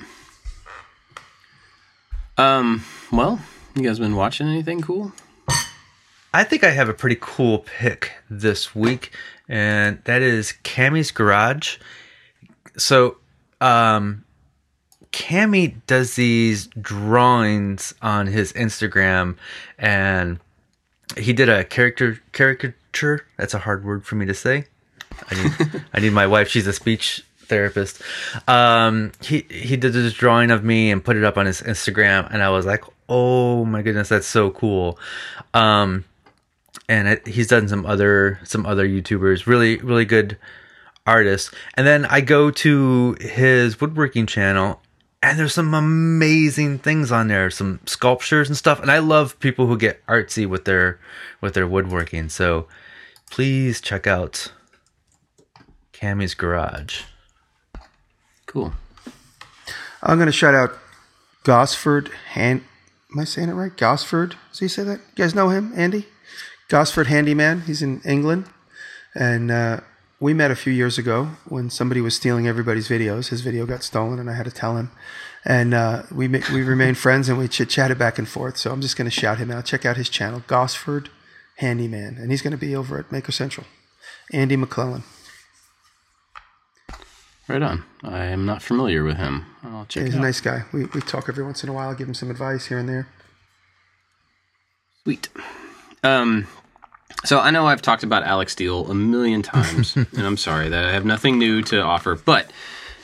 Um, 2.38 2.82
well, 3.12 3.38
you 3.74 3.82
guys 3.82 3.98
been 3.98 4.16
watching 4.16 4.48
anything 4.48 4.80
cool? 4.80 5.12
I 6.34 6.44
think 6.44 6.64
I 6.64 6.70
have 6.70 6.88
a 6.88 6.94
pretty 6.94 7.18
cool 7.20 7.58
pick 7.58 8.12
this 8.30 8.74
week, 8.74 9.12
and 9.48 10.02
that 10.04 10.22
is 10.22 10.54
Cammy's 10.64 11.10
Garage. 11.10 11.76
So, 12.78 13.18
um, 13.60 14.24
Cammy 15.12 15.76
does 15.86 16.16
these 16.16 16.68
drawings 16.68 17.94
on 18.00 18.28
his 18.28 18.54
Instagram, 18.54 19.36
and 19.78 20.40
he 21.18 21.34
did 21.34 21.50
a 21.50 21.64
character 21.64 22.18
caricature. 22.32 23.26
That's 23.36 23.52
a 23.52 23.58
hard 23.58 23.84
word 23.84 24.06
for 24.06 24.14
me 24.14 24.24
to 24.24 24.34
say. 24.34 24.64
I 25.30 25.42
need, 25.42 25.84
I 25.92 26.00
need 26.00 26.12
my 26.14 26.26
wife. 26.26 26.48
She's 26.48 26.66
a 26.66 26.72
speech 26.72 27.22
therapist. 27.40 28.00
Um, 28.48 29.12
he 29.20 29.44
he 29.50 29.76
did 29.76 29.92
this 29.92 30.14
drawing 30.14 30.50
of 30.50 30.64
me 30.64 30.90
and 30.90 31.04
put 31.04 31.16
it 31.18 31.24
up 31.24 31.36
on 31.36 31.44
his 31.44 31.60
Instagram, 31.60 32.32
and 32.32 32.42
I 32.42 32.48
was 32.48 32.64
like, 32.64 32.84
oh 33.10 33.66
my 33.66 33.82
goodness, 33.82 34.08
that's 34.08 34.26
so 34.26 34.50
cool. 34.50 34.98
Um, 35.52 36.06
and 36.88 37.08
it, 37.08 37.26
he's 37.26 37.48
done 37.48 37.68
some 37.68 37.86
other 37.86 38.40
some 38.44 38.66
other 38.66 38.86
YouTubers, 38.86 39.46
really 39.46 39.78
really 39.78 40.04
good 40.04 40.38
artists. 41.06 41.50
And 41.74 41.86
then 41.86 42.04
I 42.06 42.20
go 42.20 42.50
to 42.50 43.16
his 43.20 43.80
woodworking 43.80 44.26
channel, 44.26 44.80
and 45.22 45.38
there's 45.38 45.54
some 45.54 45.74
amazing 45.74 46.78
things 46.78 47.12
on 47.12 47.28
there, 47.28 47.50
some 47.50 47.80
sculptures 47.86 48.48
and 48.48 48.56
stuff. 48.56 48.80
And 48.80 48.90
I 48.90 48.98
love 48.98 49.38
people 49.40 49.66
who 49.66 49.76
get 49.76 50.04
artsy 50.06 50.46
with 50.46 50.64
their 50.64 50.98
with 51.40 51.54
their 51.54 51.66
woodworking. 51.66 52.28
So 52.28 52.66
please 53.30 53.80
check 53.80 54.06
out 54.06 54.52
Cammy's 55.92 56.34
Garage. 56.34 57.02
Cool. 58.46 58.72
I'm 60.02 60.18
going 60.18 60.26
to 60.26 60.32
shout 60.32 60.54
out 60.54 60.76
Gosford 61.44 62.10
Hand. 62.30 62.64
Am 63.12 63.20
I 63.20 63.24
saying 63.24 63.48
it 63.48 63.54
right? 63.54 63.74
Gosford. 63.76 64.36
Does 64.50 64.58
he 64.58 64.68
say 64.68 64.82
that? 64.82 64.98
You 64.98 65.24
guys 65.24 65.34
know 65.34 65.50
him, 65.50 65.72
Andy? 65.76 66.06
Gosford 66.72 67.08
Handyman. 67.08 67.60
He's 67.66 67.82
in 67.82 68.00
England, 68.00 68.46
and 69.14 69.50
uh, 69.50 69.80
we 70.20 70.32
met 70.32 70.50
a 70.50 70.56
few 70.56 70.72
years 70.72 70.96
ago 70.96 71.32
when 71.46 71.68
somebody 71.68 72.00
was 72.00 72.16
stealing 72.16 72.48
everybody's 72.48 72.88
videos. 72.88 73.28
His 73.28 73.42
video 73.42 73.66
got 73.66 73.82
stolen, 73.82 74.18
and 74.18 74.30
I 74.30 74.32
had 74.32 74.46
to 74.46 74.50
tell 74.50 74.78
him. 74.78 74.90
And 75.44 75.74
uh, 75.74 76.04
we 76.10 76.28
we 76.28 76.62
remained 76.62 76.96
friends, 76.96 77.28
and 77.28 77.36
we 77.36 77.46
chit 77.46 77.68
chatted 77.68 77.98
back 77.98 78.18
and 78.18 78.26
forth. 78.26 78.56
So 78.56 78.72
I'm 78.72 78.80
just 78.80 78.96
going 78.96 79.04
to 79.04 79.10
shout 79.10 79.36
him 79.36 79.50
out. 79.50 79.66
Check 79.66 79.84
out 79.84 79.98
his 79.98 80.08
channel, 80.08 80.44
Gosford 80.46 81.10
Handyman, 81.56 82.16
and 82.16 82.30
he's 82.30 82.40
going 82.40 82.52
to 82.52 82.56
be 82.56 82.74
over 82.74 82.98
at 82.98 83.12
Maker 83.12 83.32
Central. 83.32 83.66
Andy 84.32 84.56
McClellan. 84.56 85.02
Right 87.48 87.60
on. 87.60 87.84
I 88.02 88.24
am 88.24 88.46
not 88.46 88.62
familiar 88.62 89.04
with 89.04 89.18
him. 89.18 89.44
I'll 89.62 89.84
check 89.84 90.04
He's 90.04 90.14
a 90.14 90.16
out. 90.16 90.22
nice 90.22 90.40
guy. 90.40 90.62
We 90.72 90.86
we 90.86 91.02
talk 91.02 91.28
every 91.28 91.44
once 91.44 91.62
in 91.62 91.68
a 91.68 91.74
while. 91.74 91.94
Give 91.94 92.08
him 92.08 92.14
some 92.14 92.30
advice 92.30 92.64
here 92.64 92.78
and 92.78 92.88
there. 92.88 93.08
Sweet. 95.02 95.28
Um, 96.04 96.48
so 97.24 97.38
I 97.38 97.50
know 97.50 97.66
I've 97.66 97.82
talked 97.82 98.02
about 98.02 98.24
Alec 98.24 98.50
Steele 98.50 98.90
a 98.90 98.94
million 98.94 99.42
times, 99.54 99.96
and 99.96 100.26
I'm 100.26 100.36
sorry 100.36 100.68
that 100.68 100.84
I 100.84 100.92
have 100.92 101.04
nothing 101.04 101.38
new 101.38 101.62
to 101.62 101.80
offer. 101.80 102.14
But 102.14 102.50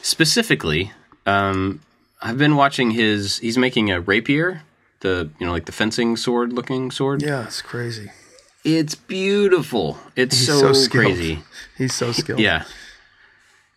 specifically, 0.02 0.92
um, 1.26 1.80
I've 2.20 2.38
been 2.38 2.56
watching 2.56 2.90
his. 2.90 3.38
He's 3.38 3.58
making 3.58 3.90
a 3.90 4.00
rapier, 4.00 4.62
the 5.00 5.30
you 5.38 5.46
know 5.46 5.52
like 5.52 5.66
the 5.66 5.72
fencing 5.72 6.16
sword 6.16 6.52
looking 6.52 6.90
sword. 6.90 7.22
Yeah, 7.22 7.44
it's 7.44 7.62
crazy. 7.62 8.10
It's 8.64 8.94
beautiful. 8.94 9.98
It's 10.16 10.36
He's 10.36 10.46
so, 10.46 10.72
so 10.72 10.90
crazy. 10.90 11.42
He's 11.76 11.94
so 11.94 12.12
skilled. 12.12 12.40
Yeah. 12.40 12.64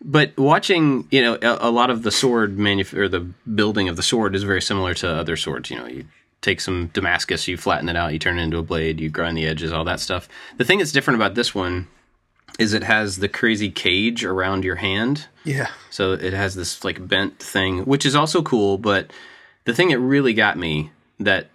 But 0.04 0.36
watching, 0.36 1.06
you 1.10 1.22
know, 1.22 1.38
a, 1.40 1.68
a 1.68 1.70
lot 1.70 1.88
of 1.88 2.02
the 2.02 2.10
sword 2.10 2.56
manuf- 2.56 2.92
or 2.92 3.08
the 3.08 3.20
building 3.54 3.88
of 3.88 3.96
the 3.96 4.02
sword 4.02 4.34
is 4.34 4.42
very 4.42 4.60
similar 4.60 4.94
to 4.94 5.08
other 5.08 5.36
swords. 5.36 5.70
You 5.70 5.78
know, 5.78 5.86
you 5.86 6.04
take 6.42 6.60
some 6.60 6.88
Damascus, 6.92 7.48
you 7.48 7.56
flatten 7.56 7.88
it 7.88 7.96
out, 7.96 8.12
you 8.12 8.18
turn 8.18 8.38
it 8.38 8.42
into 8.42 8.58
a 8.58 8.62
blade, 8.62 9.00
you 9.00 9.08
grind 9.08 9.36
the 9.36 9.46
edges, 9.46 9.72
all 9.72 9.84
that 9.84 10.00
stuff. 10.00 10.28
The 10.58 10.64
thing 10.64 10.78
that's 10.78 10.92
different 10.92 11.16
about 11.16 11.34
this 11.34 11.54
one 11.54 11.88
is 12.58 12.74
it 12.74 12.82
has 12.82 13.16
the 13.16 13.28
crazy 13.28 13.70
cage 13.70 14.24
around 14.24 14.64
your 14.64 14.76
hand. 14.76 15.26
Yeah. 15.44 15.68
So 15.90 16.12
it 16.12 16.32
has 16.34 16.54
this 16.54 16.84
like 16.84 17.06
bent 17.08 17.38
thing, 17.38 17.84
which 17.86 18.04
is 18.04 18.14
also 18.14 18.42
cool. 18.42 18.76
But 18.76 19.10
the 19.64 19.72
thing 19.72 19.88
that 19.88 19.98
really 20.00 20.34
got 20.34 20.58
me 20.58 20.90
that 21.20 21.48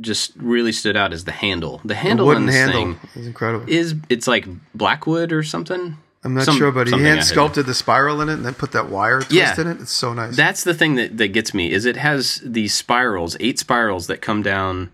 just 0.00 0.32
really 0.36 0.72
stood 0.72 0.96
out 0.96 1.12
is 1.12 1.24
the 1.24 1.30
handle. 1.32 1.78
The 1.84 1.88
The 1.88 1.94
handle 1.94 2.30
on 2.30 2.46
this 2.46 2.56
handle 2.56 2.80
thing 2.94 3.00
is 3.14 3.26
incredible. 3.28 3.66
is 3.68 3.94
it's 4.08 4.26
like 4.26 4.46
blackwood 4.74 5.32
or 5.32 5.42
something. 5.44 5.98
I'm 6.24 6.34
not 6.34 6.44
Some- 6.44 6.56
sure, 6.56 6.72
but 6.72 6.88
he 6.88 6.98
hand 7.00 7.22
sculpted 7.24 7.66
the 7.66 7.74
spiral 7.74 8.20
in 8.20 8.28
it 8.28 8.34
and 8.34 8.44
then 8.44 8.54
put 8.54 8.72
that 8.72 8.88
wire 8.88 9.20
twist 9.20 9.30
Yeah. 9.32 9.60
in 9.60 9.66
it. 9.68 9.80
It's 9.80 9.92
so 9.92 10.12
nice. 10.14 10.36
That's 10.36 10.64
the 10.64 10.74
thing 10.74 10.96
that, 10.96 11.16
that 11.18 11.28
gets 11.28 11.54
me 11.54 11.70
is 11.70 11.84
it 11.84 11.96
has 11.96 12.40
these 12.44 12.74
spirals, 12.74 13.36
eight 13.38 13.58
spirals 13.58 14.08
that 14.08 14.20
come 14.20 14.42
down 14.42 14.90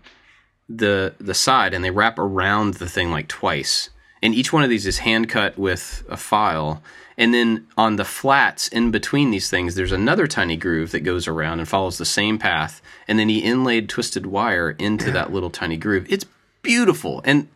the 0.69 1.13
the 1.19 1.33
side 1.35 1.73
and 1.73 1.83
they 1.83 1.91
wrap 1.91 2.17
around 2.17 2.75
the 2.75 2.89
thing 2.89 3.11
like 3.11 3.27
twice. 3.27 3.89
And 4.21 4.33
each 4.33 4.51
one 4.53 4.63
of 4.63 4.69
these 4.69 4.85
is 4.87 4.99
hand 4.99 5.29
cut 5.29 5.57
with 5.57 6.03
a 6.09 6.17
file. 6.17 6.81
And 7.17 7.33
then 7.33 7.67
on 7.77 7.95
the 7.95 8.05
flats 8.05 8.67
in 8.67 8.91
between 8.91 9.29
these 9.31 9.49
things, 9.49 9.75
there's 9.75 9.91
another 9.91 10.27
tiny 10.27 10.57
groove 10.57 10.91
that 10.91 11.01
goes 11.01 11.27
around 11.27 11.59
and 11.59 11.67
follows 11.67 11.97
the 11.97 12.05
same 12.05 12.37
path. 12.39 12.81
And 13.07 13.17
then 13.19 13.29
he 13.29 13.39
inlaid 13.39 13.87
twisted 13.89 14.25
wire 14.25 14.71
into 14.71 15.11
that 15.11 15.31
little 15.31 15.49
tiny 15.51 15.77
groove. 15.77 16.07
It's 16.09 16.25
beautiful. 16.61 17.21
And 17.23 17.47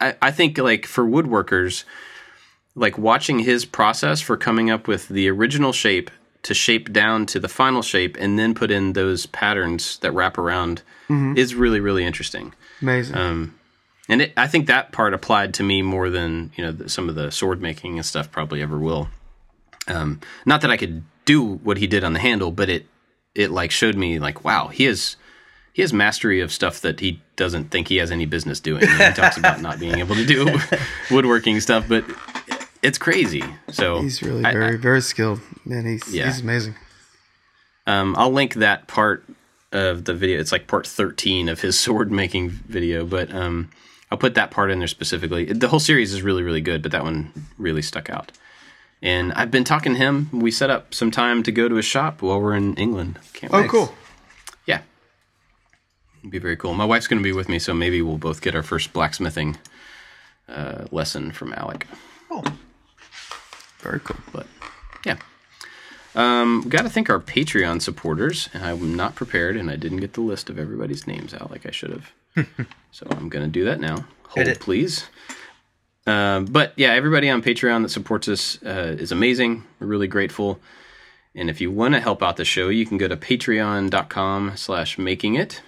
I, 0.00 0.14
I 0.22 0.30
think 0.30 0.56
like 0.58 0.86
for 0.86 1.04
woodworkers, 1.04 1.84
like 2.74 2.96
watching 2.98 3.40
his 3.40 3.64
process 3.64 4.20
for 4.20 4.36
coming 4.36 4.70
up 4.70 4.88
with 4.88 5.08
the 5.08 5.28
original 5.28 5.72
shape 5.72 6.10
to 6.42 6.54
shape 6.54 6.92
down 6.92 7.26
to 7.26 7.38
the 7.38 7.48
final 7.48 7.82
shape 7.82 8.16
and 8.18 8.38
then 8.38 8.54
put 8.54 8.70
in 8.70 8.94
those 8.94 9.26
patterns 9.26 9.98
that 9.98 10.12
wrap 10.12 10.38
around 10.38 10.82
is 11.36 11.54
really 11.54 11.78
really 11.78 12.04
interesting 12.04 12.54
Amazing. 12.80 13.16
um, 13.16 13.54
and 14.08 14.22
it, 14.22 14.32
i 14.34 14.46
think 14.46 14.66
that 14.66 14.92
part 14.92 15.12
applied 15.12 15.52
to 15.52 15.62
me 15.62 15.82
more 15.82 16.08
than 16.08 16.50
you 16.56 16.64
know 16.64 16.72
the, 16.72 16.88
some 16.88 17.10
of 17.10 17.14
the 17.14 17.30
sword 17.30 17.60
making 17.60 17.98
and 17.98 18.06
stuff 18.06 18.30
probably 18.30 18.62
ever 18.62 18.78
will 18.78 19.08
um, 19.88 20.20
not 20.46 20.62
that 20.62 20.70
i 20.70 20.76
could 20.78 21.02
do 21.26 21.44
what 21.56 21.76
he 21.76 21.86
did 21.86 22.02
on 22.02 22.14
the 22.14 22.18
handle 22.18 22.50
but 22.50 22.70
it 22.70 22.86
it 23.34 23.50
like 23.50 23.70
showed 23.70 23.94
me 23.94 24.18
like 24.18 24.42
wow 24.42 24.68
he 24.68 24.84
has 24.84 25.16
he 25.74 25.82
has 25.82 25.92
mastery 25.92 26.40
of 26.40 26.50
stuff 26.52 26.80
that 26.80 27.00
he 27.00 27.20
doesn't 27.36 27.70
think 27.70 27.88
he 27.88 27.96
has 27.96 28.10
any 28.10 28.26
business 28.26 28.60
doing. 28.60 28.82
He 28.86 29.12
talks 29.14 29.38
about 29.38 29.62
not 29.62 29.80
being 29.80 29.98
able 30.00 30.14
to 30.14 30.26
do 30.26 30.58
woodworking 31.10 31.60
stuff, 31.60 31.86
but 31.88 32.04
it's 32.82 32.98
crazy. 32.98 33.44
So 33.70 34.00
he's 34.00 34.22
really 34.22 34.44
I- 34.44 34.52
very, 34.52 34.76
very 34.76 35.00
skilled. 35.02 35.40
Man, 35.64 35.84
he's 35.86 36.12
Yeah. 36.12 36.26
he's 36.26 36.40
amazing. 36.40 36.74
Um, 37.86 38.14
I'll 38.16 38.30
link 38.32 38.54
that 38.54 38.86
part 38.88 39.24
of 39.72 40.04
the 40.04 40.14
video. 40.14 40.38
It's 40.40 40.52
like 40.52 40.66
part 40.66 40.86
13 40.86 41.48
of 41.48 41.60
his 41.60 41.78
sword 41.84 42.10
making 42.12 42.50
video, 42.50 43.04
but 43.04 43.32
um, 43.34 43.70
I'll 44.10 44.18
put 44.18 44.34
that 44.34 44.50
part 44.50 44.70
in 44.70 44.78
there 44.78 44.88
specifically. 44.88 45.46
The 45.46 45.68
whole 45.68 45.80
series 45.80 46.12
is 46.12 46.22
really, 46.22 46.42
really 46.42 46.60
good, 46.60 46.82
but 46.82 46.92
that 46.92 47.02
one 47.02 47.32
really 47.58 47.82
stuck 47.82 48.10
out. 48.10 48.30
And 49.00 49.32
I've 49.32 49.50
been 49.50 49.64
talking 49.64 49.92
to 49.94 49.98
him. 49.98 50.28
We 50.32 50.50
set 50.52 50.70
up 50.70 50.94
some 50.94 51.10
time 51.10 51.42
to 51.42 51.50
go 51.50 51.68
to 51.68 51.74
his 51.74 51.84
shop 51.84 52.22
while 52.22 52.40
we're 52.40 52.54
in 52.54 52.74
England. 52.76 53.18
Can't 53.32 53.52
Oh, 53.52 53.62
wait. 53.62 53.70
cool. 53.70 53.92
Yeah. 54.66 54.82
It'd 56.20 56.30
be 56.30 56.38
very 56.38 56.56
cool. 56.56 56.72
My 56.74 56.84
wife's 56.84 57.08
going 57.08 57.18
to 57.20 57.24
be 57.24 57.32
with 57.32 57.48
me, 57.48 57.58
so 57.58 57.74
maybe 57.74 58.00
we'll 58.00 58.18
both 58.18 58.40
get 58.42 58.54
our 58.54 58.62
first 58.62 58.92
blacksmithing 58.92 59.56
uh, 60.48 60.84
lesson 60.92 61.32
from 61.32 61.52
Alec. 61.54 61.88
Very 63.82 64.00
cool. 64.00 64.16
But 64.32 64.46
yeah. 65.04 65.16
Um, 66.14 66.64
got 66.68 66.82
to 66.82 66.90
thank 66.90 67.10
our 67.10 67.20
Patreon 67.20 67.80
supporters, 67.82 68.48
and 68.52 68.64
I'm 68.64 68.94
not 68.94 69.14
prepared, 69.14 69.56
and 69.56 69.70
I 69.70 69.76
didn't 69.76 69.98
get 69.98 70.12
the 70.12 70.20
list 70.20 70.50
of 70.50 70.58
everybody's 70.58 71.06
names 71.06 71.34
out 71.34 71.50
like 71.50 71.66
I 71.66 71.70
should 71.70 71.90
have. 71.90 72.12
so 72.90 73.06
I'm 73.10 73.28
going 73.28 73.44
to 73.44 73.50
do 73.50 73.64
that 73.64 73.80
now. 73.80 74.04
Hold, 74.28 74.48
it. 74.48 74.60
please. 74.60 75.06
Um, 76.06 76.46
but 76.46 76.72
yeah, 76.76 76.92
everybody 76.92 77.30
on 77.30 77.42
Patreon 77.42 77.82
that 77.82 77.90
supports 77.90 78.28
us 78.28 78.62
uh, 78.62 78.96
is 78.98 79.12
amazing. 79.12 79.64
We're 79.78 79.86
really 79.86 80.08
grateful. 80.08 80.60
And 81.34 81.48
if 81.48 81.60
you 81.60 81.70
want 81.70 81.94
to 81.94 82.00
help 82.00 82.22
out 82.22 82.36
the 82.36 82.44
show, 82.44 82.68
you 82.68 82.84
can 82.84 82.98
go 82.98 83.08
to 83.08 83.16
patreon.com 83.16 84.56
slash 84.56 84.98
making 84.98 85.36
it. 85.36 85.62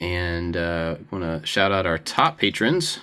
And 0.00 0.56
uh, 0.56 0.96
want 1.10 1.24
to 1.24 1.46
shout 1.46 1.72
out 1.72 1.86
our 1.86 1.98
top 1.98 2.38
patrons 2.38 3.00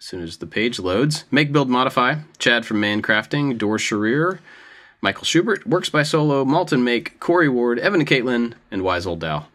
as 0.00 0.06
soon 0.06 0.22
as 0.22 0.38
the 0.38 0.46
page 0.46 0.78
loads. 0.78 1.24
Make, 1.30 1.52
Build, 1.52 1.68
Modify, 1.68 2.16
Chad 2.38 2.64
from 2.64 2.80
Mancrafting, 2.80 3.58
Dor 3.58 3.76
Sharir, 3.76 4.38
Michael 5.02 5.24
Schubert, 5.24 5.66
Works 5.66 5.90
by 5.90 6.02
Solo, 6.02 6.44
Malton 6.44 6.82
Make, 6.82 7.20
Corey 7.20 7.48
Ward, 7.48 7.78
Evan 7.78 8.00
and 8.00 8.08
Katelyn, 8.08 8.54
and 8.70 8.82
Wise 8.82 9.06
Old 9.06 9.20
Dow. 9.20 9.46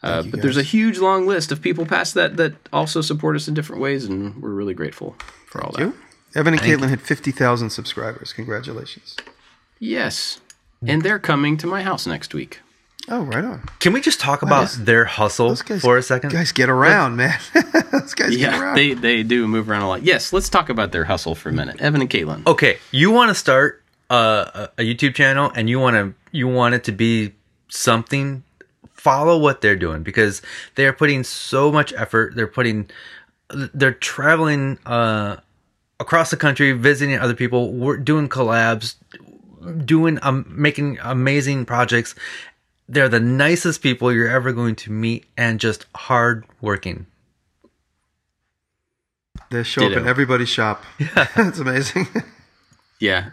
Uh, 0.00 0.22
you, 0.24 0.30
but 0.30 0.40
there's 0.40 0.56
a 0.56 0.62
huge 0.62 0.98
long 0.98 1.26
list 1.26 1.50
of 1.50 1.60
people 1.60 1.84
past 1.84 2.14
that 2.14 2.36
that 2.36 2.54
also 2.72 3.00
support 3.00 3.34
us 3.34 3.48
in 3.48 3.54
different 3.54 3.82
ways, 3.82 4.04
and 4.04 4.40
we're 4.40 4.50
really 4.50 4.74
grateful 4.74 5.16
for 5.46 5.62
all 5.62 5.72
that. 5.72 5.80
You? 5.80 5.94
Evan 6.36 6.54
and 6.54 6.62
Katelyn 6.62 6.90
hit 6.90 7.00
50,000 7.00 7.70
subscribers. 7.70 8.32
Congratulations. 8.32 9.16
Yes. 9.80 10.40
And 10.86 11.02
they're 11.02 11.18
coming 11.18 11.56
to 11.56 11.66
my 11.66 11.82
house 11.82 12.06
next 12.06 12.32
week. 12.32 12.60
Oh, 13.10 13.22
right 13.24 13.44
on. 13.44 13.62
Can 13.80 13.92
we 13.92 14.00
just 14.00 14.20
talk 14.20 14.42
about 14.42 14.60
those- 14.68 14.84
their 14.84 15.04
hustle 15.04 15.54
guys, 15.56 15.80
for 15.80 15.96
a 15.96 16.02
second? 16.02 16.30
Guys, 16.30 16.52
get 16.52 16.68
around, 16.68 17.16
man. 17.16 17.38
Those 17.90 18.12
guys 18.14 18.30
get 18.30 18.38
Yeah, 18.38 18.60
around. 18.60 18.76
they, 18.76 18.92
they 18.94 19.22
do 19.22 19.48
move 19.48 19.70
around 19.70 19.82
a 19.82 19.88
lot. 19.88 20.02
Yes, 20.02 20.32
let's 20.32 20.48
talk 20.50 20.68
about 20.68 20.92
their 20.92 21.04
hustle 21.04 21.34
for 21.34 21.48
a 21.48 21.52
minute. 21.52 21.80
Evan 21.80 22.00
and 22.02 22.10
Katelyn. 22.10 22.46
okay, 22.46 22.78
you 22.90 23.10
want 23.10 23.30
to 23.30 23.34
start 23.34 23.82
uh, 24.10 24.68
a 24.78 24.82
a 24.82 24.84
YouTube 24.94 25.14
channel 25.14 25.50
and 25.54 25.68
you 25.70 25.78
want 25.80 25.94
to 25.96 26.14
you 26.32 26.46
want 26.48 26.74
it 26.74 26.84
to 26.84 26.92
be 26.92 27.32
something. 27.68 28.42
Follow 28.92 29.38
what 29.38 29.60
they're 29.62 29.76
doing 29.76 30.02
because 30.02 30.42
they 30.74 30.84
are 30.86 30.92
putting 30.92 31.24
so 31.24 31.70
much 31.72 31.92
effort. 31.94 32.34
They're 32.34 32.46
putting, 32.48 32.90
they're 33.72 33.92
traveling 33.94 34.78
uh, 34.84 35.36
across 36.00 36.30
the 36.30 36.36
country, 36.36 36.72
visiting 36.72 37.16
other 37.18 37.34
people. 37.34 37.72
We're 37.72 37.96
doing 37.96 38.28
collabs, 38.28 38.96
doing 39.84 40.18
um, 40.22 40.46
making 40.50 40.98
amazing 41.02 41.64
projects. 41.64 42.14
They're 42.88 43.08
the 43.08 43.20
nicest 43.20 43.82
people 43.82 44.12
you're 44.12 44.28
ever 44.28 44.52
going 44.52 44.76
to 44.76 44.92
meet, 44.92 45.26
and 45.36 45.60
just 45.60 45.86
hard 45.94 46.46
working. 46.60 47.06
They 49.50 49.62
show 49.62 49.86
up 49.86 49.92
in 49.92 50.06
everybody's 50.06 50.48
shop. 50.48 50.84
Yeah. 50.98 51.26
That's 51.36 51.58
amazing. 51.58 52.06
Yeah, 53.00 53.30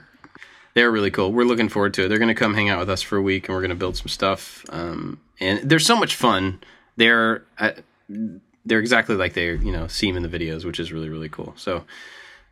they're 0.74 0.92
really 0.92 1.12
cool. 1.12 1.32
We're 1.32 1.46
looking 1.46 1.70
forward 1.70 1.94
to 1.96 2.06
it. 2.06 2.08
They're 2.10 2.20
going 2.20 2.28
to 2.28 2.36
come 2.36 2.54
hang 2.54 2.70
out 2.70 2.80
with 2.80 2.90
us 2.90 3.02
for 3.02 3.18
a 3.18 3.22
week, 3.22 3.48
and 3.48 3.56
we're 3.56 3.62
going 3.62 3.70
to 3.70 3.76
build 3.76 3.98
some 3.98 4.08
stuff. 4.08 4.66
Um, 4.70 5.20
and 5.40 5.70
they're 5.70 5.80
so 5.80 5.96
much 5.96 6.16
fun. 6.16 6.62
They're 6.98 7.44
uh, 7.58 7.72
they're 8.66 8.80
exactly 8.80 9.16
like 9.16 9.34
they 9.34 9.56
you 9.56 9.72
know 9.72 9.88
seem 9.88 10.18
in 10.18 10.24
the 10.24 10.30
videos, 10.30 10.66
which 10.66 10.80
is 10.80 10.92
really 10.92 11.10
really 11.10 11.30
cool. 11.30 11.54
So. 11.58 11.86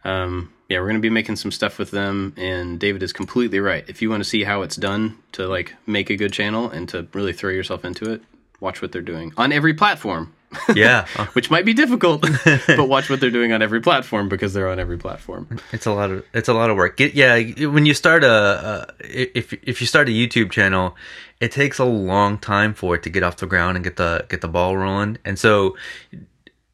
Um, 0.05 0.52
yeah, 0.73 0.79
we're 0.79 0.87
going 0.87 0.95
to 0.95 1.01
be 1.01 1.11
making 1.11 1.35
some 1.35 1.51
stuff 1.51 1.77
with 1.77 1.91
them, 1.91 2.33
and 2.35 2.79
David 2.79 3.03
is 3.03 3.13
completely 3.13 3.59
right. 3.59 3.85
If 3.87 4.01
you 4.01 4.09
want 4.09 4.23
to 4.23 4.29
see 4.29 4.43
how 4.43 4.63
it's 4.63 4.75
done 4.75 5.19
to 5.33 5.47
like 5.47 5.75
make 5.85 6.09
a 6.09 6.15
good 6.15 6.33
channel 6.33 6.67
and 6.67 6.89
to 6.89 7.07
really 7.13 7.31
throw 7.31 7.51
yourself 7.51 7.85
into 7.85 8.11
it, 8.11 8.23
watch 8.59 8.81
what 8.81 8.91
they're 8.91 9.03
doing 9.03 9.33
on 9.37 9.51
every 9.51 9.75
platform. 9.75 10.33
Yeah, 10.75 11.07
which 11.33 11.49
might 11.49 11.65
be 11.65 11.73
difficult, 11.73 12.21
but 12.67 12.87
watch 12.87 13.09
what 13.09 13.19
they're 13.19 13.31
doing 13.31 13.51
on 13.51 13.63
every 13.63 13.81
platform 13.81 14.29
because 14.29 14.53
they're 14.53 14.69
on 14.69 14.79
every 14.79 14.99
platform. 14.99 15.59
It's 15.71 15.87
a 15.87 15.91
lot 15.91 16.11
of 16.11 16.23
it's 16.31 16.47
a 16.47 16.53
lot 16.53 16.69
of 16.69 16.77
work. 16.77 16.97
Get, 16.97 17.15
yeah, 17.15 17.39
when 17.65 17.87
you 17.87 17.95
start 17.95 18.23
a, 18.23 18.87
a 18.87 18.93
if 18.99 19.51
if 19.53 19.81
you 19.81 19.87
start 19.87 20.09
a 20.09 20.11
YouTube 20.11 20.51
channel, 20.51 20.95
it 21.39 21.51
takes 21.51 21.79
a 21.79 21.85
long 21.85 22.37
time 22.37 22.75
for 22.75 22.93
it 22.93 23.01
to 23.01 23.09
get 23.09 23.23
off 23.23 23.37
the 23.37 23.47
ground 23.47 23.77
and 23.77 23.83
get 23.83 23.95
the 23.95 24.27
get 24.29 24.41
the 24.41 24.47
ball 24.47 24.77
rolling. 24.77 25.17
And 25.25 25.39
so, 25.39 25.75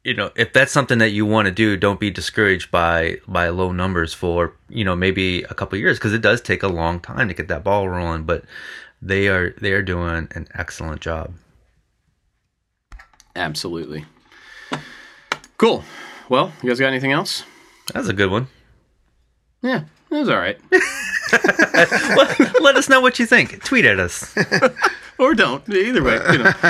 you 0.04 0.14
know, 0.14 0.30
if 0.34 0.52
that's 0.52 0.72
something 0.72 0.98
that 0.98 1.10
you 1.10 1.26
want 1.26 1.46
to 1.46 1.52
do, 1.52 1.76
don't 1.76 2.00
be 2.00 2.10
discouraged 2.10 2.70
by 2.70 3.18
by 3.28 3.48
low 3.48 3.72
numbers 3.72 4.14
for 4.14 4.54
you 4.68 4.84
know 4.84 4.96
maybe 4.96 5.42
a 5.44 5.54
couple 5.54 5.76
of 5.76 5.80
years 5.80 5.98
because 5.98 6.14
it 6.14 6.22
does 6.22 6.40
take 6.40 6.62
a 6.62 6.68
long 6.68 7.00
time 7.00 7.28
to 7.28 7.34
get 7.34 7.48
that 7.48 7.64
ball 7.64 7.88
rolling. 7.88 8.24
But 8.24 8.44
they 9.02 9.28
are 9.28 9.50
they 9.60 9.72
are 9.72 9.82
doing 9.82 10.28
an 10.32 10.48
excellent 10.54 11.00
job. 11.00 11.34
Absolutely. 13.36 14.06
Cool. 15.58 15.84
Well, 16.28 16.52
you 16.62 16.70
guys 16.70 16.80
got 16.80 16.88
anything 16.88 17.12
else? 17.12 17.44
That's 17.92 18.08
a 18.08 18.12
good 18.12 18.30
one. 18.30 18.48
Yeah, 19.62 19.84
that 20.08 20.18
was 20.18 20.28
all 20.28 20.38
right. 20.38 20.58
let, 22.16 22.60
let 22.62 22.76
us 22.76 22.88
know 22.88 23.00
what 23.00 23.18
you 23.18 23.26
think. 23.26 23.62
Tweet 23.62 23.84
at 23.84 24.00
us. 24.00 24.34
or 25.20 25.34
don't. 25.34 25.68
Either 25.68 26.02
way. 26.02 26.18
You 26.32 26.38
know. 26.38 26.52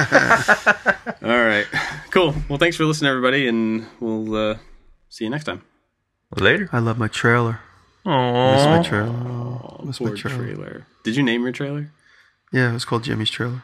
all 1.22 1.44
right. 1.44 1.66
Cool. 2.10 2.34
Well, 2.48 2.58
thanks 2.58 2.76
for 2.76 2.84
listening, 2.84 3.08
everybody, 3.08 3.48
and 3.48 3.86
we'll 4.00 4.34
uh, 4.34 4.58
see 5.08 5.24
you 5.24 5.30
next 5.30 5.44
time. 5.44 5.62
Later. 6.36 6.68
I 6.72 6.78
love 6.80 6.98
my 6.98 7.08
trailer. 7.08 7.60
Miss 8.04 8.12
Aww. 8.14 8.76
my 8.76 8.82
trailer. 8.82 9.84
Miss 9.84 10.00
my 10.00 10.14
trailer. 10.14 10.44
trailer. 10.44 10.86
Did 11.04 11.16
you 11.16 11.22
name 11.22 11.42
your 11.42 11.52
trailer? 11.52 11.90
Yeah, 12.52 12.70
it 12.70 12.72
was 12.74 12.84
called 12.84 13.04
Jimmy's 13.04 13.30
trailer. 13.30 13.60